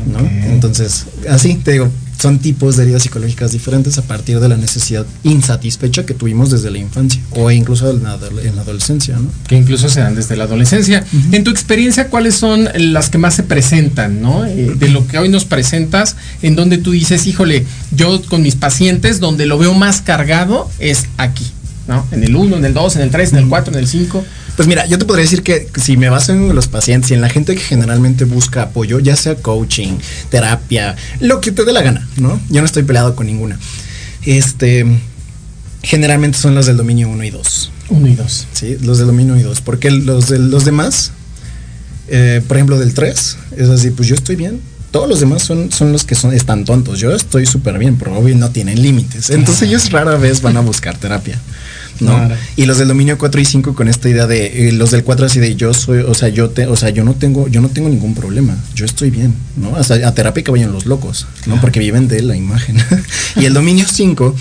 ¿no? 0.07 0.20
Entonces, 0.20 1.07
así 1.29 1.55
te 1.57 1.72
digo, 1.72 1.90
son 2.18 2.38
tipos 2.38 2.77
de 2.77 2.85
heridas 2.85 3.03
psicológicas 3.03 3.53
diferentes 3.53 3.98
a 3.98 4.03
partir 4.03 4.40
de 4.40 4.48
la 4.48 4.57
necesidad 4.57 5.05
insatisfecha 5.25 6.07
que 6.07 6.14
tuvimos 6.14 6.51
desde 6.51 6.70
la 6.70 6.79
infancia 6.79 7.20
o 7.31 7.51
incluso 7.51 7.90
en 7.90 8.03
la, 8.03 8.18
en 8.42 8.57
la 8.57 8.62
adolescencia, 8.62 9.16
¿no? 9.16 9.29
que 9.46 9.57
incluso 9.57 9.88
se 9.88 10.01
dan 10.01 10.14
desde 10.14 10.37
la 10.37 10.44
adolescencia. 10.44 11.05
En 11.33 11.44
tu 11.44 11.51
experiencia, 11.51 12.09
¿cuáles 12.09 12.35
son 12.35 12.68
las 12.75 13.11
que 13.11 13.18
más 13.18 13.35
se 13.35 13.42
presentan, 13.42 14.22
no? 14.22 14.44
Eh, 14.44 14.75
de 14.77 14.88
lo 14.88 15.07
que 15.07 15.18
hoy 15.18 15.29
nos 15.29 15.44
presentas, 15.44 16.16
en 16.42 16.57
donde 16.57 16.79
tú 16.79 16.92
dices, 16.92 17.27
híjole, 17.27 17.66
yo 17.90 18.22
con 18.29 18.42
mis 18.42 18.57
pacientes, 18.57 19.20
donde 19.20 19.46
lo 19.46 19.59
veo 19.59 19.75
más 19.75 20.01
cargado 20.01 20.70
es 20.79 21.07
aquí, 21.16 21.46
¿no? 21.88 22.07
En 22.12 22.22
el 22.25 22.37
1, 22.37 22.57
en 22.57 22.64
el 22.64 22.75
2, 22.75 22.96
en 22.96 23.03
el 23.03 23.11
3, 23.11 23.33
en 23.33 23.38
el 23.38 23.48
4, 23.48 23.75
en 23.75 23.79
el 23.81 23.87
5. 23.88 24.25
Pues 24.57 24.69
mira, 24.69 24.87
yo 24.87 24.99
te 24.99 25.07
podría 25.07 25.25
decir 25.25 25.43
que 25.43 25.67
si 25.77 25.97
me 25.97 26.11
baso 26.11 26.33
en 26.33 26.55
los 26.55 26.69
pacientes 26.69 27.11
y 27.11 27.15
en 27.15 27.23
la 27.23 27.31
gente 27.31 27.55
que 27.55 27.61
generalmente 27.61 28.25
busca 28.25 28.62
apoyo, 28.62 28.99
ya 28.99 29.17
sea 29.17 29.35
coaching, 29.37 29.99
terapia, 30.31 30.95
lo 31.21 31.41
que 31.41 31.53
te 31.53 31.65
dé 31.65 31.73
la 31.73 31.83
gana, 31.83 32.07
¿no? 32.17 32.38
Yo 32.51 32.61
no 32.61 32.67
estoy 32.67 32.83
peleado 32.83 33.17
con 33.17 33.27
ninguna. 33.27 33.59
Este, 34.25 34.87
generalmente 35.83 36.38
son 36.38 36.55
los 36.55 36.67
del 36.67 36.77
dominio 36.77 37.09
1 37.09 37.25
y 37.25 37.31
2. 37.31 37.71
1 37.88 38.09
y 38.09 38.15
2. 38.15 38.49
Sí, 38.53 38.77
los 38.83 38.99
del 38.99 39.07
dominio 39.09 39.35
1 39.35 39.41
y 39.41 39.45
2. 39.45 39.61
Porque 39.62 39.91
los, 39.91 40.29
de, 40.29 40.38
los 40.38 40.65
demás, 40.65 41.12
eh, 42.09 42.43
por 42.47 42.59
ejemplo, 42.59 42.79
del 42.79 42.93
3, 42.93 43.37
es 43.57 43.69
así, 43.69 43.91
pues 43.91 44.09
yo 44.09 44.15
estoy 44.15 44.37
bien. 44.37 44.61
Todos 44.91 45.09
los 45.09 45.21
demás 45.21 45.43
son, 45.43 45.73
son 45.73 45.93
los 45.93 46.05
que 46.05 46.15
son, 46.15 46.35
están 46.35 46.67
tontos. 46.67 47.01
Yo 47.01 47.12
estoy 47.12 47.47
súper 47.47 47.79
bien, 47.79 47.97
pero 47.97 48.17
obvio 48.19 48.37
no 48.37 48.51
tienen 48.51 48.83
límites. 48.83 49.31
Entonces 49.31 49.69
ellos 49.69 49.91
rara 49.91 50.17
vez 50.17 50.43
van 50.43 50.59
a 50.59 50.61
buscar 50.61 50.99
terapia. 50.99 51.41
¿No? 52.00 52.14
Claro. 52.14 52.35
Y 52.57 52.66
los 52.66 52.78
del 52.78 52.88
dominio 52.88 53.18
4 53.18 53.40
y 53.40 53.44
5 53.44 53.74
con 53.74 53.88
esta 53.88 54.09
idea 54.09 54.26
de 54.26 54.68
eh, 54.68 54.72
los 54.72 54.90
del 54.90 55.05
4 55.05 55.26
así 55.26 55.40
de 55.40 55.55
yo 55.57 55.74
soy, 55.74 55.98
o 55.98 56.14
sea, 56.14 56.28
yo 56.28 56.50
te, 56.50 56.66
o 56.66 56.76
sea, 56.76 56.90
yo 56.90 57.05
no 57.05 57.14
tengo 57.14 57.48
yo 57.48 57.61
no 57.61 57.68
tengo 57.68 57.88
ningún 57.88 58.14
problema. 58.14 58.57
Yo 58.74 58.85
estoy 58.85 59.11
bien, 59.11 59.35
¿no? 59.57 59.76
Hasta 59.76 60.07
a 60.07 60.14
terapia 60.14 60.42
que 60.42 60.50
vayan 60.50 60.72
los 60.72 60.87
locos, 60.87 61.26
¿no? 61.46 61.61
Porque 61.61 61.81
viven 61.81 62.09
de 62.09 62.22
la 62.22 62.37
imagen. 62.37 62.76
y 63.37 63.44
el 63.44 63.55
dominio 63.55 63.87
5 63.90 64.35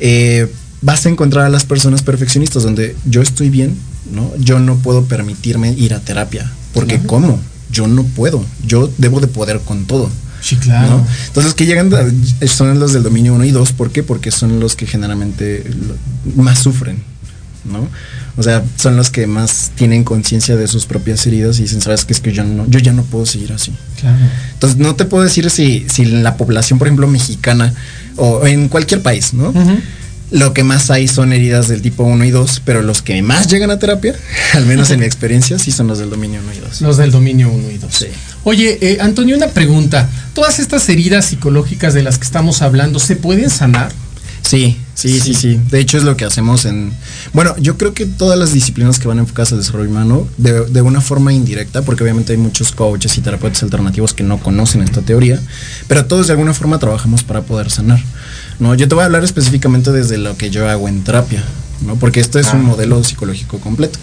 eh, 0.00 0.52
vas 0.80 1.06
a 1.06 1.08
encontrar 1.08 1.46
a 1.46 1.48
las 1.48 1.64
personas 1.64 2.02
perfeccionistas 2.02 2.62
donde 2.62 2.96
yo 3.04 3.22
estoy 3.22 3.50
bien, 3.50 3.76
¿no? 4.12 4.32
Yo 4.38 4.58
no 4.58 4.76
puedo 4.76 5.04
permitirme 5.04 5.72
ir 5.72 5.94
a 5.94 6.00
terapia, 6.00 6.50
porque 6.72 6.94
Claro. 6.94 7.08
¿cómo? 7.08 7.40
Yo 7.70 7.86
no 7.86 8.04
puedo. 8.04 8.44
Yo 8.66 8.90
debo 8.98 9.20
de 9.20 9.26
poder 9.26 9.60
con 9.60 9.84
todo. 9.86 10.10
Sí, 10.40 10.56
claro. 10.56 10.98
¿no? 10.98 11.06
Entonces 11.26 11.54
que 11.54 11.66
llegan 11.66 11.90
son 12.46 12.78
los 12.78 12.92
del 12.92 13.02
dominio 13.02 13.34
1 13.34 13.44
y 13.44 13.50
2, 13.50 13.72
¿por 13.72 13.90
qué? 13.90 14.02
Porque 14.02 14.30
son 14.30 14.60
los 14.60 14.76
que 14.76 14.86
generalmente 14.86 15.64
más 16.36 16.60
sufren, 16.60 17.02
¿no? 17.64 17.88
O 18.38 18.42
sea, 18.42 18.62
son 18.76 18.96
los 18.96 19.10
que 19.10 19.26
más 19.26 19.72
tienen 19.74 20.04
conciencia 20.04 20.54
de 20.54 20.68
sus 20.68 20.86
propias 20.86 21.26
heridas 21.26 21.58
y 21.58 21.62
dicen, 21.62 21.80
sabes 21.80 22.04
que 22.04 22.12
es 22.12 22.20
que 22.20 22.32
yo 22.32 22.44
no, 22.44 22.66
yo 22.68 22.78
ya 22.78 22.92
no 22.92 23.02
puedo 23.02 23.26
seguir 23.26 23.52
así. 23.52 23.72
Claro. 24.00 24.16
Entonces 24.52 24.78
no 24.78 24.94
te 24.94 25.06
puedo 25.06 25.24
decir 25.24 25.50
si, 25.50 25.84
si 25.88 26.04
la 26.04 26.36
población, 26.36 26.78
por 26.78 26.86
ejemplo, 26.86 27.08
mexicana 27.08 27.74
o 28.14 28.46
en 28.46 28.68
cualquier 28.68 29.02
país, 29.02 29.34
¿no? 29.34 29.52
Lo 30.30 30.52
que 30.52 30.62
más 30.62 30.90
hay 30.90 31.08
son 31.08 31.32
heridas 31.32 31.68
del 31.68 31.80
tipo 31.82 32.04
1 32.04 32.22
y 32.26 32.30
2, 32.30 32.62
pero 32.64 32.82
los 32.82 33.02
que 33.02 33.20
más 33.22 33.48
llegan 33.48 33.70
a 33.70 33.78
terapia, 33.78 34.14
al 34.54 34.66
menos 34.66 34.90
en 34.90 35.00
mi 35.00 35.06
experiencia, 35.06 35.58
sí 35.58 35.72
son 35.72 35.88
los 35.88 35.98
del 35.98 36.10
dominio 36.10 36.40
1 36.44 36.52
y 36.52 36.58
2. 36.60 36.80
Los 36.82 36.96
del 36.96 37.10
dominio 37.10 37.50
1 37.50 37.70
y 37.70 37.78
2. 37.78 37.92
Sí. 37.92 38.06
Oye, 38.44 38.78
eh, 38.80 38.98
Antonio, 39.00 39.36
una 39.36 39.48
pregunta. 39.48 40.08
¿Todas 40.38 40.60
estas 40.60 40.88
heridas 40.88 41.24
psicológicas 41.24 41.94
de 41.94 42.04
las 42.04 42.16
que 42.16 42.22
estamos 42.22 42.62
hablando 42.62 43.00
se 43.00 43.16
pueden 43.16 43.50
sanar? 43.50 43.90
Sí, 44.42 44.78
sí, 44.94 45.18
sí, 45.18 45.34
sí. 45.34 45.60
De 45.68 45.80
hecho 45.80 45.98
es 45.98 46.04
lo 46.04 46.16
que 46.16 46.24
hacemos 46.24 46.64
en... 46.64 46.92
Bueno, 47.32 47.56
yo 47.58 47.76
creo 47.76 47.92
que 47.92 48.06
todas 48.06 48.38
las 48.38 48.52
disciplinas 48.52 49.00
que 49.00 49.08
van 49.08 49.18
enfocadas 49.18 49.50
al 49.50 49.58
desarrollo 49.58 49.90
humano, 49.90 50.28
de, 50.36 50.66
de 50.66 50.80
una 50.80 51.00
forma 51.00 51.32
indirecta, 51.32 51.82
porque 51.82 52.04
obviamente 52.04 52.34
hay 52.34 52.38
muchos 52.38 52.70
coaches 52.70 53.18
y 53.18 53.20
terapeutas 53.20 53.64
alternativos 53.64 54.14
que 54.14 54.22
no 54.22 54.38
conocen 54.38 54.82
esta 54.82 55.00
teoría, 55.00 55.40
pero 55.88 56.04
todos 56.04 56.28
de 56.28 56.34
alguna 56.34 56.54
forma 56.54 56.78
trabajamos 56.78 57.24
para 57.24 57.42
poder 57.42 57.68
sanar. 57.68 58.00
No, 58.60 58.76
yo 58.76 58.86
te 58.86 58.94
voy 58.94 59.02
a 59.02 59.06
hablar 59.06 59.24
específicamente 59.24 59.90
desde 59.90 60.18
lo 60.18 60.36
que 60.36 60.50
yo 60.50 60.68
hago 60.70 60.86
en 60.88 61.02
terapia, 61.02 61.42
¿no? 61.84 61.96
Porque 61.96 62.20
esto 62.20 62.38
es 62.38 62.46
Ah. 62.46 62.52
un 62.54 62.62
modelo 62.62 63.02
psicológico 63.02 63.58
completo. 63.58 63.98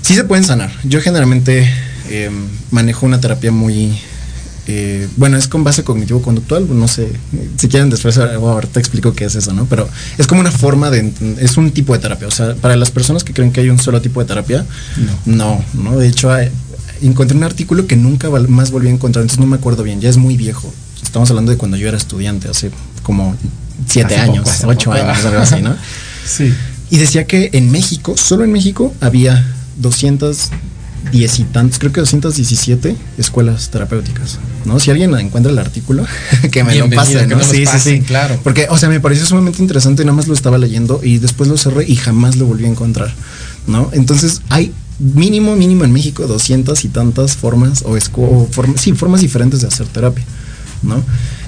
Sí 0.00 0.14
se 0.14 0.24
pueden 0.24 0.42
sanar. 0.46 0.72
Yo 0.84 1.02
generalmente 1.02 1.70
eh, 2.08 2.30
manejo 2.70 3.04
una 3.04 3.20
terapia 3.20 3.52
muy... 3.52 4.00
eh, 4.66 5.08
bueno, 5.16 5.36
es 5.36 5.48
con 5.48 5.64
base 5.64 5.82
cognitivo-conductual, 5.84 6.66
no 6.78 6.86
sé, 6.88 7.08
si 7.56 7.68
quieren 7.68 7.90
después 7.90 8.16
ahora- 8.18 8.34
ahorita 8.36 8.78
explico 8.80 9.12
qué 9.14 9.24
es 9.24 9.34
eso, 9.34 9.52
¿no? 9.52 9.64
Pero 9.66 9.88
es 10.18 10.26
como 10.26 10.40
una 10.40 10.50
forma 10.52 10.90
de, 10.90 11.12
es 11.40 11.56
un 11.56 11.70
tipo 11.72 11.92
de 11.92 11.98
terapia, 11.98 12.28
o 12.28 12.30
sea, 12.30 12.54
para 12.54 12.76
las 12.76 12.90
personas 12.90 13.24
que 13.24 13.32
creen 13.32 13.52
que 13.52 13.60
hay 13.60 13.70
un 13.70 13.78
solo 13.78 14.00
tipo 14.00 14.20
de 14.20 14.26
terapia, 14.26 14.64
no, 15.26 15.64
no, 15.74 15.96
de 15.96 16.08
hecho 16.08 16.32
hay- 16.32 16.50
encontré 17.02 17.36
un 17.36 17.44
artículo 17.44 17.86
que 17.86 17.96
nunca 17.96 18.28
más 18.48 18.70
volví 18.70 18.88
a 18.88 18.90
encontrar, 18.90 19.22
entonces 19.22 19.40
no 19.40 19.46
me 19.46 19.56
acuerdo 19.56 19.82
bien, 19.82 20.00
ya 20.00 20.08
es 20.10 20.18
muy 20.18 20.36
viejo, 20.36 20.72
estamos 21.02 21.30
hablando 21.30 21.50
de 21.50 21.56
cuando 21.58 21.76
yo 21.76 21.88
era 21.88 21.96
estudiante, 21.96 22.48
hace 22.48 22.70
como 23.02 23.34
siete 23.88 24.14
Hace 24.16 24.30
años, 24.30 24.48
ocho 24.66 24.90
poco. 24.90 25.02
años, 25.02 25.24
algo 25.24 25.40
así, 25.40 25.60
¿no? 25.62 25.74
Sí. 26.26 26.52
Y 26.90 26.98
decía 26.98 27.24
que 27.26 27.50
en 27.54 27.70
México, 27.70 28.14
solo 28.16 28.44
en 28.44 28.52
México, 28.52 28.94
había 29.00 29.44
210 31.04 31.38
y 31.40 31.44
tantos, 31.44 31.78
creo 31.78 31.92
que 31.92 32.00
217 32.00 32.96
escuelas 33.18 33.70
terapéuticas, 33.70 34.38
¿no? 34.64 34.78
Si 34.80 34.90
alguien 34.90 35.14
encuentra 35.14 35.50
el 35.52 35.58
artículo, 35.58 36.04
que 36.52 36.64
me 36.64 36.74
lo 36.76 36.88
pase, 36.90 37.26
¿no? 37.26 37.42
Sí, 37.42 37.58
sí, 37.58 37.64
pasen, 37.64 38.00
sí. 38.00 38.06
claro. 38.06 38.38
Porque, 38.42 38.66
o 38.70 38.78
sea, 38.78 38.88
me 38.88 39.00
pareció 39.00 39.26
sumamente 39.26 39.60
interesante, 39.62 40.04
nada 40.04 40.16
más 40.16 40.28
lo 40.28 40.34
estaba 40.34 40.58
leyendo 40.58 41.00
y 41.02 41.18
después 41.18 41.48
lo 41.48 41.56
cerré 41.56 41.84
y 41.88 41.96
jamás 41.96 42.36
lo 42.36 42.46
volví 42.46 42.64
a 42.64 42.68
encontrar, 42.68 43.12
¿no? 43.66 43.90
Entonces, 43.92 44.42
hay 44.48 44.72
mínimo, 44.98 45.56
mínimo 45.56 45.84
en 45.84 45.92
México 45.92 46.26
200 46.26 46.84
y 46.84 46.88
tantas 46.88 47.36
formas 47.36 47.82
o, 47.82 47.92
o 47.92 48.48
form- 48.50 48.76
sí, 48.76 48.92
formas 48.92 49.20
diferentes 49.22 49.62
de 49.62 49.68
hacer 49.68 49.86
terapia, 49.86 50.24
¿no? 50.82 51.02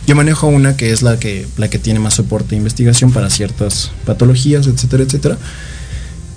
Yo 0.07 0.17
manejo 0.17 0.49
una 0.49 0.77
que 0.77 0.91
es 0.91 1.03
la 1.03 1.19
que, 1.19 1.47
la 1.59 1.69
que 1.71 1.79
tiene 1.79 2.01
más 2.01 2.15
soporte 2.15 2.57
e 2.57 2.59
investigación 2.59 3.13
para 3.13 3.31
ciertas 3.31 3.93
patologías, 4.05 4.67
etcétera, 4.67 5.05
etcétera. 5.05 5.39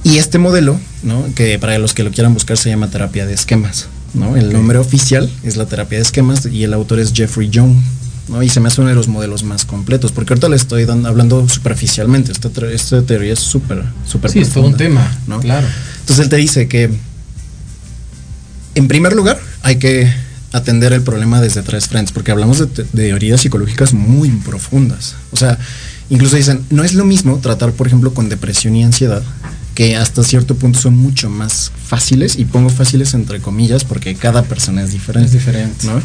Y 0.05 0.19
este 0.19 0.37
modelo, 0.37 0.79
¿no? 1.01 1.25
que 1.33 1.57
para 1.57 1.77
los 1.79 1.95
que 1.95 2.03
lo 2.03 2.11
quieran 2.11 2.33
buscar 2.35 2.57
se 2.57 2.69
llama 2.69 2.89
terapia 2.91 3.25
de 3.25 3.33
esquemas. 3.33 3.87
¿no? 4.13 4.37
El 4.37 4.53
nombre 4.53 4.77
oficial 4.77 5.29
es 5.43 5.57
la 5.57 5.65
terapia 5.65 5.97
de 5.97 6.03
esquemas 6.03 6.45
y 6.45 6.63
el 6.63 6.73
autor 6.75 6.99
es 6.99 7.11
Jeffrey 7.11 7.49
Young. 7.49 7.75
¿no? 8.29 8.43
Y 8.43 8.49
se 8.49 8.59
me 8.59 8.67
hace 8.67 8.81
uno 8.81 8.91
de 8.91 8.95
los 8.95 9.07
modelos 9.07 9.41
más 9.43 9.65
completos, 9.65 10.11
porque 10.11 10.33
ahorita 10.33 10.47
le 10.47 10.57
estoy 10.57 10.85
dando- 10.85 11.09
hablando 11.09 11.49
superficialmente. 11.49 12.31
Esta, 12.31 12.49
teoría 12.49 13.33
es 13.33 13.39
súper, 13.39 13.83
súper 14.07 14.29
Sí, 14.29 14.39
es 14.41 14.51
todo 14.51 14.67
un 14.67 14.77
tema. 14.77 15.11
¿no? 15.25 15.39
Claro. 15.39 15.65
Entonces 16.01 16.23
él 16.23 16.29
te 16.29 16.35
dice 16.37 16.67
que, 16.67 16.91
en 18.75 18.87
primer 18.87 19.13
lugar, 19.13 19.39
hay 19.63 19.77
que 19.77 20.11
atender 20.51 20.93
el 20.93 21.01
problema 21.01 21.41
desde 21.41 21.63
tres 21.63 21.87
frentes, 21.87 22.11
porque 22.13 22.31
hablamos 22.31 22.59
de, 22.59 22.85
de 22.93 23.09
heridas 23.09 23.41
psicológicas 23.41 23.93
muy 23.93 24.29
profundas. 24.29 25.15
O 25.31 25.35
sea, 25.37 25.57
incluso 26.11 26.35
dicen, 26.35 26.61
no 26.69 26.83
es 26.83 26.93
lo 26.93 27.05
mismo 27.05 27.39
tratar, 27.39 27.71
por 27.73 27.87
ejemplo, 27.87 28.13
con 28.13 28.29
depresión 28.29 28.75
y 28.75 28.83
ansiedad, 28.83 29.23
que 29.75 29.97
hasta 29.97 30.23
cierto 30.23 30.55
punto 30.55 30.79
son 30.79 30.95
mucho 30.95 31.29
más 31.29 31.71
fáciles, 31.85 32.37
y 32.37 32.45
pongo 32.45 32.69
fáciles 32.69 33.13
entre 33.13 33.41
comillas, 33.41 33.83
porque 33.83 34.15
cada 34.15 34.43
persona 34.43 34.81
es 34.81 34.93
diferente. 34.93 35.27
Es 35.27 35.33
diferente. 35.33 35.87
¿no? 35.87 36.01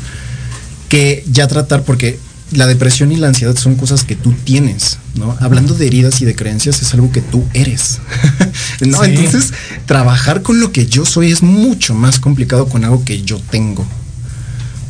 Que 0.88 1.24
ya 1.30 1.46
tratar, 1.46 1.84
porque 1.84 2.18
la 2.52 2.66
depresión 2.66 3.12
y 3.12 3.16
la 3.16 3.28
ansiedad 3.28 3.56
son 3.56 3.76
cosas 3.76 4.04
que 4.04 4.16
tú 4.16 4.32
tienes, 4.44 4.98
¿no? 5.14 5.36
Hablando 5.40 5.74
de 5.74 5.86
heridas 5.86 6.20
y 6.20 6.24
de 6.24 6.34
creencias 6.34 6.82
es 6.82 6.92
algo 6.94 7.12
que 7.12 7.20
tú 7.20 7.44
eres, 7.54 8.00
¿no? 8.80 9.04
Sí. 9.04 9.10
Entonces, 9.10 9.52
trabajar 9.86 10.42
con 10.42 10.60
lo 10.60 10.72
que 10.72 10.86
yo 10.86 11.06
soy 11.06 11.30
es 11.30 11.42
mucho 11.42 11.94
más 11.94 12.18
complicado 12.18 12.66
con 12.66 12.84
algo 12.84 13.04
que 13.04 13.22
yo 13.22 13.40
tengo, 13.50 13.86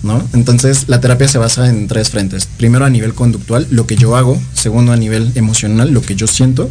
¿no? 0.02 0.26
Entonces, 0.32 0.84
la 0.88 1.00
terapia 1.00 1.28
se 1.28 1.36
basa 1.36 1.68
en 1.68 1.86
tres 1.86 2.08
frentes. 2.08 2.48
Primero, 2.56 2.86
a 2.86 2.90
nivel 2.90 3.12
conductual, 3.12 3.66
lo 3.70 3.86
que 3.86 3.96
yo 3.96 4.16
hago. 4.16 4.40
Segundo, 4.54 4.92
a 4.92 4.96
nivel 4.96 5.32
emocional, 5.34 5.90
lo 5.90 6.00
que 6.00 6.16
yo 6.16 6.26
siento. 6.26 6.70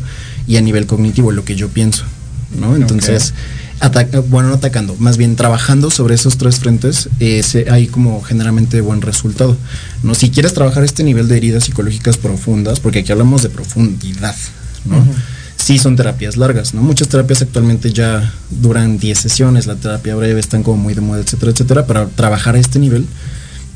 Y 0.50 0.58
a 0.58 0.62
nivel 0.62 0.86
cognitivo, 0.86 1.32
lo 1.32 1.46
que 1.46 1.56
yo 1.56 1.70
pienso, 1.70 2.04
¿no? 2.60 2.76
Entonces, 2.76 3.34
bueno, 4.30 4.50
no 4.50 4.56
atacando, 4.56 4.96
más 5.00 5.18
bien 5.18 5.36
trabajando 5.36 5.90
sobre 5.90 6.16
esos 6.16 6.38
tres 6.38 6.60
frentes, 6.60 7.10
eh, 7.20 7.44
hay 7.72 7.88
como 7.88 8.22
generalmente 8.22 8.82
buen 8.82 9.02
resultado. 9.02 9.56
¿no? 10.04 10.16
Si 10.16 10.30
quieres 10.30 10.54
trabajar 10.54 10.84
este 10.84 11.04
nivel 11.04 11.28
de 11.28 11.38
heridas 11.38 11.64
psicológicas 11.66 12.18
profundas, 12.18 12.80
porque 12.80 13.00
aquí 13.00 13.12
hablamos 13.12 13.44
de 13.44 13.50
profundidad, 13.50 14.36
¿no? 14.86 15.06
Sí 15.56 15.78
son 15.78 15.98
terapias 15.98 16.38
largas, 16.38 16.74
¿no? 16.74 16.82
Muchas 16.82 17.10
terapias 17.10 17.42
actualmente 17.42 17.92
ya 17.92 18.34
duran 18.50 18.98
10 18.98 19.20
sesiones, 19.20 19.68
la 19.68 19.76
terapia 19.76 20.16
breve 20.16 20.40
están 20.40 20.64
como 20.64 20.78
muy 20.78 20.94
de 20.94 21.02
moda, 21.02 21.20
etcétera, 21.20 21.52
etcétera. 21.52 21.86
Para 21.86 22.08
trabajar 22.08 22.56
a 22.56 22.60
este 22.60 22.80
nivel 22.80 23.06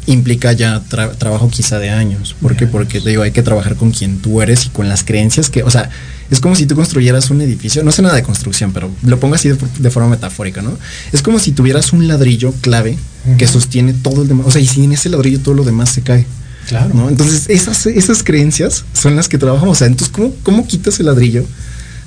implica 0.06 0.52
ya 0.54 0.82
trabajo 1.18 1.50
quizá 1.50 1.80
de 1.80 1.90
años. 1.90 2.36
¿Por 2.42 2.56
qué? 2.56 2.68
Porque 2.68 3.00
te 3.00 3.10
digo, 3.10 3.24
hay 3.24 3.32
que 3.32 3.44
trabajar 3.44 3.76
con 3.76 3.92
quien 3.92 4.20
tú 4.20 4.42
eres 4.42 4.66
y 4.66 4.70
con 4.70 4.90
las 4.90 5.04
creencias 5.04 5.50
que, 5.50 5.64
o 5.64 5.70
sea, 5.70 5.90
es 6.30 6.40
como 6.40 6.56
si 6.56 6.66
tú 6.66 6.76
construyeras 6.76 7.30
un 7.30 7.42
edificio, 7.42 7.84
no 7.84 7.92
sé 7.92 8.02
nada 8.02 8.16
de 8.16 8.24
construcción, 8.24 8.74
pero 8.74 8.92
lo 9.04 9.20
pongo 9.20 9.36
así 9.36 9.50
de, 9.50 9.90
forma 9.90 10.10
metafórica, 10.10 10.62
¿no? 10.62 10.78
Es 11.12 11.22
como 11.22 11.40
si 11.40 11.52
tuvieras 11.52 11.94
un 11.94 12.08
ladrillo 12.08 12.54
clave 12.62 12.98
que 13.38 13.48
sostiene 13.48 13.94
todo 13.94 14.24
el 14.24 14.28
demás, 14.28 14.48
o 14.48 14.52
sea, 14.52 14.62
y 14.62 14.68
sin 14.68 14.92
ese 14.92 15.10
ladrillo 15.10 15.40
todo 15.40 15.56
lo 15.56 15.64
demás 15.64 15.90
se 15.90 16.02
cae. 16.02 16.26
Claro. 16.68 16.94
¿no? 16.94 17.10
Entonces, 17.10 17.50
esas, 17.50 17.86
esas 17.88 18.24
creencias 18.24 18.86
son 18.94 19.18
las 19.18 19.28
que 19.28 19.38
trabajamos. 19.38 19.76
O 19.76 19.80
sea, 19.80 19.88
entonces, 19.88 20.14
¿cómo, 20.16 20.34
cómo 20.44 20.66
quitas 20.66 20.98
el 21.00 21.08
ladrillo 21.08 21.46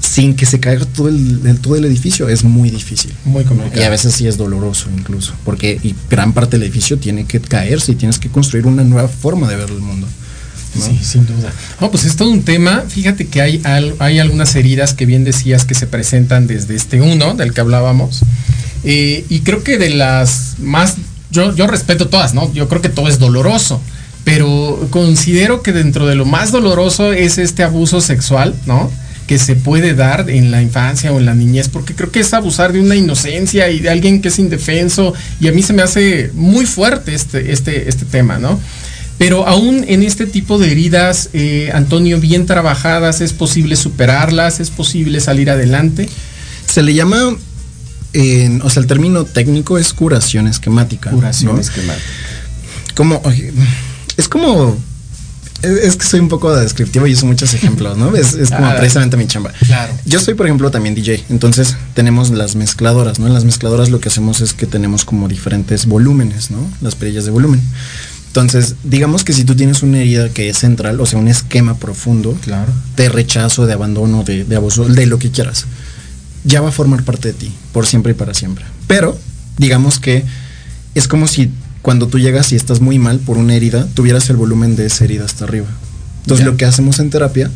sin 0.01 0.37
que 0.37 0.47
se 0.47 0.61
caiga 0.61 0.85
todo 0.85 1.09
el, 1.09 1.59
todo 1.61 1.77
el 1.77 1.85
edificio? 1.85 2.29
Es 2.29 2.45
muy 2.45 2.71
difícil. 2.71 3.13
Muy 3.25 3.45
complicado. 3.45 3.81
Y 3.81 3.85
a 3.85 3.91
veces 3.91 4.15
sí 4.15 4.27
es 4.27 4.37
doloroso 4.37 4.89
incluso, 4.97 5.35
porque 5.45 5.81
gran 6.11 6.33
parte 6.33 6.59
del 6.59 6.65
edificio 6.65 6.99
tiene 6.99 7.27
que 7.27 7.41
caerse 7.41 7.93
y 7.93 7.95
tienes 7.95 8.19
que 8.19 8.29
construir 8.29 8.67
una 8.67 8.85
nueva 8.85 9.09
forma 9.09 9.49
de 9.49 9.57
ver 9.57 9.71
el 9.71 9.81
mundo. 9.81 10.07
Sí, 10.75 10.99
sin 11.03 11.27
duda. 11.27 11.53
No, 11.81 11.91
pues 11.91 12.05
es 12.05 12.17
todo 12.17 12.31
un 12.31 12.43
tema. 12.43 12.85
Fíjate 12.87 13.27
que 13.29 13.41
hay, 13.41 13.63
hay 13.99 14.19
algunas 14.19 14.55
heridas 14.57 14.95
que 14.95 15.07
bien 15.07 15.25
decías 15.25 15.65
que 15.65 15.75
se 15.75 15.87
presentan 15.87 16.47
desde 16.47 16.75
este 16.75 17.01
uno, 17.01 17.35
del 17.35 17.55
que 17.55 17.61
hablábamos. 17.61 18.23
Eh, 18.85 19.25
y 19.29 19.41
creo 19.41 19.63
que 19.63 19.79
de 19.79 19.91
las 19.91 20.57
más, 20.59 20.97
yo, 21.31 21.55
yo 21.55 21.67
respeto 21.67 22.09
todas, 22.09 22.35
¿no? 22.35 22.53
Yo 22.53 22.69
creo 22.69 22.83
que 22.83 22.89
todo 22.89 23.09
es 23.09 23.19
doloroso. 23.19 23.81
Pero 24.25 24.89
considero 24.91 25.63
que 25.63 25.73
dentro 25.73 26.07
de 26.07 26.17
lo 26.17 26.25
más 26.25 26.53
doloroso 26.53 27.13
es 27.13 27.39
este 27.39 27.63
abuso 27.63 28.01
sexual, 28.01 28.55
¿no? 28.67 28.91
Que 29.27 29.39
se 29.39 29.57
puede 29.57 29.95
dar 29.95 30.31
en 30.31 30.51
la 30.51 30.63
infancia 30.63 31.13
o 31.13 31.19
en 31.19 31.27
la 31.27 31.35
niñez, 31.35 31.69
porque 31.69 31.95
creo 31.95 32.11
que 32.11 32.21
es 32.21 32.33
abusar 32.33 32.73
de 32.73 32.81
una 32.81 32.95
inocencia 32.95 33.69
y 33.71 33.81
de 33.81 33.91
alguien 33.91 34.23
que 34.23 34.29
es 34.29 34.39
indefenso, 34.39 35.15
y 35.41 35.49
a 35.49 35.53
mí 35.53 35.63
se 35.63 35.73
me 35.73 35.83
hace 35.83 36.31
muy 36.35 36.67
fuerte 36.67 37.15
este, 37.15 37.53
este, 37.53 37.89
este 37.89 38.05
tema, 38.05 38.39
¿no? 38.39 38.61
Pero 39.19 39.47
aún 39.47 39.85
en 39.89 40.03
este 40.03 40.27
tipo 40.27 40.59
de 40.59 40.71
heridas, 40.71 41.31
eh, 41.33 41.71
Antonio, 41.73 42.21
bien 42.21 42.47
trabajadas, 42.47 43.21
¿es 43.21 43.33
posible 43.33 43.75
superarlas? 43.77 44.61
¿Es 44.61 44.71
posible 44.71 45.21
salir 45.21 45.49
adelante? 45.51 46.09
Se 46.71 46.83
le 46.83 46.93
llama, 46.93 47.31
o 47.31 48.71
sea, 48.71 48.81
el 48.83 48.87
término 48.87 49.25
técnico 49.25 49.79
es 49.79 49.95
curación 49.95 50.47
esquemática. 50.47 51.11
Curación 51.11 51.59
esquemática. 51.59 52.07
Como, 52.95 53.23
es 54.19 54.29
como 54.29 54.77
es, 55.63 55.97
que 55.97 56.07
soy 56.07 56.21
un 56.21 56.29
poco 56.29 56.55
descriptivo 56.55 57.07
y 57.07 57.15
uso 57.15 57.27
muchos 57.27 57.55
ejemplos, 57.55 57.97
¿no? 57.97 58.15
Es, 58.15 58.35
como 58.51 58.67
ah, 58.67 58.77
precisamente 58.77 59.17
mi 59.17 59.27
chamba. 59.27 59.53
Claro. 59.67 59.95
Yo 60.05 60.21
soy, 60.21 60.35
por 60.35 60.47
ejemplo, 60.47 60.71
también 60.71 60.95
DJ. 60.95 61.25
Entonces 61.31 61.77
tenemos 61.95 62.31
las 62.31 62.57
mezcladoras, 62.57 63.19
¿no? 63.19 63.27
En 63.27 63.35
las 63.35 63.45
mezcladoras 63.45 63.91
lo 63.91 64.01
que 64.01 64.09
hacemos 64.09 64.41
es 64.41 64.53
que 64.53 64.67
tenemos 64.67 65.05
como 65.05 65.29
diferentes 65.29 65.87
volúmenes, 65.87 66.51
¿no? 66.51 66.59
Las 66.81 66.95
perillas 66.95 67.25
de 67.25 67.31
volumen. 67.31 67.61
Entonces, 68.29 68.75
digamos 68.85 69.25
que 69.25 69.33
si 69.33 69.45
tú 69.45 69.57
tienes 69.57 69.83
una 69.83 69.99
herida 69.99 70.29
que 70.29 70.51
es 70.51 70.59
central, 70.59 71.01
o 71.01 71.07
sea, 71.07 71.19
un 71.19 71.29
esquema 71.29 71.79
profundo 71.79 72.37
claro. 72.43 72.71
de 72.97 73.09
rechazo, 73.09 73.67
de 73.67 73.73
abandono, 73.73 74.25
de, 74.25 74.45
de 74.45 74.57
abuso, 74.57 74.85
de 74.85 75.07
lo 75.07 75.19
que 75.19 75.31
quieras, 75.31 75.65
ya 76.45 76.61
va 76.61 76.69
a 76.69 76.73
formar 76.73 77.03
parte 77.03 77.29
de 77.29 77.35
ti, 77.35 77.55
por 77.73 77.87
siempre 77.87 78.13
y 78.13 78.15
para 78.15 78.35
siempre. 78.35 78.67
Pero, 78.87 79.19
digamos 79.57 79.99
que 79.99 80.25
es 80.95 81.09
como 81.09 81.27
si 81.27 81.51
cuando 81.87 82.09
tú 82.09 82.19
llegas 82.19 82.51
y 82.51 82.57
estás 82.57 82.81
muy 82.81 82.99
mal 82.99 83.21
por 83.21 83.39
una 83.39 83.55
herida, 83.55 83.87
tuvieras 83.95 84.29
el 84.29 84.35
volumen 84.35 84.75
de 84.75 84.87
esa 84.87 85.05
herida 85.05 85.25
hasta 85.25 85.45
arriba. 85.45 85.69
Entonces, 86.23 86.45
lo 86.45 86.57
que 86.57 86.65
hacemos 86.65 86.99
en 86.99 87.11
terapia 87.11 87.49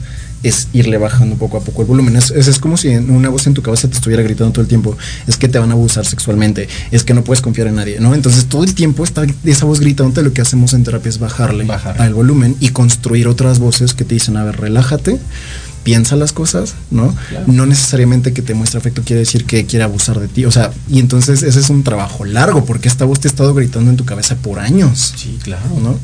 es 0.45 0.69
irle 0.73 0.99
bajando 0.99 1.35
poco 1.35 1.57
a 1.57 1.61
poco 1.63 1.83
el 1.83 1.89
volumen. 1.89 2.15
Es, 2.15 2.31
es, 2.31 2.61
como 2.61 2.77
si 2.77 2.91
una 2.91 3.29
voz 3.29 3.49
en 3.49 3.55
tu 3.55 3.63
cabeza 3.63 3.89
te 3.89 3.95
estuviera 3.95 4.23
gritando 4.23 4.53
todo 4.53 4.63
el 4.63 4.69
tiempo, 4.69 4.97
es 5.27 5.37
que 5.37 5.49
te 5.49 5.59
van 5.59 5.71
a 5.71 5.73
abusar 5.73 6.07
sexualmente, 6.07 6.69
es 6.93 7.03
que 7.03 7.13
no 7.13 7.25
puedes 7.25 7.43
confiar 7.43 7.67
en 7.67 7.75
nadie, 7.75 7.99
¿no? 7.99 8.15
Entonces 8.15 8.47
todo 8.47 8.63
el 8.63 8.73
tiempo 8.73 9.03
está 9.03 9.27
esa 9.43 9.67
voz 9.67 9.81
gritando, 9.81 10.23
lo 10.23 10.33
que 10.33 10.43
hacemos 10.43 10.75
en 10.75 10.85
terapia 10.85 11.09
es 11.09 11.19
bajarle 11.19 11.67
al 11.99 12.15
volumen 12.15 12.55
y 12.61 12.69
construir 12.69 13.27
otras 13.27 13.59
voces 13.59 13.95
que 13.95 14.05
te 14.05 14.15
dicen, 14.15 14.37
a 14.37 14.45
ver, 14.45 14.61
relájate, 14.61 15.19
piensa 15.83 16.17
las 16.17 16.33
cosas, 16.33 16.75
¿no? 16.91 17.15
No 17.47 17.67
necesariamente 17.67 18.33
que 18.33 18.43
te 18.43 18.55
muestre 18.55 18.79
afecto 18.79 19.03
quiere 19.03 19.21
decir 19.21 19.45
que 19.45 19.67
quiere 19.67 19.85
abusar 19.85 20.21
de 20.21 20.29
ti. 20.29 20.45
O 20.45 20.51
sea, 20.51 20.71
y 20.89 20.99
entonces 20.99 21.43
ese 21.43 21.61
es 21.61 21.71
un 21.71 21.83
trabajo 21.83 22.25
largo, 22.25 22.65
porque 22.65 22.89
esta 22.89 23.05
voz 23.05 23.21
te 23.21 23.29
ha 23.29 23.31
estado 23.31 23.55
gritando 23.55 23.91
en 23.91 23.97
tu 23.97 24.05
cabeza 24.05 24.37
por 24.37 24.59
años. 24.59 25.15
Sí, 25.17 25.39
claro. 25.43 25.65
¿No? 25.83 25.99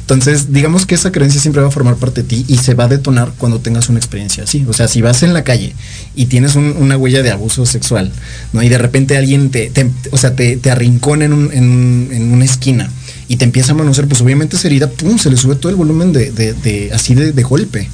Entonces, 0.00 0.52
digamos 0.52 0.84
que 0.84 0.94
esa 0.94 1.12
creencia 1.12 1.40
siempre 1.40 1.62
va 1.62 1.68
a 1.68 1.70
formar 1.70 1.96
parte 1.96 2.22
de 2.22 2.28
ti 2.28 2.44
y 2.48 2.58
se 2.58 2.74
va 2.74 2.84
a 2.84 2.88
detonar 2.88 3.32
cuando 3.38 3.60
tengas 3.60 3.88
una 3.88 3.98
experiencia 3.98 4.44
así. 4.44 4.64
O 4.68 4.72
sea, 4.72 4.88
si 4.88 5.00
vas 5.00 5.22
en 5.22 5.32
la 5.32 5.44
calle 5.44 5.74
y 6.14 6.26
tienes 6.26 6.56
una 6.56 6.96
huella 6.96 7.22
de 7.22 7.30
abuso 7.30 7.64
sexual, 7.66 8.12
¿no? 8.52 8.62
Y 8.62 8.68
de 8.68 8.78
repente 8.78 9.16
alguien 9.16 9.50
te, 9.50 9.72
o 10.10 10.18
sea, 10.18 10.34
te, 10.34 10.56
te 10.56 10.70
arrincona 10.70 11.24
en, 11.24 11.50
en, 11.52 12.32
una 12.32 12.44
esquina 12.44 12.90
y 13.28 13.36
te 13.36 13.44
empieza 13.44 13.72
a 13.72 13.74
manosear, 13.74 14.08
pues 14.08 14.20
obviamente 14.20 14.56
esa 14.56 14.68
herida, 14.68 14.90
pum, 14.90 15.18
se 15.18 15.30
le 15.30 15.36
sube 15.36 15.54
todo 15.54 15.70
el 15.70 15.76
volumen 15.76 16.12
de, 16.12 16.32
de, 16.32 16.90
así 16.92 17.14
de, 17.14 17.42
golpe. 17.42 17.88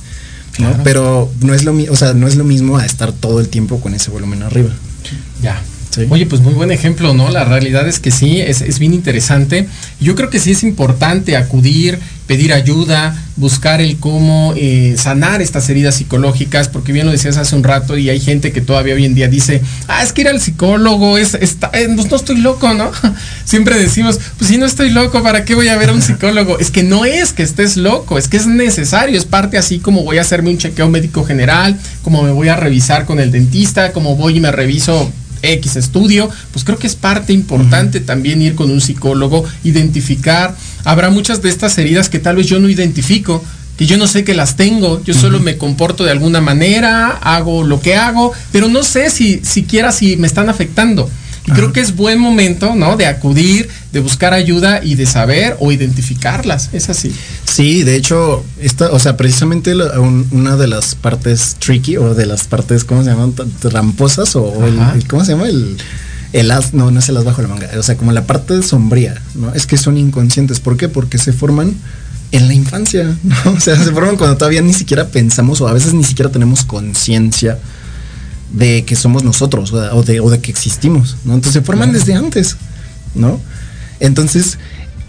¿No? 0.59 0.75
Pero 0.85 1.31
no 1.41 1.55
es 1.55 1.65
lo 1.65 1.73
o 1.91 1.97
sea, 1.97 2.15
no 2.15 2.27
es 2.27 2.37
lo 2.37 2.45
mismo 2.45 2.79
a 2.79 2.85
estar 2.85 3.13
todo 3.13 3.41
el 3.41 3.49
tiempo 3.49 3.81
con 3.81 3.95
ese 3.95 4.11
volumen 4.11 4.43
arriba. 4.43 4.71
Ya. 5.43 5.61
Oye, 6.11 6.27
pues 6.27 6.41
muy 6.41 6.55
buen 6.55 6.71
ejemplo, 6.71 7.15
¿no? 7.15 7.31
La 7.31 7.45
realidad 7.45 7.89
es 7.89 7.99
que 7.99 8.11
sí, 8.11 8.41
es, 8.41 8.79
bien 8.79 8.95
interesante. 8.95 9.67
Yo 10.01 10.15
creo 10.15 10.31
que 10.31 10.39
sí 10.39 10.53
es 10.53 10.63
importante 10.63 11.37
acudir, 11.37 11.99
pedir 12.27 12.53
ayuda, 12.53 13.17
buscar 13.37 13.81
el 13.81 13.97
cómo 13.99 14.53
eh, 14.57 14.95
sanar 14.99 15.41
estas 15.41 15.69
heridas 15.71 15.97
psicológicas, 15.97 16.69
porque 16.69 16.93
bien 16.93 17.07
lo 17.07 17.13
decías 17.13 17.37
hace 17.39 17.57
un 17.57 17.65
rato 17.65 17.97
y 17.97 18.11
hay 18.11 18.21
gente 18.21 18.53
que 18.53 18.61
todavía 18.61 18.95
hoy 18.95 19.05
en 19.05 19.15
día 19.15 19.29
dice, 19.29 19.63
ah, 19.89 20.03
es 20.03 20.13
que 20.13 20.21
ir 20.23 20.29
al 20.29 20.41
psicólogo, 20.41 21.17
es, 21.17 21.35
está, 21.35 21.71
eh, 21.73 21.89
no, 21.89 22.03
estoy 22.03 22.39
loco, 22.39 22.73
¿no? 22.75 22.91
Siempre 23.45 23.79
decimos, 23.79 24.21
pues 24.37 24.51
si 24.51 24.59
no 24.59 24.67
estoy 24.67 24.91
loco, 24.91 25.23
¿para 25.23 25.45
qué 25.45 25.55
voy 25.55 25.69
a 25.69 25.77
ver 25.77 25.91
a 25.91 25.93
un 25.95 26.03
psicólogo? 26.03 26.59
es 26.59 26.71
que 26.71 26.83
no 26.83 27.05
es 27.05 27.33
que 27.33 27.43
estés 27.43 27.77
loco, 27.77 28.19
es 28.19 28.29
que 28.29 28.37
es 28.37 28.47
necesario, 28.47 29.19
es 29.19 29.25
parte 29.25 29.57
así 29.57 29.79
como 29.79 30.05
voy 30.05 30.19
a 30.19 30.23
hacerme 30.23 30.51
un 30.51 30.59
chequeo 30.59 30.89
médico 30.89 31.25
general, 31.25 31.79
como 32.03 32.23
me 32.23 32.33
voy 32.33 32.49
a 32.49 32.57
revisar 32.57 33.07
con 33.07 33.21
el 33.21 33.31
dentista, 33.31 33.93
como 33.93 34.17
voy 34.17 34.37
y 34.37 34.41
me 34.41 34.53
reviso 34.53 35.11
X 35.43 35.77
estudio, 35.77 36.31
pues 36.53 36.65
creo 36.65 36.79
que 36.79 36.87
es 36.87 36.97
parte 36.97 37.33
importante 37.33 38.01
también 38.01 38.43
ir 38.43 38.55
con 38.55 38.71
un 38.71 38.81
psicólogo, 38.81 39.45
identificar. 39.65 40.57
Habrá 40.85 41.11
muchas 41.11 41.43
de 41.43 41.49
estas 41.49 41.77
heridas 41.79 42.09
que 42.09 42.19
tal 42.19 42.37
vez 42.37 42.47
yo 42.47 42.61
no 42.61 42.69
identifico, 42.69 43.45
que 43.77 43.87
yo 43.87 43.97
no 43.97 44.09
sé 44.09 44.25
que 44.25 44.35
las 44.35 44.57
tengo, 44.57 45.03
yo 45.05 45.15
solo 45.15 45.39
me 45.39 45.57
comporto 45.57 46.05
de 46.05 46.11
alguna 46.11 46.41
manera, 46.41 47.11
hago 47.11 47.63
lo 47.63 47.81
que 47.81 47.95
hago, 47.95 48.33
pero 48.51 48.69
no 48.69 48.83
sé 48.83 49.09
si 49.09 49.41
siquiera 49.45 49.93
si 49.93 50.17
me 50.17 50.27
están 50.27 50.49
afectando. 50.49 51.09
Y 51.49 51.51
creo 51.51 51.73
que 51.73 51.81
es 51.81 51.97
buen 51.97 52.19
momento, 52.19 52.75
¿no? 52.75 52.97
De 52.97 53.07
acudir, 53.07 53.69
de 53.93 54.01
buscar 54.01 54.35
ayuda 54.35 54.81
y 54.85 54.97
de 54.97 55.07
saber 55.07 55.57
o 55.61 55.73
identificarlas. 55.73 56.69
Es 56.73 56.91
así. 56.91 57.11
Sí, 57.45 57.85
de 57.85 57.97
hecho, 57.97 58.45
esta, 58.61 58.91
o 58.93 58.99
sea, 58.99 59.17
precisamente 59.17 59.75
una 59.75 60.57
de 60.57 60.67
las 60.67 60.95
partes 60.95 61.57
tricky 61.59 61.97
o 61.97 62.15
de 62.15 62.27
las 62.27 62.45
partes, 62.45 62.85
¿cómo 62.85 63.03
se 63.03 63.11
llaman? 63.11 63.33
Tramposas 63.33 64.37
o, 64.37 64.67
el, 64.67 65.07
¿cómo 65.09 65.25
se 65.25 65.33
llama? 65.33 65.49
El, 65.49 65.79
el 66.35 66.51
as, 66.51 66.75
no, 66.75 66.91
no 66.91 67.01
es 67.01 67.09
el 67.09 67.17
as 67.17 67.25
bajo 67.25 67.41
la 67.41 67.49
manga. 67.49 67.71
O 67.79 67.83
sea, 67.83 67.97
como 67.97 68.13
la 68.13 68.27
parte 68.27 68.63
sombría, 68.63 69.21
¿no? 69.35 69.55
Es 69.55 69.67
que 69.67 69.79
son 69.79 69.97
inconscientes. 69.97 70.61
¿Por 70.61 70.77
qué? 70.77 70.91
Porque 70.91 71.17
se 71.17 71.33
forman 71.33 71.75
en 72.31 72.47
la 72.47 72.53
infancia, 72.53 73.05
¿no? 73.23 73.53
O 73.53 73.61
sea, 73.61 73.83
se 73.83 73.91
forman 73.91 74.17
cuando 74.17 74.37
todavía 74.37 74.61
ni 74.61 74.75
siquiera 74.75 75.07
pensamos 75.09 75.63
o 75.63 75.69
a 75.69 75.73
veces 75.73 75.95
ni 75.95 76.05
siquiera 76.05 76.31
tenemos 76.31 76.65
conciencia 76.65 77.59
de 78.53 78.85
que 78.85 78.97
somos 78.97 79.25
nosotros 79.25 79.73
o 79.73 80.03
de, 80.03 80.21
o 80.21 80.31
de 80.31 80.41
que 80.41 80.51
existimos, 80.51 81.17
¿no? 81.25 81.35
Entonces 81.35 81.55
se 81.55 81.63
forman 81.63 81.93
desde 81.93 82.15
antes, 82.15 82.57
¿no? 83.15 83.41
Entonces, 84.01 84.59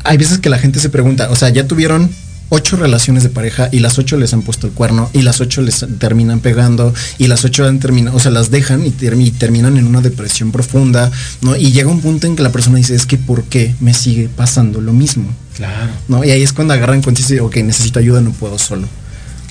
hay 0.03 0.17
veces 0.17 0.39
que 0.39 0.49
la 0.49 0.57
gente 0.57 0.79
se 0.79 0.89
pregunta, 0.89 1.29
o 1.29 1.35
sea, 1.35 1.49
ya 1.49 1.67
tuvieron 1.67 2.09
ocho 2.49 2.77
relaciones 2.77 3.23
de 3.23 3.29
pareja 3.29 3.69
y 3.71 3.79
las 3.79 3.99
ocho 3.99 4.17
les 4.17 4.33
han 4.33 4.41
puesto 4.41 4.67
el 4.67 4.73
cuerno 4.73 5.09
y 5.13 5.21
las 5.21 5.39
ocho 5.39 5.61
les 5.61 5.85
terminan 5.99 6.39
pegando 6.39 6.93
y 7.17 7.27
las 7.27 7.45
ocho 7.45 7.65
han 7.65 7.79
terminado, 7.79 8.17
o 8.17 8.19
sea, 8.19 8.31
las 8.31 8.49
dejan 8.49 8.85
y, 8.85 8.91
terminan 9.31 9.77
en 9.77 9.85
una 9.85 10.01
depresión 10.01 10.51
profunda, 10.51 11.11
¿no? 11.41 11.55
Y 11.55 11.71
llega 11.71 11.89
un 11.89 12.01
punto 12.01 12.27
en 12.27 12.35
que 12.35 12.43
la 12.43 12.51
persona 12.51 12.77
dice, 12.77 12.95
es 12.95 13.05
que 13.05 13.17
¿por 13.17 13.43
qué 13.43 13.75
me 13.79 13.93
sigue 13.93 14.29
pasando 14.29 14.81
lo 14.81 14.93
mismo? 14.93 15.29
Claro. 15.55 15.91
¿No? 16.07 16.23
Y 16.23 16.31
ahí 16.31 16.41
es 16.41 16.53
cuando 16.53 16.73
agarran 16.73 17.01
conciencia 17.01 17.33
y 17.33 17.37
dicen, 17.37 17.47
ok, 17.47 17.67
necesito 17.67 17.99
ayuda, 17.99 18.21
no 18.21 18.31
puedo 18.31 18.57
solo, 18.57 18.87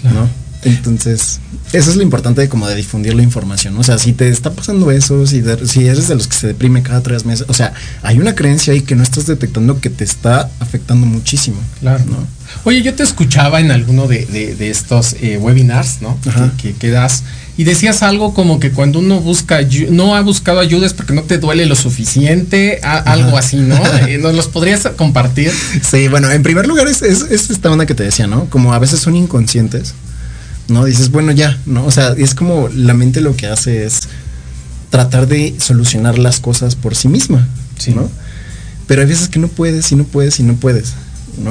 ¿no? 0.02 0.28
Entonces, 0.62 1.40
eso 1.72 1.90
es 1.90 1.96
lo 1.96 2.02
importante 2.02 2.40
de 2.40 2.48
como 2.48 2.66
de 2.66 2.74
difundir 2.74 3.14
la 3.14 3.22
información. 3.22 3.76
O 3.78 3.82
sea, 3.82 3.98
si 3.98 4.12
te 4.12 4.28
está 4.28 4.52
pasando 4.52 4.90
eso, 4.90 5.26
si, 5.26 5.42
si 5.66 5.86
eres 5.86 6.08
de 6.08 6.14
los 6.14 6.26
que 6.26 6.36
se 6.36 6.46
deprime 6.48 6.82
cada 6.82 7.02
tres 7.02 7.24
meses, 7.24 7.46
o 7.48 7.54
sea, 7.54 7.72
hay 8.02 8.18
una 8.18 8.34
creencia 8.34 8.72
ahí 8.72 8.80
que 8.80 8.96
no 8.96 9.02
estás 9.02 9.26
detectando 9.26 9.80
que 9.80 9.90
te 9.90 10.04
está 10.04 10.50
afectando 10.60 11.06
muchísimo. 11.06 11.58
Claro. 11.80 12.04
¿no? 12.06 12.26
Oye, 12.64 12.82
yo 12.82 12.94
te 12.94 13.02
escuchaba 13.02 13.60
en 13.60 13.70
alguno 13.70 14.08
de, 14.08 14.56
estos 14.70 15.14
eh, 15.20 15.38
webinars, 15.38 16.02
¿no? 16.02 16.18
Que, 16.60 16.74
que, 16.74 16.90
das 16.90 17.22
y 17.58 17.64
decías 17.64 18.04
algo 18.04 18.34
como 18.34 18.60
que 18.60 18.70
cuando 18.70 19.00
uno 19.00 19.20
busca, 19.20 19.58
no 19.90 20.14
ha 20.14 20.20
buscado 20.20 20.60
ayuda 20.60 20.86
es 20.86 20.94
porque 20.94 21.12
no 21.12 21.24
te 21.24 21.38
duele 21.38 21.66
lo 21.66 21.74
suficiente, 21.74 22.80
algo 22.82 23.36
así, 23.36 23.56
¿no? 23.56 23.76
Eh, 24.08 24.16
¿Nos 24.18 24.34
los 24.34 24.46
podrías 24.46 24.88
compartir? 24.96 25.50
Sí, 25.82 26.06
bueno, 26.06 26.30
en 26.30 26.42
primer 26.42 26.68
lugar 26.68 26.86
es, 26.86 27.02
es, 27.02 27.50
esta 27.50 27.70
onda 27.70 27.84
que 27.84 27.94
te 27.94 28.04
decía, 28.04 28.28
¿no? 28.28 28.48
Como 28.48 28.72
a 28.72 28.78
veces 28.78 29.00
son 29.00 29.16
inconscientes, 29.16 29.94
¿no? 30.68 30.84
Dices, 30.84 31.10
bueno, 31.10 31.32
ya, 31.32 31.58
¿no? 31.66 31.84
O 31.84 31.90
sea, 31.90 32.14
es 32.16 32.34
como 32.34 32.68
la 32.68 32.94
mente 32.94 33.20
lo 33.20 33.34
que 33.36 33.46
hace 33.46 33.84
es 33.84 34.02
tratar 34.90 35.26
de 35.26 35.54
solucionar 35.58 36.18
las 36.18 36.40
cosas 36.40 36.76
por 36.76 36.94
sí 36.94 37.08
misma, 37.08 37.46
sí. 37.78 37.92
¿no? 37.92 38.10
Pero 38.86 39.02
hay 39.02 39.08
veces 39.08 39.28
que 39.28 39.38
no 39.38 39.48
puedes 39.48 39.90
y 39.92 39.96
no 39.96 40.04
puedes 40.04 40.40
y 40.40 40.42
no 40.42 40.54
puedes. 40.54 40.94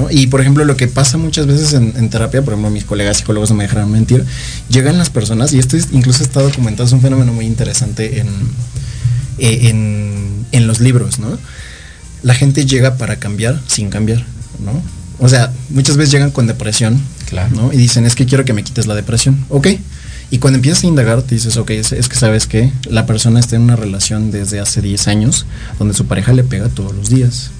Y 0.09 0.27
por 0.27 0.41
ejemplo, 0.41 0.65
lo 0.65 0.75
que 0.75 0.87
pasa 0.87 1.17
muchas 1.17 1.47
veces 1.47 1.73
en, 1.73 2.09
terapia, 2.09 2.41
por 2.41 2.53
ejemplo, 2.53 2.69
mis 2.69 2.83
colegas 2.83 3.17
psicólogos 3.17 3.49
no 3.51 3.55
me 3.55 3.63
dejarán 3.63 3.91
mentir, 3.91 4.25
llegan 4.69 4.97
las 4.97 5.09
personas, 5.09 5.53
y 5.53 5.59
esto 5.59 5.77
incluso 5.91 6.23
está 6.23 6.41
documentado, 6.41 6.85
es 6.85 6.93
un 6.93 7.01
fenómeno 7.01 7.31
muy 7.31 7.45
interesante 7.45 8.19
eh, 8.19 9.69
en, 9.69 10.45
en, 10.51 10.67
los 10.67 10.79
libros, 10.79 11.19
¿no? 11.19 11.37
La 12.21 12.33
gente 12.33 12.65
llega 12.65 12.97
para 12.97 13.17
cambiar 13.17 13.61
sin 13.67 13.89
cambiar, 13.89 14.25
¿no? 14.63 14.81
O 15.19 15.29
sea, 15.29 15.51
muchas 15.69 15.97
veces 15.97 16.11
llegan 16.11 16.31
con 16.31 16.47
depresión, 16.47 17.01
claro. 17.27 17.55
¿no? 17.55 17.73
Y 17.73 17.77
dicen, 17.77 18.05
es 18.05 18.15
que 18.15 18.25
quiero 18.25 18.45
que 18.45 18.53
me 18.53 18.63
quites 18.63 18.87
la 18.87 18.95
depresión. 18.95 19.45
Ok. 19.49 19.67
Y 20.29 20.39
cuando 20.39 20.57
empiezas 20.57 20.83
a 20.83 20.87
indagar, 20.87 21.21
te 21.21 21.35
dices, 21.35 21.55
ok, 21.57 21.71
es, 21.71 21.93
es, 21.93 22.09
que 22.09 22.15
sabes 22.15 22.47
que 22.47 22.71
la 22.89 23.05
persona 23.05 23.39
está 23.39 23.55
en 23.55 23.61
una 23.63 23.75
relación 23.75 24.29
desde 24.29 24.59
hace 24.59 24.81
10 24.81 25.07
años, 25.07 25.45
donde 25.79 25.93
su 25.93 26.05
pareja 26.05 26.33
le 26.33 26.43
pega 26.43 26.67
todos 26.67 26.93
los 26.93 27.09
días, 27.09 27.51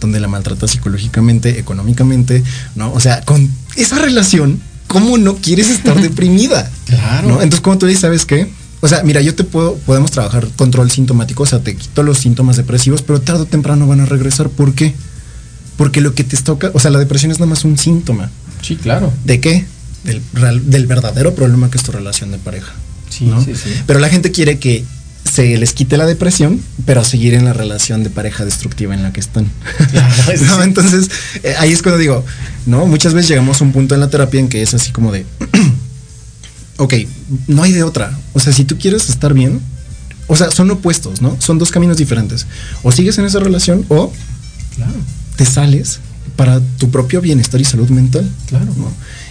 donde 0.00 0.18
la 0.18 0.26
maltrata 0.26 0.66
psicológicamente, 0.66 1.58
económicamente, 1.58 2.42
¿no? 2.74 2.92
O 2.92 3.00
sea, 3.00 3.22
con 3.22 3.48
esa 3.76 3.98
relación, 3.98 4.60
¿cómo 4.88 5.18
no 5.18 5.36
quieres 5.36 5.70
estar 5.70 6.00
deprimida? 6.02 6.68
Claro. 6.86 7.28
¿no? 7.28 7.34
Entonces, 7.34 7.60
como 7.60 7.78
tú 7.78 7.86
dices, 7.86 8.02
¿sabes 8.02 8.26
qué? 8.26 8.50
O 8.80 8.88
sea, 8.88 9.02
mira, 9.04 9.20
yo 9.20 9.34
te 9.34 9.44
puedo, 9.44 9.76
podemos 9.76 10.10
trabajar 10.10 10.48
control 10.56 10.90
sintomático, 10.90 11.44
o 11.44 11.46
sea, 11.46 11.60
te 11.60 11.76
quito 11.76 12.02
los 12.02 12.18
síntomas 12.18 12.56
depresivos, 12.56 13.02
pero 13.02 13.20
tarde 13.20 13.42
o 13.42 13.46
temprano 13.46 13.86
van 13.86 14.00
a 14.00 14.06
regresar. 14.06 14.48
¿Por 14.48 14.74
qué? 14.74 14.94
Porque 14.94 15.15
lo 15.76 16.14
que 16.14 16.24
te 16.24 16.36
toca, 16.38 16.70
o 16.74 16.80
sea, 16.80 16.90
la 16.90 16.98
depresión 16.98 17.30
es 17.30 17.38
nada 17.38 17.50
más 17.50 17.64
un 17.64 17.78
síntoma. 17.78 18.30
Sí, 18.62 18.76
claro. 18.76 19.12
¿De 19.24 19.40
qué? 19.40 19.64
Del, 20.04 20.22
del 20.70 20.86
verdadero 20.86 21.34
problema 21.34 21.70
que 21.70 21.78
es 21.78 21.84
tu 21.84 21.92
relación 21.92 22.30
de 22.30 22.38
pareja. 22.38 22.72
Sí, 23.08 23.30
sí, 23.44 23.54
sí. 23.54 23.70
Pero 23.86 23.98
la 23.98 24.08
gente 24.08 24.30
quiere 24.30 24.58
que 24.58 24.84
se 25.26 25.56
les 25.58 25.72
quite 25.72 25.96
la 25.96 26.06
depresión, 26.06 26.60
pero 26.84 27.04
seguir 27.04 27.34
en 27.34 27.44
la 27.44 27.52
relación 27.52 28.04
de 28.04 28.10
pareja 28.10 28.44
destructiva 28.44 28.94
en 28.94 29.02
la 29.02 29.12
que 29.12 29.20
están. 29.20 29.50
Entonces, 30.62 31.10
eh, 31.42 31.54
ahí 31.58 31.72
es 31.72 31.82
cuando 31.82 31.98
digo, 31.98 32.24
¿no? 32.66 32.86
Muchas 32.86 33.14
veces 33.14 33.30
llegamos 33.30 33.60
a 33.60 33.64
un 33.64 33.72
punto 33.72 33.94
en 33.94 34.00
la 34.00 34.08
terapia 34.08 34.40
en 34.40 34.48
que 34.48 34.62
es 34.62 34.74
así 34.74 34.92
como 34.92 35.12
de, 35.12 35.26
ok, 36.76 36.94
no 37.48 37.62
hay 37.62 37.72
de 37.72 37.82
otra. 37.82 38.16
O 38.32 38.40
sea, 38.40 38.52
si 38.52 38.64
tú 38.64 38.78
quieres 38.78 39.08
estar 39.08 39.34
bien, 39.34 39.60
o 40.28 40.36
sea, 40.36 40.50
son 40.50 40.70
opuestos, 40.70 41.20
¿no? 41.20 41.36
Son 41.40 41.58
dos 41.58 41.70
caminos 41.70 41.96
diferentes. 41.96 42.46
O 42.82 42.92
sigues 42.92 43.18
en 43.18 43.24
esa 43.24 43.40
relación 43.40 43.84
o 43.88 44.12
te 45.36 45.44
sales 45.44 46.00
para 46.36 46.60
tu 46.78 46.90
propio 46.90 47.20
bienestar 47.20 47.60
y 47.60 47.64
salud 47.64 47.88
mental. 47.90 48.30
Claro. 48.46 48.72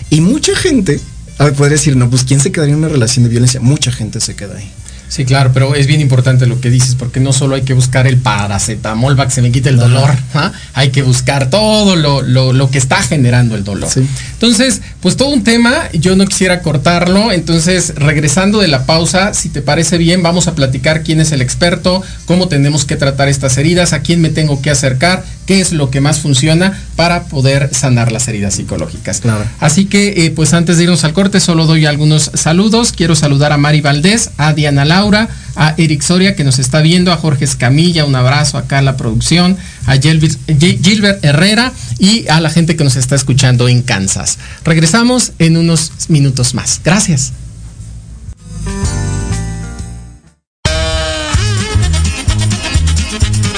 Y 0.10 0.22
mucha 0.22 0.56
gente, 0.56 1.00
a 1.38 1.46
ver, 1.46 1.54
podría 1.54 1.78
decir, 1.78 1.96
no, 1.96 2.10
pues 2.10 2.24
¿quién 2.24 2.40
se 2.40 2.52
quedaría 2.52 2.74
en 2.74 2.80
una 2.80 2.90
relación 2.90 3.24
de 3.24 3.30
violencia? 3.30 3.60
Mucha 3.60 3.92
gente 3.92 4.20
se 4.20 4.36
queda 4.36 4.58
ahí. 4.58 4.72
Sí, 5.16 5.24
claro, 5.24 5.52
pero 5.54 5.76
es 5.76 5.88
bien 5.88 6.02
importante 6.02 6.46
lo 6.46 6.60
que 6.60 6.70
dices, 6.70 6.96
porque 6.96 7.22
no 7.22 7.32
solo 7.32 7.56
hay 7.56 7.62
que 7.62 7.74
buscar 7.74 8.06
el 8.06 8.18
paracetamol 8.18 9.16
para 9.16 9.30
que 9.30 9.36
se 9.36 9.42
me 9.42 9.50
quite 9.50 9.70
el 9.70 9.78
dolor, 9.78 10.10
¿ah? 10.34 10.52
hay 10.74 10.90
que 10.90 11.04
buscar 11.04 11.50
todo 11.50 11.96
lo, 11.96 12.70
que 12.70 12.78
está 12.78 13.02
generando 13.02 13.56
el 13.56 13.64
dolor. 13.64 13.90
Entonces, 14.34 14.82
pues 15.00 15.16
todo 15.16 15.30
un 15.30 15.46
tema, 15.46 15.90
yo 15.94 16.18
no 16.18 16.26
quisiera 16.26 16.62
cortarlo, 16.62 17.32
entonces 17.32 17.94
regresando 17.96 18.60
de 18.60 18.68
la 18.68 18.86
pausa, 18.86 19.34
si 19.34 19.48
te 19.48 19.62
parece 19.62 19.98
bien, 19.98 20.22
vamos 20.22 20.50
a 20.50 20.54
platicar 20.54 21.02
quién 21.02 21.22
es 21.22 21.32
el 21.32 21.42
experto, 21.42 22.04
cómo 22.26 22.50
tenemos 22.50 22.84
que 22.84 22.98
tratar 22.98 23.30
estas 23.30 23.58
heridas, 23.58 23.94
a 23.94 24.02
quién 24.02 24.20
me 24.20 24.32
tengo 24.32 24.62
que 24.62 24.70
acercar, 24.70 25.24
qué 25.46 25.62
es 25.62 25.72
lo 25.72 25.92
que 25.92 26.02
más 26.02 26.20
funciona 26.20 26.78
para 26.96 27.24
poder 27.24 27.74
sanar 27.74 28.12
las 28.12 28.28
heridas 28.28 28.56
psicológicas. 28.56 29.22
Así 29.60 29.86
que, 29.86 30.26
eh, 30.26 30.32
pues 30.32 30.54
antes 30.54 30.78
de 30.78 30.84
irnos 30.84 31.04
al 31.04 31.14
corte, 31.14 31.40
solo 31.40 31.66
doy 31.66 31.86
algunos 31.86 32.32
saludos. 32.34 32.92
Quiero 32.92 33.16
saludar 33.16 33.52
a 33.52 33.58
Mari 33.58 33.82
Valdés, 33.82 34.32
a 34.38 34.54
Diana 34.54 34.86
Laura, 35.06 35.30
a 35.56 35.76
Eric 35.78 36.02
Soria 36.02 36.36
que 36.36 36.44
nos 36.44 36.58
está 36.58 36.82
viendo, 36.82 37.12
a 37.12 37.18
Jorge 37.18 37.46
Escamilla, 37.46 38.06
un 38.06 38.16
abrazo 38.16 38.58
acá 38.58 38.80
a 38.80 38.82
la 38.82 38.98
producción, 38.98 39.56
a 39.86 39.98
Gilbert 39.98 41.24
Herrera 41.24 41.72
y 42.00 42.28
a 42.28 42.42
la 42.42 42.50
gente 42.50 42.76
que 42.76 42.84
nos 42.84 42.96
está 42.96 43.16
escuchando 43.16 43.68
en 43.68 43.84
Kansas. 43.84 44.40
Regresamos 44.64 45.34
en 45.38 45.58
unos 45.58 45.92
minutos 46.08 46.56
más. 46.56 46.82
Gracias. 46.84 47.34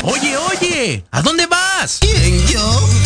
Oye, 0.03 0.35
oye, 0.51 1.03
¿a 1.11 1.21
dónde 1.21 1.45
vas? 1.47 1.99
¿Quién, 2.01 2.45
yo? 2.47 2.96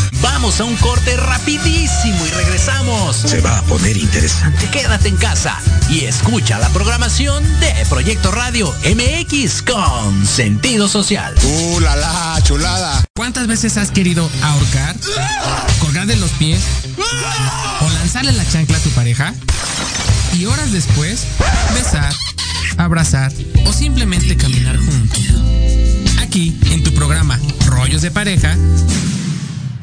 Vamos 0.42 0.60
a 0.60 0.64
un 0.64 0.76
corte 0.78 1.16
rapidísimo 1.18 2.26
y 2.26 2.30
regresamos. 2.32 3.16
Se 3.16 3.42
va 3.42 3.60
a 3.60 3.62
poner 3.62 3.96
interesante. 3.96 4.68
Quédate 4.72 5.08
en 5.10 5.16
casa 5.16 5.56
y 5.88 6.06
escucha 6.06 6.58
la 6.58 6.68
programación 6.70 7.44
de 7.60 7.72
Proyecto 7.88 8.32
Radio 8.32 8.74
MX 8.84 9.62
con 9.62 10.26
sentido 10.26 10.88
social. 10.88 11.36
¡Uh, 11.44 11.80
la, 11.82 11.96
la 11.96 12.40
chulada! 12.42 13.06
¿Cuántas 13.16 13.46
veces 13.46 13.78
has 13.78 13.92
querido 13.92 14.28
ahorcar, 14.42 14.96
colgar 15.80 16.08
de 16.08 16.16
los 16.16 16.32
pies 16.32 16.64
o 17.80 17.90
lanzarle 17.90 18.32
la 18.32 18.50
chancla 18.50 18.78
a 18.78 18.82
tu 18.82 18.90
pareja? 18.90 19.36
Y 20.34 20.46
horas 20.46 20.72
después, 20.72 21.24
besar, 21.76 22.16
abrazar 22.78 23.32
o 23.68 23.74
simplemente 23.74 24.36
caminar 24.38 24.76
juntos. 24.78 25.20
Aquí, 26.20 26.58
en 26.72 26.82
tu 26.82 26.92
programa 26.96 27.40
Rollos 27.68 28.02
de 28.02 28.10
Pareja, 28.10 28.58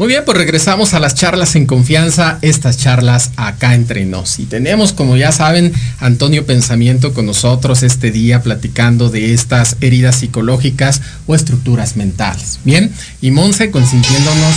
Muy 0.00 0.08
bien, 0.08 0.22
pues 0.24 0.38
regresamos 0.38 0.94
a 0.94 0.98
las 0.98 1.14
charlas 1.14 1.56
en 1.56 1.66
confianza, 1.66 2.38
estas 2.40 2.78
charlas 2.78 3.32
acá 3.36 3.74
entre 3.74 4.06
nos. 4.06 4.38
Y 4.38 4.46
tenemos, 4.46 4.94
como 4.94 5.14
ya 5.18 5.30
saben, 5.30 5.74
Antonio 5.98 6.46
Pensamiento 6.46 7.12
con 7.12 7.26
nosotros 7.26 7.82
este 7.82 8.10
día 8.10 8.42
platicando 8.42 9.10
de 9.10 9.34
estas 9.34 9.76
heridas 9.82 10.16
psicológicas 10.16 11.02
o 11.26 11.34
estructuras 11.34 11.98
mentales. 11.98 12.60
Bien, 12.64 12.90
y 13.20 13.30
Monse 13.30 13.70
consintiéndonos 13.70 14.54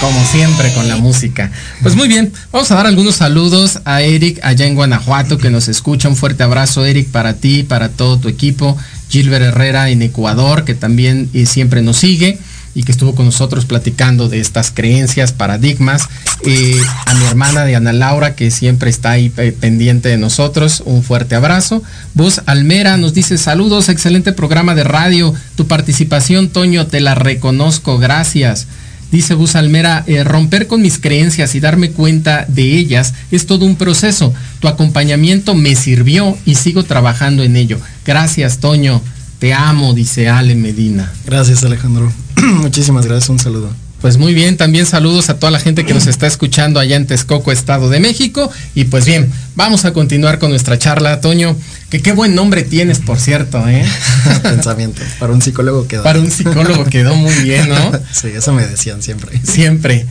como 0.00 0.24
siempre 0.32 0.72
con 0.72 0.88
la 0.88 0.96
música. 0.96 1.52
Pues 1.82 1.94
muy 1.94 2.08
bien, 2.08 2.32
vamos 2.50 2.70
a 2.70 2.76
dar 2.76 2.86
algunos 2.86 3.16
saludos 3.16 3.80
a 3.84 4.00
Eric 4.00 4.40
allá 4.42 4.64
en 4.64 4.76
Guanajuato 4.76 5.36
que 5.36 5.50
nos 5.50 5.68
escucha. 5.68 6.08
Un 6.08 6.16
fuerte 6.16 6.42
abrazo, 6.42 6.86
Eric, 6.86 7.08
para 7.08 7.34
ti, 7.34 7.64
para 7.64 7.90
todo 7.90 8.18
tu 8.18 8.28
equipo. 8.28 8.78
Gilbert 9.10 9.44
Herrera 9.44 9.90
en 9.90 10.00
Ecuador, 10.00 10.64
que 10.64 10.74
también 10.74 11.28
eh, 11.34 11.44
siempre 11.44 11.82
nos 11.82 11.98
sigue 11.98 12.38
y 12.76 12.82
que 12.82 12.92
estuvo 12.92 13.14
con 13.14 13.24
nosotros 13.24 13.64
platicando 13.64 14.28
de 14.28 14.38
estas 14.38 14.70
creencias, 14.70 15.32
paradigmas. 15.32 16.10
Eh, 16.44 16.78
a 17.06 17.14
mi 17.14 17.24
hermana 17.24 17.64
de 17.64 17.74
Ana 17.74 17.94
Laura, 17.94 18.36
que 18.36 18.50
siempre 18.50 18.90
está 18.90 19.12
ahí 19.12 19.30
pendiente 19.30 20.10
de 20.10 20.18
nosotros, 20.18 20.82
un 20.84 21.02
fuerte 21.02 21.34
abrazo. 21.34 21.82
Bus 22.12 22.42
Almera 22.44 22.98
nos 22.98 23.14
dice 23.14 23.38
saludos, 23.38 23.88
excelente 23.88 24.34
programa 24.34 24.74
de 24.74 24.84
radio. 24.84 25.34
Tu 25.56 25.66
participación, 25.66 26.50
Toño, 26.50 26.86
te 26.86 27.00
la 27.00 27.14
reconozco, 27.14 27.96
gracias. 27.96 28.66
Dice 29.10 29.32
Bus 29.32 29.56
Almera, 29.56 30.04
eh, 30.06 30.22
romper 30.22 30.66
con 30.66 30.82
mis 30.82 30.98
creencias 30.98 31.54
y 31.54 31.60
darme 31.60 31.92
cuenta 31.92 32.44
de 32.46 32.76
ellas 32.76 33.14
es 33.30 33.46
todo 33.46 33.64
un 33.64 33.76
proceso. 33.76 34.34
Tu 34.60 34.68
acompañamiento 34.68 35.54
me 35.54 35.76
sirvió 35.76 36.36
y 36.44 36.56
sigo 36.56 36.82
trabajando 36.82 37.42
en 37.42 37.56
ello. 37.56 37.80
Gracias, 38.04 38.58
Toño. 38.58 39.00
Te 39.38 39.52
amo, 39.52 39.92
dice 39.92 40.28
Ale 40.28 40.54
Medina. 40.54 41.12
Gracias, 41.26 41.62
Alejandro. 41.64 42.10
Muchísimas 42.42 43.06
gracias, 43.06 43.28
un 43.28 43.38
saludo. 43.38 43.70
Pues 44.00 44.18
muy 44.18 44.34
bien, 44.34 44.56
también 44.56 44.86
saludos 44.86 45.30
a 45.30 45.38
toda 45.38 45.50
la 45.50 45.58
gente 45.58 45.84
que 45.84 45.94
nos 45.94 46.06
está 46.06 46.26
escuchando 46.26 46.78
allá 46.78 46.96
en 46.96 47.06
Texcoco, 47.06 47.50
Estado 47.50 47.88
de 47.88 47.98
México. 47.98 48.50
Y 48.74 48.84
pues 48.84 49.06
bien, 49.06 49.32
vamos 49.54 49.84
a 49.84 49.92
continuar 49.92 50.38
con 50.38 50.50
nuestra 50.50 50.78
charla, 50.78 51.20
Toño. 51.20 51.56
Que 51.90 52.00
qué 52.00 52.12
buen 52.12 52.34
nombre 52.34 52.62
tienes, 52.62 52.98
por 52.98 53.18
cierto, 53.18 53.66
¿eh? 53.68 53.84
Pensamiento. 54.42 55.02
Para 55.18 55.32
un 55.32 55.40
psicólogo 55.40 55.88
quedó. 55.88 56.02
Para 56.02 56.20
un 56.20 56.30
psicólogo 56.30 56.84
quedó 56.84 57.14
muy 57.14 57.34
bien, 57.36 57.68
¿no? 57.68 57.92
sí, 58.12 58.28
eso 58.28 58.52
me 58.52 58.66
decían 58.66 59.02
siempre. 59.02 59.40
Siempre. 59.42 60.06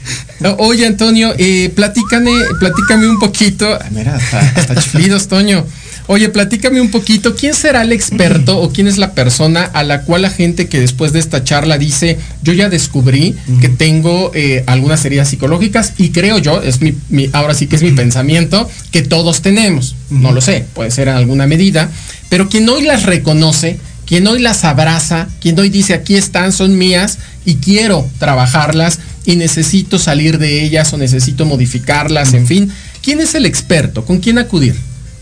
Oye, 0.58 0.88
Antonio, 0.88 1.34
eh, 1.38 1.72
platícame, 1.76 2.32
platícame 2.60 3.08
un 3.08 3.20
poquito. 3.20 3.80
Mira, 3.92 4.16
hasta, 4.16 4.40
hasta 4.40 4.76
chiflidos, 4.76 5.28
Toño. 5.28 5.66
Oye, 6.08 6.30
platícame 6.30 6.82
un 6.82 6.92
poquito, 6.92 7.36
¿quién 7.36 7.56
será 7.56 7.82
el 7.82 7.92
experto 7.92 8.60
o 8.60 8.72
quién 8.72 8.88
es 8.88 8.98
la 8.98 9.14
persona 9.14 9.64
a 9.64 9.84
la 9.84 10.04
cual 10.04 10.22
la 10.22 10.30
gente 10.30 10.68
que 10.68 10.80
después 10.80 11.14
de 11.14 11.20
esta 11.20 11.44
charla 11.44 11.80
dice, 11.80 12.20
yo 12.44 12.54
ya 12.54 12.70
descubrí 12.70 13.36
que 13.60 13.70
tengo 13.70 14.32
eh, 14.36 14.64
algunas 14.68 15.04
heridas 15.04 15.30
psicológicas 15.30 15.94
y 15.98 16.10
creo 16.10 16.38
yo, 16.38 16.62
es 16.62 16.80
mi, 16.80 16.94
mi, 17.10 17.30
ahora 17.34 17.56
sí 17.56 17.66
que 17.66 17.76
es 17.76 17.82
mi 17.82 17.92
pensamiento, 17.92 18.70
que 18.92 19.02
todos 19.02 19.42
tenemos, 19.42 19.96
no 20.12 20.32
lo 20.32 20.42
sé, 20.42 20.66
puede 20.76 20.92
ser 20.92 21.08
en 21.08 21.16
alguna 21.16 21.48
medida, 21.48 21.90
pero 22.30 22.50
quien 22.50 22.70
hoy 22.70 22.84
las 22.84 23.04
reconoce, 23.04 23.80
quien 24.06 24.28
hoy 24.28 24.40
las 24.40 24.64
abraza, 24.64 25.28
quien 25.42 25.58
hoy 25.60 25.70
dice, 25.70 25.96
aquí 25.96 26.16
están, 26.16 26.52
son 26.52 26.78
mías 26.78 27.18
y 27.46 27.56
quiero 27.56 28.08
trabajarlas 28.20 29.00
y 29.26 29.38
necesito 29.38 29.98
salir 29.98 30.38
de 30.38 30.64
ellas 30.64 30.94
o 30.94 30.98
necesito 30.98 31.46
modificarlas, 31.46 32.36
en 32.36 32.46
fin, 32.46 32.72
¿quién 33.02 33.22
es 33.22 33.34
el 33.34 33.48
experto? 33.48 34.06
¿Con 34.06 34.20
quién 34.20 34.38
acudir? 34.38 34.76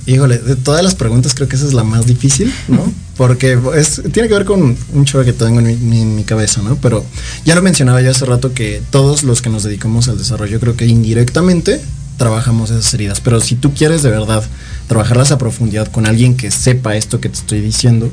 Híjole, 0.05 0.37
de 0.37 0.55
todas 0.55 0.83
las 0.83 0.95
preguntas 0.95 1.33
creo 1.33 1.47
que 1.47 1.55
esa 1.55 1.65
es 1.65 1.73
la 1.73 1.83
más 1.83 2.05
difícil, 2.05 2.53
¿no? 2.67 2.91
Porque 3.15 3.57
es, 3.75 4.01
tiene 4.11 4.27
que 4.27 4.33
ver 4.33 4.45
con 4.45 4.75
un 4.93 5.05
show 5.05 5.23
que 5.23 5.31
tengo 5.31 5.59
en 5.59 5.67
mi, 5.67 5.75
mi, 5.75 6.01
en 6.01 6.15
mi, 6.15 6.23
cabeza, 6.23 6.61
¿no? 6.61 6.75
Pero 6.77 7.05
ya 7.45 7.55
lo 7.55 7.61
mencionaba 7.61 8.01
yo 8.01 8.11
hace 8.11 8.25
rato 8.25 8.53
que 8.53 8.81
todos 8.89 9.23
los 9.23 9.41
que 9.41 9.49
nos 9.49 9.63
dedicamos 9.63 10.09
al 10.09 10.17
desarrollo, 10.17 10.59
creo 10.59 10.75
que 10.75 10.85
indirectamente 10.87 11.79
trabajamos 12.17 12.69
esas 12.71 12.93
heridas. 12.93 13.21
Pero 13.21 13.39
si 13.39 13.55
tú 13.55 13.73
quieres 13.73 14.03
de 14.03 14.09
verdad 14.09 14.43
trabajarlas 14.87 15.31
a 15.31 15.37
profundidad 15.37 15.87
con 15.87 16.05
alguien 16.05 16.35
que 16.35 16.51
sepa 16.51 16.95
esto 16.95 17.21
que 17.21 17.29
te 17.29 17.35
estoy 17.35 17.61
diciendo, 17.61 18.11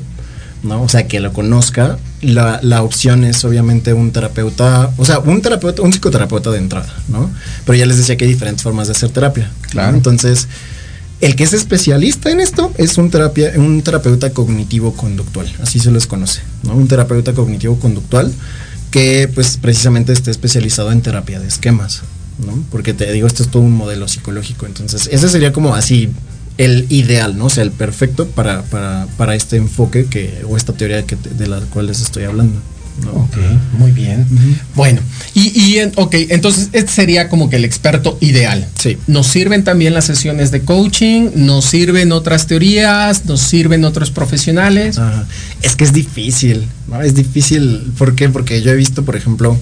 ¿no? 0.63 0.83
O 0.83 0.89
sea, 0.89 1.07
que 1.07 1.19
lo 1.19 1.33
conozca, 1.33 1.97
la, 2.21 2.59
la, 2.61 2.83
opción 2.83 3.23
es 3.23 3.43
obviamente 3.43 3.93
un 3.93 4.11
terapeuta, 4.11 4.91
o 4.97 5.05
sea, 5.05 5.19
un 5.19 5.41
terapeuta, 5.41 5.81
un 5.81 5.91
psicoterapeuta 5.91 6.51
de 6.51 6.57
entrada, 6.59 6.93
¿no? 7.07 7.31
Pero 7.65 7.77
ya 7.77 7.85
les 7.85 7.97
decía 7.97 8.15
que 8.15 8.25
hay 8.25 8.31
diferentes 8.31 8.63
formas 8.63 8.87
de 8.87 8.93
hacer 8.93 9.09
terapia. 9.09 9.51
Claro. 9.69 9.91
¿no? 9.91 9.97
Entonces, 9.97 10.47
el 11.21 11.35
que 11.35 11.43
es 11.43 11.53
especialista 11.53 12.31
en 12.31 12.39
esto 12.39 12.73
es 12.77 12.97
un, 12.97 13.09
terapia, 13.11 13.53
un 13.55 13.81
terapeuta 13.83 14.31
cognitivo-conductual, 14.31 15.47
así 15.61 15.79
se 15.79 15.91
les 15.91 16.07
conoce, 16.07 16.41
¿no? 16.63 16.75
Un 16.75 16.87
terapeuta 16.87 17.33
cognitivo-conductual 17.33 18.33
que 18.89 19.29
pues 19.33 19.57
precisamente 19.57 20.11
esté 20.11 20.31
especializado 20.31 20.91
en 20.91 21.01
terapia 21.01 21.39
de 21.39 21.47
esquemas, 21.47 22.01
¿no? 22.45 22.63
Porque 22.71 22.93
te 22.93 23.11
digo, 23.11 23.27
esto 23.27 23.43
es 23.43 23.49
todo 23.49 23.61
un 23.61 23.71
modelo 23.71 24.07
psicológico, 24.07 24.65
entonces 24.65 25.07
ese 25.11 25.29
sería 25.29 25.53
como 25.53 25.75
así 25.75 26.09
el 26.57 26.87
ideal, 26.89 27.37
¿no? 27.37 27.45
O 27.45 27.49
sea, 27.49 27.63
el 27.63 27.71
perfecto 27.71 28.27
para, 28.27 28.63
para, 28.63 29.07
para 29.17 29.35
este 29.35 29.57
enfoque 29.57 30.05
que, 30.05 30.43
o 30.47 30.57
esta 30.57 30.73
teoría 30.73 31.05
que, 31.05 31.15
de 31.15 31.47
la 31.47 31.59
cual 31.61 31.87
les 31.87 32.01
estoy 32.01 32.23
hablando. 32.23 32.59
¿No? 33.03 33.11
Ok, 33.11 33.37
muy 33.77 33.91
bien. 33.91 34.25
Uh 34.29 34.35
-huh. 34.35 34.55
Bueno, 34.75 35.01
y, 35.33 35.59
y 35.59 35.77
en, 35.77 35.91
ok, 35.95 36.15
entonces 36.29 36.69
este 36.73 36.91
sería 36.91 37.29
como 37.29 37.49
que 37.49 37.55
el 37.55 37.65
experto 37.65 38.17
ideal. 38.21 38.67
Sí. 38.79 38.97
Nos 39.07 39.27
sirven 39.27 39.63
también 39.63 39.93
las 39.93 40.05
sesiones 40.05 40.51
de 40.51 40.61
coaching, 40.61 41.29
nos 41.35 41.65
sirven 41.65 42.11
otras 42.11 42.47
teorías, 42.47 43.25
nos 43.25 43.41
sirven 43.41 43.85
otros 43.85 44.11
profesionales. 44.11 44.97
Ajá. 44.97 45.25
Es 45.61 45.75
que 45.75 45.83
es 45.83 45.93
difícil, 45.93 46.67
¿no? 46.87 47.01
Es 47.01 47.15
difícil, 47.15 47.91
¿por 47.97 48.15
qué? 48.15 48.29
Porque 48.29 48.61
yo 48.61 48.71
he 48.71 48.75
visto, 48.75 49.03
por 49.03 49.15
ejemplo, 49.15 49.57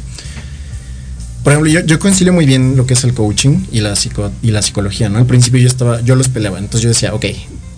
por 1.43 1.53
ejemplo, 1.53 1.71
yo, 1.71 1.80
yo, 1.86 1.99
concilio 1.99 2.34
muy 2.34 2.45
bien 2.45 2.75
lo 2.75 2.86
que 2.86 2.93
es 2.93 3.03
el 3.03 3.13
coaching 3.13 3.65
y 3.71 3.80
la, 3.80 3.95
psico, 3.95 4.30
y 4.41 4.51
la 4.51 4.61
psicología, 4.61 5.09
¿no? 5.09 5.19
Al 5.19 5.25
principio 5.25 5.59
yo 5.59 5.67
estaba, 5.67 6.01
yo 6.01 6.15
los 6.15 6.27
peleaba, 6.27 6.59
entonces 6.59 6.82
yo 6.82 6.89
decía, 6.89 7.13
ok, 7.13 7.25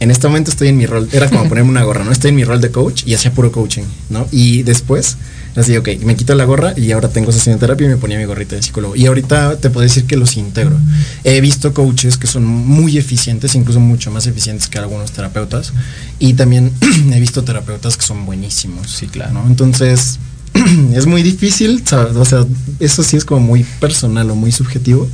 en 0.01 0.09
este 0.09 0.27
momento 0.27 0.49
estoy 0.49 0.69
en 0.69 0.77
mi 0.77 0.87
rol, 0.87 1.07
era 1.11 1.29
como 1.29 1.47
ponerme 1.47 1.69
una 1.69 1.83
gorra, 1.83 2.03
¿no? 2.03 2.11
Estoy 2.11 2.29
en 2.29 2.35
mi 2.35 2.43
rol 2.43 2.59
de 2.59 2.71
coach 2.71 3.03
y 3.05 3.13
hacía 3.13 3.31
puro 3.35 3.51
coaching, 3.51 3.83
¿no? 4.09 4.27
Y 4.31 4.63
después, 4.63 5.15
así, 5.55 5.77
ok, 5.77 5.89
me 6.03 6.15
quito 6.15 6.33
la 6.33 6.43
gorra 6.45 6.73
y 6.75 6.91
ahora 6.91 7.09
tengo 7.09 7.31
sesión 7.31 7.55
de 7.55 7.59
terapia 7.59 7.85
y 7.85 7.89
me 7.91 7.97
ponía 7.97 8.17
mi 8.17 8.25
gorrita 8.25 8.55
de 8.55 8.63
psicólogo. 8.63 8.95
Y 8.95 9.05
ahorita 9.05 9.57
te 9.57 9.69
puedo 9.69 9.83
decir 9.83 10.05
que 10.05 10.17
los 10.17 10.37
integro. 10.37 10.75
He 11.23 11.39
visto 11.39 11.71
coaches 11.75 12.17
que 12.17 12.25
son 12.25 12.43
muy 12.45 12.97
eficientes, 12.97 13.53
incluso 13.53 13.79
mucho 13.79 14.09
más 14.09 14.25
eficientes 14.25 14.67
que 14.69 14.79
algunos 14.79 15.11
terapeutas. 15.11 15.71
Y 16.17 16.33
también 16.33 16.71
he 17.13 17.19
visto 17.19 17.43
terapeutas 17.43 17.95
que 17.95 18.03
son 18.03 18.25
buenísimos. 18.25 18.89
Sí, 18.89 19.05
claro. 19.05 19.33
¿no? 19.33 19.45
Entonces, 19.45 20.17
es 20.95 21.05
muy 21.05 21.21
difícil, 21.21 21.83
o 22.15 22.25
sea, 22.25 22.47
eso 22.79 23.03
sí 23.03 23.17
es 23.17 23.23
como 23.23 23.41
muy 23.41 23.63
personal 23.79 24.31
o 24.31 24.35
muy 24.35 24.51
subjetivo. 24.51 25.07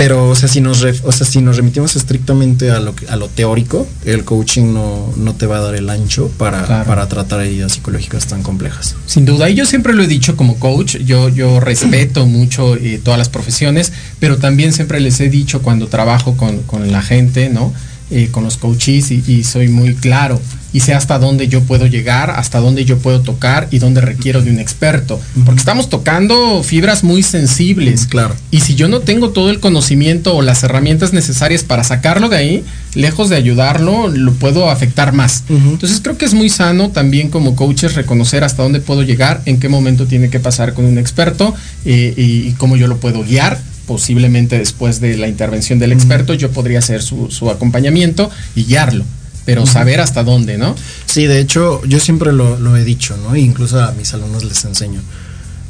Pero, 0.00 0.30
o 0.30 0.34
sea, 0.34 0.48
si 0.48 0.62
nos, 0.62 0.80
ref, 0.80 1.04
o 1.04 1.12
sea, 1.12 1.26
si 1.26 1.42
nos 1.42 1.58
remitimos 1.58 1.94
estrictamente 1.94 2.70
a 2.70 2.80
lo, 2.80 2.94
a 3.10 3.16
lo 3.16 3.28
teórico, 3.28 3.86
el 4.06 4.24
coaching 4.24 4.72
no, 4.72 5.12
no 5.18 5.34
te 5.34 5.44
va 5.44 5.58
a 5.58 5.60
dar 5.60 5.74
el 5.74 5.90
ancho 5.90 6.30
para, 6.38 6.64
claro. 6.64 6.86
para 6.86 7.06
tratar 7.06 7.42
heridas 7.42 7.72
psicológicas 7.72 8.26
tan 8.26 8.42
complejas. 8.42 8.96
Sin 9.04 9.26
duda, 9.26 9.50
y 9.50 9.56
yo 9.56 9.66
siempre 9.66 9.92
lo 9.92 10.02
he 10.02 10.06
dicho 10.06 10.36
como 10.36 10.58
coach, 10.58 10.96
yo, 11.04 11.28
yo 11.28 11.60
respeto 11.60 12.24
mucho 12.26 12.76
eh, 12.76 12.98
todas 13.04 13.18
las 13.18 13.28
profesiones, 13.28 13.92
pero 14.18 14.38
también 14.38 14.72
siempre 14.72 15.00
les 15.00 15.20
he 15.20 15.28
dicho 15.28 15.60
cuando 15.60 15.86
trabajo 15.86 16.34
con, 16.34 16.62
con 16.62 16.90
la 16.90 17.02
gente, 17.02 17.50
¿no? 17.50 17.70
Eh, 18.10 18.28
con 18.32 18.42
los 18.42 18.56
coaches 18.56 19.12
y, 19.12 19.22
y 19.28 19.44
soy 19.44 19.68
muy 19.68 19.94
claro 19.94 20.40
y 20.72 20.80
sé 20.80 20.94
hasta 20.94 21.18
dónde 21.18 21.48
yo 21.48 21.62
puedo 21.62 21.86
llegar, 21.86 22.30
hasta 22.30 22.58
dónde 22.58 22.84
yo 22.84 22.98
puedo 22.98 23.20
tocar 23.20 23.68
y 23.70 23.78
dónde 23.78 24.00
requiero 24.00 24.42
de 24.42 24.50
un 24.50 24.58
experto. 24.58 25.20
Porque 25.44 25.60
estamos 25.60 25.88
tocando 25.88 26.62
fibras 26.62 27.02
muy 27.02 27.22
sensibles. 27.22 28.06
Claro. 28.06 28.34
Y 28.50 28.60
si 28.60 28.74
yo 28.74 28.88
no 28.88 29.00
tengo 29.00 29.30
todo 29.30 29.50
el 29.50 29.60
conocimiento 29.60 30.34
o 30.34 30.42
las 30.42 30.62
herramientas 30.62 31.12
necesarias 31.12 31.64
para 31.64 31.84
sacarlo 31.84 32.28
de 32.28 32.36
ahí, 32.36 32.64
lejos 32.94 33.28
de 33.28 33.36
ayudarlo, 33.36 34.08
lo 34.08 34.32
puedo 34.34 34.70
afectar 34.70 35.12
más. 35.12 35.44
Uh 35.48 35.54
-huh. 35.54 35.70
Entonces 35.72 36.00
creo 36.02 36.16
que 36.16 36.24
es 36.24 36.34
muy 36.34 36.48
sano 36.48 36.90
también 36.90 37.30
como 37.30 37.56
coaches 37.56 37.94
reconocer 37.94 38.44
hasta 38.44 38.62
dónde 38.62 38.80
puedo 38.80 39.02
llegar, 39.02 39.42
en 39.46 39.58
qué 39.58 39.68
momento 39.68 40.06
tiene 40.06 40.30
que 40.30 40.40
pasar 40.40 40.74
con 40.74 40.84
un 40.84 40.98
experto 40.98 41.54
eh, 41.84 42.14
y, 42.16 42.48
y 42.48 42.54
cómo 42.58 42.76
yo 42.76 42.86
lo 42.86 42.98
puedo 42.98 43.24
guiar 43.24 43.60
posiblemente 43.90 44.56
después 44.56 45.00
de 45.00 45.16
la 45.16 45.26
intervención 45.26 45.80
del 45.80 45.90
experto, 45.90 46.32
yo 46.32 46.52
podría 46.52 46.78
hacer 46.78 47.02
su, 47.02 47.28
su 47.28 47.50
acompañamiento 47.50 48.30
y 48.54 48.62
guiarlo 48.62 49.04
pero 49.44 49.66
saber 49.66 50.00
hasta 50.00 50.22
dónde, 50.22 50.58
¿no? 50.58 50.76
Sí, 51.06 51.26
de 51.26 51.40
hecho, 51.40 51.84
yo 51.84 51.98
siempre 51.98 52.32
lo, 52.32 52.56
lo 52.60 52.76
he 52.76 52.84
dicho, 52.84 53.16
¿no? 53.16 53.34
E 53.34 53.40
incluso 53.40 53.82
a 53.82 53.90
mis 53.92 54.14
alumnos 54.14 54.44
les 54.44 54.64
enseño. 54.64 55.00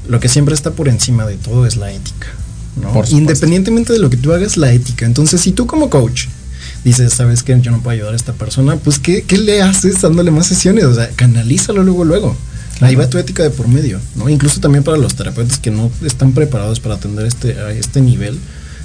Lo 0.06 0.20
que 0.20 0.28
siempre 0.28 0.54
está 0.54 0.72
por 0.72 0.86
encima 0.86 1.24
de 1.24 1.36
todo 1.36 1.64
es 1.64 1.78
la 1.78 1.90
ética, 1.90 2.26
¿no? 2.76 2.92
Por. 2.92 3.08
Independientemente 3.08 3.94
de 3.94 3.98
lo 3.98 4.10
que 4.10 4.18
tú 4.18 4.34
hagas, 4.34 4.58
la 4.58 4.70
ética. 4.70 5.06
Entonces, 5.06 5.40
si 5.40 5.52
tú 5.52 5.66
como 5.66 5.88
coach 5.88 6.26
dices, 6.84 7.14
¿sabes 7.14 7.42
qué? 7.42 7.58
Yo 7.62 7.70
no 7.70 7.80
puedo 7.80 7.94
ayudar 7.94 8.12
a 8.12 8.16
esta 8.16 8.34
persona, 8.34 8.76
pues 8.76 8.98
¿qué, 8.98 9.22
qué 9.22 9.38
le 9.38 9.62
haces 9.62 10.02
dándole 10.02 10.30
más 10.30 10.46
sesiones? 10.46 10.84
O 10.84 10.94
sea, 10.94 11.08
canalízalo 11.16 11.82
luego, 11.82 12.04
luego. 12.04 12.36
Ahí 12.80 12.94
va 12.94 13.08
tu 13.10 13.18
ética 13.18 13.42
de 13.42 13.50
por 13.50 13.68
medio, 13.68 14.00
¿no? 14.16 14.28
Incluso 14.28 14.60
también 14.60 14.84
para 14.84 14.96
los 14.96 15.14
terapeutas 15.14 15.58
que 15.58 15.70
no 15.70 15.90
están 16.04 16.32
preparados 16.32 16.80
para 16.80 16.94
atender 16.94 17.26
este, 17.26 17.58
a 17.60 17.70
este 17.72 18.00
nivel 18.00 18.38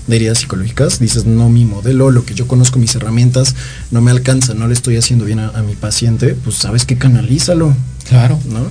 de 0.08 0.16
heridas 0.18 0.40
psicológicas, 0.40 1.00
dices, 1.00 1.26
no, 1.26 1.50
mi 1.50 1.66
modelo, 1.66 2.12
lo 2.12 2.26
que 2.26 2.36
yo 2.36 2.48
conozco, 2.48 2.78
mis 2.78 2.94
herramientas, 2.96 3.56
no 3.92 4.02
me 4.02 4.12
alcanza, 4.12 4.54
no 4.54 4.68
le 4.68 4.74
estoy 4.74 4.98
haciendo 4.98 5.26
bien 5.26 5.40
a, 5.40 5.48
a 5.50 5.64
mi 5.64 5.76
paciente, 5.76 6.36
pues 6.44 6.58
sabes 6.58 6.86
que 6.86 6.98
canalízalo, 6.98 7.76
Claro. 8.08 8.40
¿no? 8.50 8.68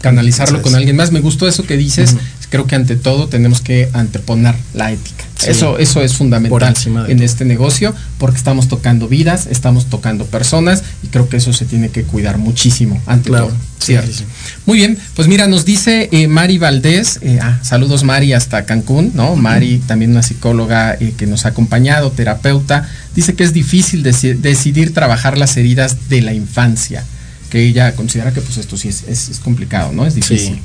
Canalizarlo 0.00 0.56
Entonces- 0.58 0.72
con 0.72 0.78
alguien 0.78 0.96
más. 0.96 1.12
Me 1.12 1.20
gustó 1.20 1.46
eso 1.48 1.64
que 1.64 1.76
dices. 1.76 2.16
Creo 2.48 2.66
que 2.66 2.74
ante 2.74 2.96
todo 2.96 3.28
tenemos 3.28 3.60
que 3.60 3.88
anteponer 3.92 4.54
la 4.74 4.90
ética. 4.90 5.24
Sí. 5.38 5.50
Eso, 5.50 5.78
eso 5.78 6.02
es 6.02 6.14
fundamental 6.14 6.74
en 7.08 7.16
todo. 7.16 7.24
este 7.24 7.44
negocio 7.44 7.94
porque 8.18 8.36
estamos 8.36 8.66
tocando 8.68 9.08
vidas, 9.08 9.46
estamos 9.46 9.86
tocando 9.86 10.26
personas 10.26 10.82
y 11.02 11.06
creo 11.08 11.28
que 11.28 11.36
eso 11.36 11.52
se 11.52 11.64
tiene 11.64 11.90
que 11.90 12.02
cuidar 12.02 12.38
muchísimo 12.38 13.00
ante 13.06 13.30
Claro. 13.30 13.46
todo. 13.46 13.56
Sí, 13.78 13.86
¿cierto? 13.92 14.08
sí, 14.12 14.18
sí. 14.18 14.24
Muy 14.66 14.78
bien, 14.78 14.98
pues 15.14 15.28
mira, 15.28 15.46
nos 15.46 15.64
dice 15.64 16.08
eh, 16.12 16.26
Mari 16.28 16.58
Valdés, 16.58 17.20
eh, 17.22 17.38
ah, 17.40 17.58
saludos 17.62 18.02
Mari 18.04 18.32
hasta 18.34 18.66
Cancún, 18.66 19.12
¿no? 19.14 19.36
Mari, 19.36 19.78
también 19.86 20.10
una 20.10 20.22
psicóloga 20.22 20.94
eh, 21.00 21.14
que 21.16 21.26
nos 21.26 21.46
ha 21.46 21.50
acompañado, 21.50 22.10
terapeuta, 22.10 22.86
dice 23.14 23.34
que 23.34 23.44
es 23.44 23.54
difícil 23.54 24.02
deci- 24.04 24.36
decidir 24.36 24.92
trabajar 24.92 25.38
las 25.38 25.56
heridas 25.56 26.08
de 26.10 26.20
la 26.20 26.34
infancia, 26.34 27.04
que 27.50 27.62
ella 27.66 27.94
considera 27.94 28.32
que 28.32 28.40
pues 28.40 28.56
esto 28.56 28.76
sí 28.78 28.88
es, 28.88 29.04
es- 29.08 29.28
es 29.28 29.38
complicado, 29.40 29.92
¿no? 29.92 30.06
Es 30.06 30.14
difícil. 30.14 30.54
Sí. 30.54 30.60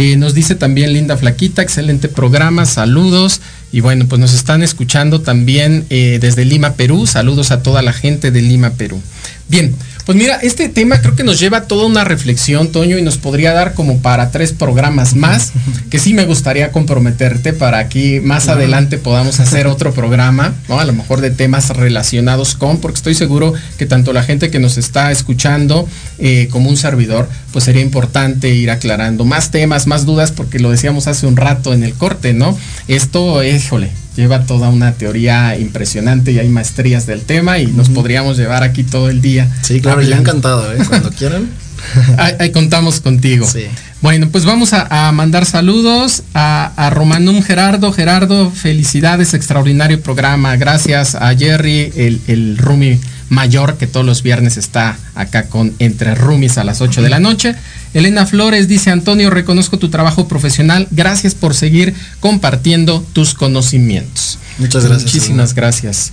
Eh, 0.00 0.16
nos 0.16 0.32
dice 0.32 0.54
también 0.54 0.92
Linda 0.92 1.16
Flaquita, 1.16 1.60
excelente 1.62 2.08
programa, 2.08 2.66
saludos. 2.66 3.40
Y 3.72 3.80
bueno, 3.80 4.06
pues 4.06 4.20
nos 4.20 4.32
están 4.32 4.62
escuchando 4.62 5.22
también 5.22 5.84
eh, 5.90 6.18
desde 6.20 6.44
Lima, 6.44 6.74
Perú. 6.74 7.06
Saludos 7.08 7.50
a 7.50 7.62
toda 7.64 7.82
la 7.82 7.92
gente 7.92 8.30
de 8.30 8.40
Lima, 8.40 8.70
Perú. 8.74 9.02
Bien, 9.48 9.74
pues 10.08 10.16
mira, 10.16 10.36
este 10.36 10.70
tema 10.70 11.02
creo 11.02 11.14
que 11.14 11.22
nos 11.22 11.38
lleva 11.38 11.58
a 11.58 11.64
toda 11.64 11.84
una 11.84 12.02
reflexión, 12.02 12.72
Toño, 12.72 12.96
y 12.96 13.02
nos 13.02 13.18
podría 13.18 13.52
dar 13.52 13.74
como 13.74 13.98
para 13.98 14.30
tres 14.30 14.54
programas 14.54 15.14
más, 15.14 15.52
que 15.90 15.98
sí 15.98 16.14
me 16.14 16.24
gustaría 16.24 16.72
comprometerte 16.72 17.52
para 17.52 17.76
aquí 17.76 18.18
más 18.20 18.48
adelante 18.48 18.96
podamos 18.96 19.38
hacer 19.38 19.66
otro 19.66 19.92
programa, 19.92 20.54
¿no? 20.66 20.80
A 20.80 20.86
lo 20.86 20.94
mejor 20.94 21.20
de 21.20 21.30
temas 21.30 21.68
relacionados 21.76 22.54
con, 22.54 22.80
porque 22.80 22.96
estoy 22.96 23.14
seguro 23.14 23.52
que 23.76 23.84
tanto 23.84 24.14
la 24.14 24.22
gente 24.22 24.50
que 24.50 24.60
nos 24.60 24.78
está 24.78 25.12
escuchando 25.12 25.86
eh, 26.18 26.48
como 26.50 26.70
un 26.70 26.78
servidor, 26.78 27.28
pues 27.52 27.66
sería 27.66 27.82
importante 27.82 28.48
ir 28.48 28.70
aclarando 28.70 29.26
más 29.26 29.50
temas, 29.50 29.86
más 29.86 30.06
dudas, 30.06 30.32
porque 30.32 30.58
lo 30.58 30.70
decíamos 30.70 31.06
hace 31.06 31.26
un 31.26 31.36
rato 31.36 31.74
en 31.74 31.84
el 31.84 31.92
corte, 31.92 32.32
¿no? 32.32 32.58
Esto, 32.88 33.44
híjole, 33.44 33.90
lleva 34.18 34.46
toda 34.46 34.68
una 34.68 34.94
teoría 34.94 35.56
impresionante 35.56 36.32
y 36.32 36.40
hay 36.40 36.48
maestrías 36.48 37.06
del 37.06 37.22
tema 37.22 37.60
y 37.60 37.68
nos 37.68 37.88
podríamos 37.88 38.36
llevar 38.36 38.64
aquí 38.64 38.82
todo 38.82 39.08
el 39.10 39.20
día. 39.20 39.48
Sí, 39.62 39.80
claro, 39.80 40.00
yo 40.00 40.06
hablando. 40.06 40.30
encantado, 40.30 40.72
¿eh? 40.72 40.78
Cuando 40.88 41.10
quieran. 41.18 41.48
Ahí, 42.16 42.34
ahí 42.40 42.50
contamos 42.50 43.00
contigo. 43.00 43.46
Sí. 43.46 43.66
Bueno, 44.00 44.28
pues 44.30 44.44
vamos 44.44 44.72
a, 44.72 45.08
a 45.08 45.12
mandar 45.12 45.46
saludos 45.46 46.24
a, 46.34 46.72
a 46.76 46.90
Romanum 46.90 47.42
Gerardo. 47.42 47.92
Gerardo, 47.92 48.50
felicidades, 48.50 49.34
extraordinario 49.34 50.00
programa. 50.02 50.56
Gracias 50.56 51.14
a 51.14 51.32
Jerry, 51.36 51.92
el, 51.94 52.20
el 52.26 52.58
Rumi 52.58 52.98
mayor 53.28 53.76
que 53.76 53.86
todos 53.86 54.04
los 54.04 54.22
viernes 54.24 54.56
está 54.56 54.96
acá 55.14 55.44
con 55.48 55.74
Entre 55.78 56.16
Rumis 56.16 56.58
a 56.58 56.64
las 56.64 56.80
8 56.80 57.02
de 57.02 57.08
la 57.08 57.20
noche. 57.20 57.54
Elena 57.94 58.26
Flores 58.26 58.68
dice, 58.68 58.90
Antonio, 58.90 59.30
reconozco 59.30 59.78
tu 59.78 59.88
trabajo 59.88 60.28
profesional. 60.28 60.88
Gracias 60.90 61.34
por 61.34 61.54
seguir 61.54 61.94
compartiendo 62.20 63.04
tus 63.12 63.34
conocimientos. 63.34 64.38
Muchas 64.58 64.84
gracias, 64.84 65.14
Muchísimas 65.14 65.54
gracias. 65.54 66.12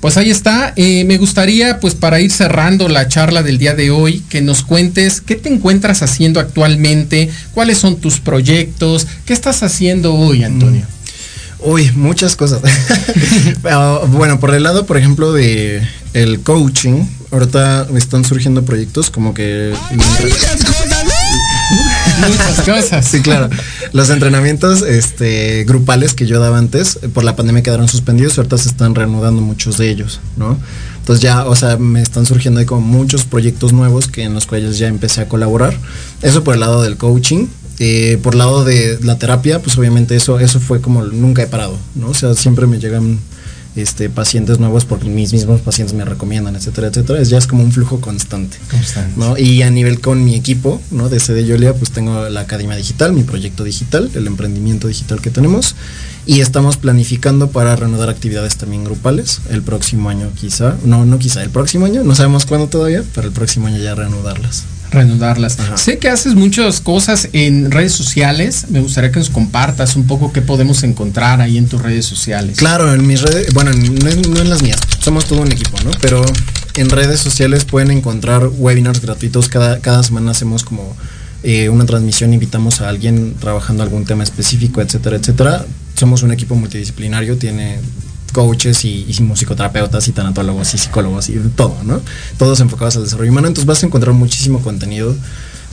Pues 0.00 0.18
ahí 0.18 0.30
está. 0.30 0.74
Eh, 0.76 1.04
me 1.04 1.16
gustaría, 1.16 1.80
pues 1.80 1.94
para 1.94 2.20
ir 2.20 2.30
cerrando 2.30 2.88
la 2.88 3.08
charla 3.08 3.42
del 3.42 3.56
día 3.56 3.74
de 3.74 3.90
hoy, 3.90 4.22
que 4.28 4.42
nos 4.42 4.62
cuentes 4.62 5.22
qué 5.22 5.34
te 5.34 5.48
encuentras 5.48 6.02
haciendo 6.02 6.40
actualmente, 6.40 7.30
cuáles 7.54 7.78
son 7.78 7.96
tus 7.96 8.20
proyectos, 8.20 9.06
qué 9.24 9.32
estás 9.32 9.62
haciendo 9.62 10.14
hoy, 10.14 10.44
Antonio. 10.44 10.86
Uy, 11.60 11.90
muchas 11.94 12.36
cosas. 12.36 12.60
Pero, 13.62 14.06
bueno, 14.08 14.38
por 14.38 14.54
el 14.54 14.62
lado, 14.62 14.84
por 14.84 14.98
ejemplo, 14.98 15.32
de 15.32 15.80
el 16.12 16.40
coaching, 16.40 17.06
ahorita 17.30 17.88
me 17.90 17.98
están 17.98 18.24
surgiendo 18.24 18.62
proyectos 18.62 19.10
como 19.10 19.32
que... 19.32 19.72
Muchas 22.20 22.60
cosas. 22.62 23.06
Sí, 23.06 23.22
claro. 23.22 23.50
Los 23.92 24.10
entrenamientos 24.10 24.82
este, 24.82 25.64
grupales 25.64 26.14
que 26.14 26.26
yo 26.26 26.40
daba 26.40 26.58
antes, 26.58 26.98
eh, 27.02 27.08
por 27.08 27.24
la 27.24 27.36
pandemia 27.36 27.62
quedaron 27.62 27.88
suspendidos, 27.88 28.38
ahorita 28.38 28.58
se 28.58 28.68
están 28.68 28.94
reanudando 28.94 29.40
muchos 29.42 29.78
de 29.78 29.90
ellos, 29.90 30.20
¿no? 30.36 30.58
Entonces 30.98 31.22
ya, 31.22 31.44
o 31.46 31.54
sea, 31.54 31.76
me 31.76 32.00
están 32.00 32.26
surgiendo 32.26 32.60
ahí 32.60 32.66
como 32.66 32.80
muchos 32.80 33.24
proyectos 33.24 33.72
nuevos 33.72 34.08
que 34.08 34.22
en 34.22 34.34
los 34.34 34.46
cuales 34.46 34.78
ya 34.78 34.88
empecé 34.88 35.20
a 35.20 35.28
colaborar. 35.28 35.76
Eso 36.22 36.42
por 36.44 36.54
el 36.54 36.60
lado 36.60 36.82
del 36.82 36.96
coaching. 36.96 37.46
Eh, 37.80 38.18
por 38.22 38.34
el 38.34 38.38
lado 38.38 38.64
de 38.64 38.98
la 39.02 39.18
terapia, 39.18 39.60
pues 39.60 39.76
obviamente 39.76 40.14
eso, 40.14 40.38
eso 40.38 40.60
fue 40.60 40.80
como 40.80 41.04
nunca 41.04 41.42
he 41.42 41.46
parado, 41.48 41.76
¿no? 41.96 42.08
O 42.10 42.14
sea, 42.14 42.32
siempre 42.34 42.68
me 42.68 42.78
llegan 42.78 43.18
este, 43.76 44.08
pacientes 44.08 44.58
nuevos 44.58 44.84
porque 44.84 45.08
mis 45.08 45.32
mismos 45.32 45.60
pacientes 45.60 45.94
me 45.94 46.04
recomiendan, 46.04 46.56
etcétera, 46.56 46.88
etcétera. 46.88 47.20
Es 47.20 47.28
ya 47.28 47.38
es 47.38 47.46
como 47.46 47.62
un 47.62 47.72
flujo 47.72 48.00
constante. 48.00 48.56
Constante. 48.70 49.14
¿no? 49.16 49.36
Y 49.36 49.62
a 49.62 49.70
nivel 49.70 50.00
con 50.00 50.24
mi 50.24 50.34
equipo, 50.34 50.80
¿no? 50.90 51.08
De 51.08 51.20
CD 51.20 51.44
Yolia, 51.44 51.74
pues 51.74 51.90
tengo 51.90 52.28
la 52.28 52.40
Academia 52.40 52.76
Digital, 52.76 53.12
mi 53.12 53.22
proyecto 53.22 53.64
digital, 53.64 54.10
el 54.14 54.26
emprendimiento 54.26 54.88
digital 54.88 55.20
que 55.20 55.30
tenemos. 55.30 55.74
Y 56.26 56.40
estamos 56.40 56.78
planificando 56.78 57.50
para 57.50 57.76
reanudar 57.76 58.08
actividades 58.08 58.56
también 58.56 58.84
grupales 58.84 59.40
el 59.50 59.62
próximo 59.62 60.08
año 60.08 60.30
quizá. 60.34 60.76
No, 60.84 61.04
no 61.04 61.18
quizá, 61.18 61.42
el 61.42 61.50
próximo 61.50 61.84
año, 61.86 62.02
no 62.02 62.14
sabemos 62.14 62.46
cuándo 62.46 62.68
todavía, 62.68 63.02
pero 63.14 63.26
el 63.26 63.32
próximo 63.32 63.66
año 63.66 63.78
ya 63.78 63.94
reanudarlas. 63.94 64.64
Reanudarlas. 64.94 65.58
Ajá. 65.58 65.76
Sé 65.76 65.98
que 65.98 66.08
haces 66.08 66.34
muchas 66.34 66.80
cosas 66.80 67.28
en 67.32 67.70
redes 67.70 67.92
sociales. 67.92 68.66
Me 68.70 68.80
gustaría 68.80 69.10
que 69.12 69.18
nos 69.18 69.30
compartas 69.30 69.96
un 69.96 70.06
poco 70.06 70.32
qué 70.32 70.40
podemos 70.42 70.82
encontrar 70.82 71.40
ahí 71.40 71.58
en 71.58 71.68
tus 71.68 71.82
redes 71.82 72.06
sociales. 72.06 72.56
Claro, 72.58 72.92
en 72.94 73.06
mis 73.06 73.20
redes, 73.22 73.52
bueno, 73.54 73.72
no, 73.72 74.08
en- 74.08 74.22
no 74.32 74.40
en 74.40 74.50
las 74.50 74.62
mías, 74.62 74.78
somos 75.00 75.26
todo 75.26 75.40
un 75.42 75.52
equipo, 75.52 75.76
¿no? 75.84 75.90
Pero 76.00 76.24
en 76.76 76.90
redes 76.90 77.20
sociales 77.20 77.64
pueden 77.64 77.90
encontrar 77.90 78.48
webinars 78.48 79.00
gratuitos. 79.00 79.48
Cada, 79.48 79.80
cada 79.80 80.02
semana 80.02 80.30
hacemos 80.30 80.64
como 80.64 80.96
eh, 81.42 81.68
una 81.68 81.84
transmisión, 81.84 82.32
invitamos 82.32 82.80
a 82.80 82.88
alguien 82.88 83.34
trabajando 83.38 83.82
algún 83.82 84.04
tema 84.06 84.24
específico, 84.24 84.80
etcétera, 84.80 85.16
etcétera. 85.16 85.64
Somos 85.94 86.22
un 86.22 86.32
equipo 86.32 86.54
multidisciplinario, 86.54 87.36
tiene 87.36 87.78
coaches 88.34 88.84
y, 88.84 89.06
y 89.08 89.22
musicoterapeutas 89.22 90.06
y 90.08 90.12
tanatólogos 90.12 90.74
y 90.74 90.78
psicólogos 90.78 91.30
y 91.30 91.34
de 91.34 91.48
todo, 91.48 91.76
¿no? 91.84 92.02
Todos 92.36 92.60
enfocados 92.60 92.96
al 92.96 93.04
desarrollo 93.04 93.30
humano. 93.30 93.48
Entonces 93.48 93.66
vas 93.66 93.82
a 93.82 93.86
encontrar 93.86 94.12
muchísimo 94.14 94.60
contenido 94.60 95.14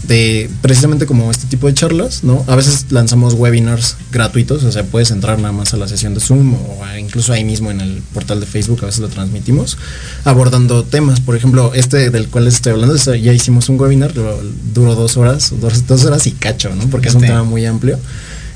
de 0.07 0.49
precisamente 0.63 1.05
como 1.05 1.29
este 1.29 1.45
tipo 1.45 1.67
de 1.67 1.75
charlas, 1.75 2.23
¿no? 2.23 2.43
A 2.47 2.55
veces 2.55 2.87
lanzamos 2.89 3.35
webinars 3.35 3.97
gratuitos, 4.11 4.63
o 4.63 4.71
sea, 4.71 4.83
puedes 4.83 5.11
entrar 5.11 5.37
nada 5.37 5.51
más 5.51 5.75
a 5.75 5.77
la 5.77 5.87
sesión 5.87 6.15
de 6.15 6.19
Zoom 6.19 6.55
o 6.55 6.83
a- 6.83 6.97
incluso 6.99 7.33
ahí 7.33 7.43
mismo 7.43 7.69
en 7.69 7.81
el 7.81 8.01
portal 8.11 8.39
de 8.39 8.47
Facebook, 8.47 8.79
a 8.81 8.87
veces 8.87 8.99
lo 9.01 9.09
transmitimos, 9.09 9.77
abordando 10.25 10.83
temas. 10.83 11.19
Por 11.19 11.35
ejemplo, 11.35 11.71
este 11.75 12.09
del 12.09 12.29
cual 12.29 12.45
les 12.45 12.55
estoy 12.55 12.71
hablando, 12.73 12.95
este, 12.95 13.21
ya 13.21 13.31
hicimos 13.31 13.69
un 13.69 13.79
webinar, 13.79 14.11
duró 14.13 14.95
dos 14.95 15.17
horas, 15.17 15.53
dos, 15.61 15.85
dos 15.85 16.03
horas 16.05 16.25
y 16.25 16.31
cacho, 16.31 16.73
¿no? 16.75 16.87
Porque 16.89 17.09
es 17.09 17.13
un 17.15 17.21
tema 17.21 17.43
muy 17.43 17.65
amplio 17.67 17.99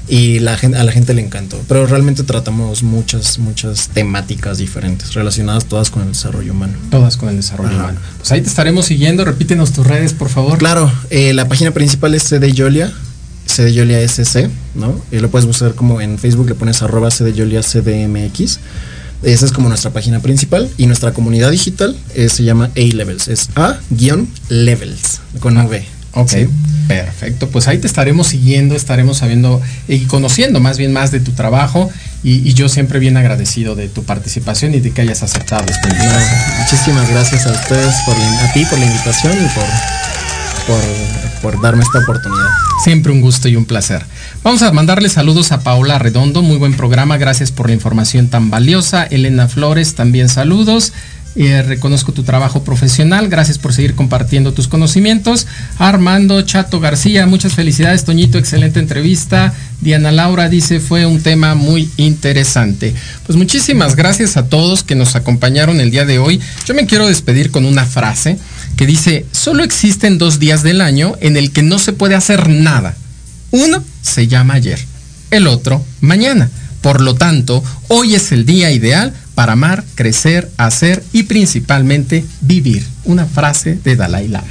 y 0.07 0.39
la 0.39 0.57
gente, 0.57 0.77
a 0.77 0.83
la 0.83 0.91
gente 0.91 1.13
le 1.13 1.21
encantó. 1.21 1.59
Pero 1.67 1.85
realmente 1.87 2.23
tratamos 2.23 2.83
muchas, 2.83 3.39
muchas 3.39 3.89
temáticas 3.89 4.57
diferentes, 4.57 5.13
relacionadas 5.13 5.65
todas 5.65 5.89
con 5.89 6.03
el 6.03 6.09
desarrollo 6.09 6.51
humano. 6.51 6.73
Todas 6.91 7.17
con 7.17 7.29
el 7.29 7.37
desarrollo 7.37 7.71
Ajá. 7.71 7.83
humano. 7.83 7.99
Pues 8.17 8.31
ahí 8.31 8.41
te 8.41 8.49
estaremos 8.49 8.85
siguiendo. 8.85 9.25
Repítenos 9.25 9.71
tus 9.71 9.85
redes, 9.85 10.13
por 10.13 10.29
favor. 10.29 10.57
Claro, 10.57 10.91
eh, 11.09 11.33
la 11.33 11.47
página 11.47 11.71
principal 11.71 12.13
es 12.13 12.23
CD 12.23 12.51
Yolia, 12.51 12.93
CD 13.45 13.73
Yolia 13.73 13.99
SC, 14.01 14.49
¿no? 14.75 14.99
Y 15.11 15.19
lo 15.19 15.29
puedes 15.29 15.45
buscar 15.45 15.73
como 15.75 16.01
en 16.01 16.19
Facebook, 16.19 16.47
le 16.47 16.55
pones 16.55 16.81
arroba 16.81 17.09
CD 17.11 17.33
Yolia 17.33 17.61
CDMX. 17.61 18.59
Esa 19.23 19.45
es 19.45 19.51
como 19.51 19.69
nuestra 19.69 19.91
página 19.91 20.19
principal 20.19 20.69
y 20.77 20.85
nuestra 20.85 21.13
comunidad 21.13 21.49
digital 21.49 21.97
eh, 22.13 22.29
se 22.29 22.43
llama 22.43 22.69
A-Levels, 22.75 23.27
es 23.27 23.49
A-Levels, 23.55 25.21
con 25.39 25.57
V. 25.57 25.94
Ok, 26.15 26.29
Sí. 26.29 26.47
perfecto. 26.87 27.49
Pues 27.49 27.67
ahí 27.67 27.77
te 27.77 27.87
estaremos 27.87 28.27
siguiendo, 28.27 28.75
estaremos 28.75 29.17
sabiendo 29.17 29.61
y 29.87 29.99
conociendo 30.05 30.59
más 30.59 30.77
bien 30.77 30.91
más 30.93 31.11
de 31.11 31.19
tu 31.19 31.31
trabajo 31.33 31.89
y, 32.23 32.47
y 32.47 32.53
yo 32.53 32.69
siempre 32.69 32.99
bien 32.99 33.17
agradecido 33.17 33.75
de 33.75 33.87
tu 33.89 34.03
participación 34.03 34.73
y 34.73 34.79
de 34.79 34.91
que 34.91 35.01
hayas 35.01 35.21
aceptado 35.23 35.65
esta 35.69 35.87
No, 35.89 35.93
invitación. 35.95 36.39
muchísimas 36.59 37.09
gracias 37.09 37.45
a 37.47 37.51
ustedes, 37.51 37.93
por 38.05 38.15
a 38.15 38.53
ti 38.53 38.65
por 38.65 38.79
la 38.79 38.85
invitación 38.85 39.33
y 39.33 39.47
por, 39.49 39.65
por, 40.67 40.81
por 41.53 41.61
darme 41.61 41.83
esta 41.83 41.99
oportunidad. 41.99 42.47
Siempre 42.83 43.11
un 43.11 43.21
gusto 43.21 43.47
y 43.47 43.55
un 43.55 43.65
placer. 43.65 44.05
Vamos 44.43 44.61
a 44.61 44.71
mandarle 44.71 45.09
saludos 45.09 45.51
a 45.51 45.61
Paola 45.61 45.97
Redondo, 45.99 46.41
muy 46.41 46.57
buen 46.57 46.75
programa, 46.75 47.17
gracias 47.17 47.51
por 47.51 47.67
la 47.67 47.73
información 47.73 48.27
tan 48.27 48.49
valiosa. 48.49 49.03
Elena 49.05 49.47
Flores, 49.47 49.95
también 49.95 50.29
saludos. 50.29 50.93
Eh, 51.35 51.61
reconozco 51.63 52.13
tu 52.13 52.23
trabajo 52.23 52.63
profesional. 52.63 53.27
Gracias 53.27 53.57
por 53.57 53.73
seguir 53.73 53.95
compartiendo 53.95 54.53
tus 54.53 54.69
conocimientos. 54.69 55.47
Armando 55.77 56.41
Chato 56.43 56.79
García, 56.79 57.25
muchas 57.25 57.53
felicidades, 57.53 58.05
Toñito. 58.05 58.37
Excelente 58.37 58.79
entrevista. 58.79 59.53
Diana 59.81 60.11
Laura 60.11 60.47
dice 60.47 60.79
fue 60.79 61.05
un 61.05 61.21
tema 61.21 61.53
muy 61.53 61.89
interesante. 61.97 62.95
Pues 63.25 63.37
muchísimas 63.37 63.95
gracias 63.97 64.37
a 64.37 64.47
todos 64.47 64.83
que 64.83 64.95
nos 64.95 65.15
acompañaron 65.15 65.81
el 65.81 65.91
día 65.91 66.05
de 66.05 66.19
hoy. 66.19 66.39
Yo 66.65 66.73
me 66.73 66.85
quiero 66.85 67.07
despedir 67.07 67.51
con 67.51 67.65
una 67.65 67.85
frase 67.85 68.37
que 68.77 68.85
dice, 68.85 69.25
solo 69.31 69.63
existen 69.63 70.17
dos 70.17 70.39
días 70.39 70.63
del 70.63 70.79
año 70.79 71.15
en 71.19 71.35
el 71.35 71.51
que 71.51 71.63
no 71.63 71.79
se 71.79 71.91
puede 71.91 72.15
hacer 72.15 72.49
nada. 72.49 72.95
Uno 73.51 73.83
se 74.01 74.27
llama 74.27 74.55
ayer, 74.55 74.79
el 75.31 75.47
otro 75.47 75.83
mañana. 75.99 76.49
Por 76.81 77.01
lo 77.01 77.15
tanto, 77.15 77.63
hoy 77.87 78.15
es 78.15 78.31
el 78.31 78.45
día 78.45 78.69
ideal 78.71 79.13
para 79.35 79.53
amar, 79.53 79.83
crecer, 79.95 80.49
hacer 80.57 81.03
y 81.13 81.23
principalmente 81.23 82.25
vivir. 82.41 82.85
Una 83.03 83.25
frase 83.25 83.77
de 83.83 83.95
Dalai 83.95 84.27
Lama. 84.27 84.47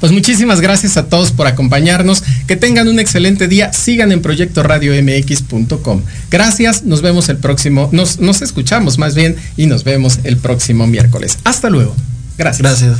Pues 0.00 0.12
muchísimas 0.12 0.60
gracias 0.60 0.98
a 0.98 1.06
todos 1.08 1.32
por 1.32 1.46
acompañarnos. 1.46 2.22
Que 2.46 2.56
tengan 2.56 2.88
un 2.88 2.98
excelente 2.98 3.48
día. 3.48 3.72
Sigan 3.72 4.12
en 4.12 4.20
Proyecto 4.20 4.62
Radio 4.62 4.92
MX.com. 5.02 6.02
Gracias. 6.30 6.82
Nos 6.82 7.00
vemos 7.00 7.30
el 7.30 7.38
próximo. 7.38 7.88
Nos, 7.92 8.18
nos 8.20 8.42
escuchamos 8.42 8.98
más 8.98 9.14
bien 9.14 9.36
y 9.56 9.66
nos 9.66 9.84
vemos 9.84 10.18
el 10.24 10.36
próximo 10.36 10.86
miércoles. 10.86 11.38
Hasta 11.44 11.70
luego. 11.70 11.96
Gracias. 12.36 12.60
Gracias. 12.60 12.98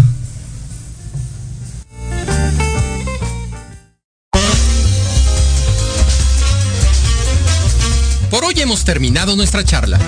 Por 8.30 8.44
hoy 8.44 8.54
hemos 8.56 8.84
terminado 8.84 9.36
nuestra 9.36 9.62
charla. 9.62 9.98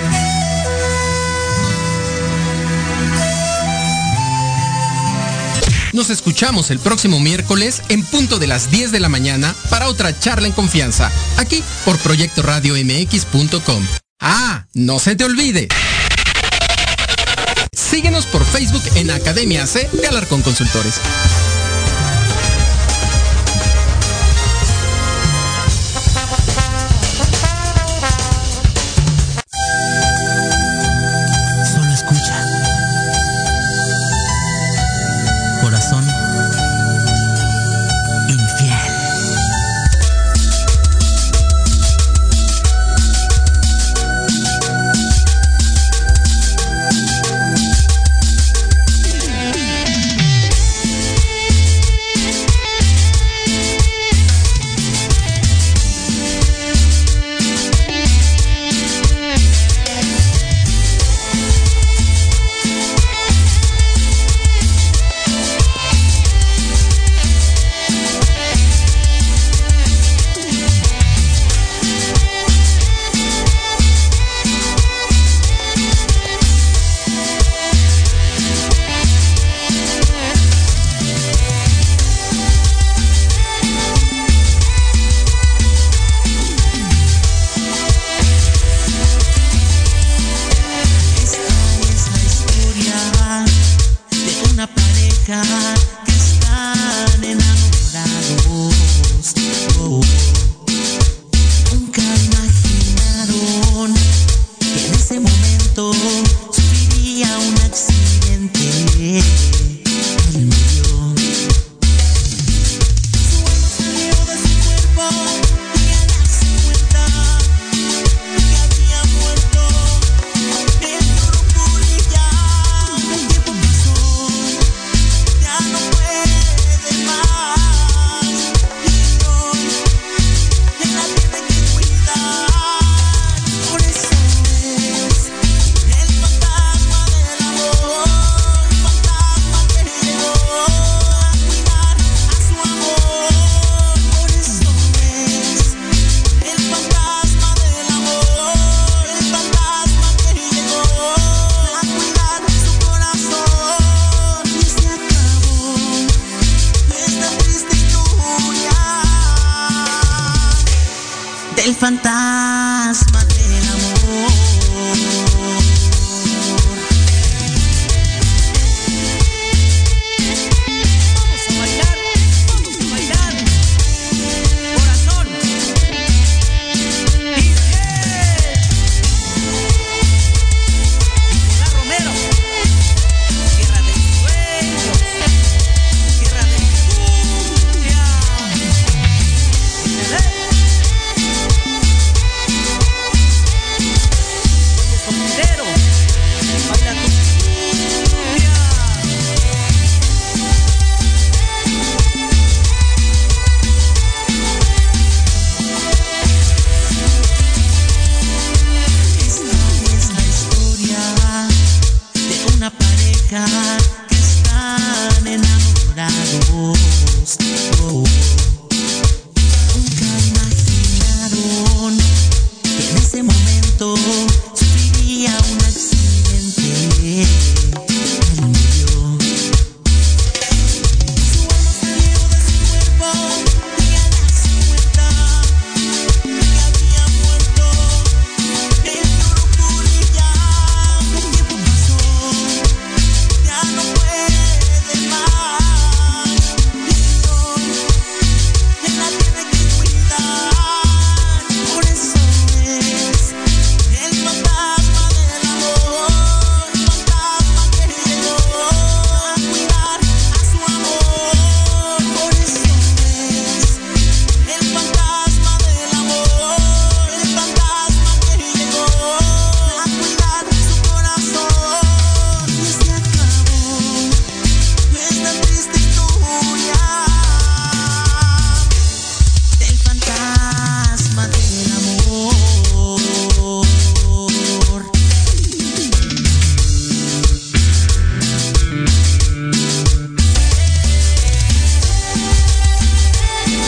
Nos 5.97 6.11
escuchamos 6.11 6.71
el 6.71 6.79
próximo 6.79 7.21
miércoles 7.21 7.81
en 7.89 8.05
punto 8.05 8.39
de 8.39 8.47
las 8.47 8.71
10 8.71 8.93
de 8.93 9.01
la 9.01 9.09
mañana 9.09 9.55
para 9.71 9.89
otra 9.89 10.17
charla 10.21 10.47
en 10.47 10.53
confianza, 10.53 11.11
aquí 11.39 11.65
por 11.87 11.97
Proyecto 12.01 12.43
Radio 12.43 12.75
MX.com. 12.75 13.83
Ah, 14.21 14.67
no 14.75 14.99
se 14.99 15.17
te 15.17 15.25
olvide. 15.25 15.69
Síguenos 17.73 18.27
por 18.27 18.45
Facebook 18.45 18.83
en 18.97 19.11
Academia 19.11 19.67
C 19.67 19.89
de 19.91 20.07
Alarcón 20.07 20.43
Consultores. 20.43 21.01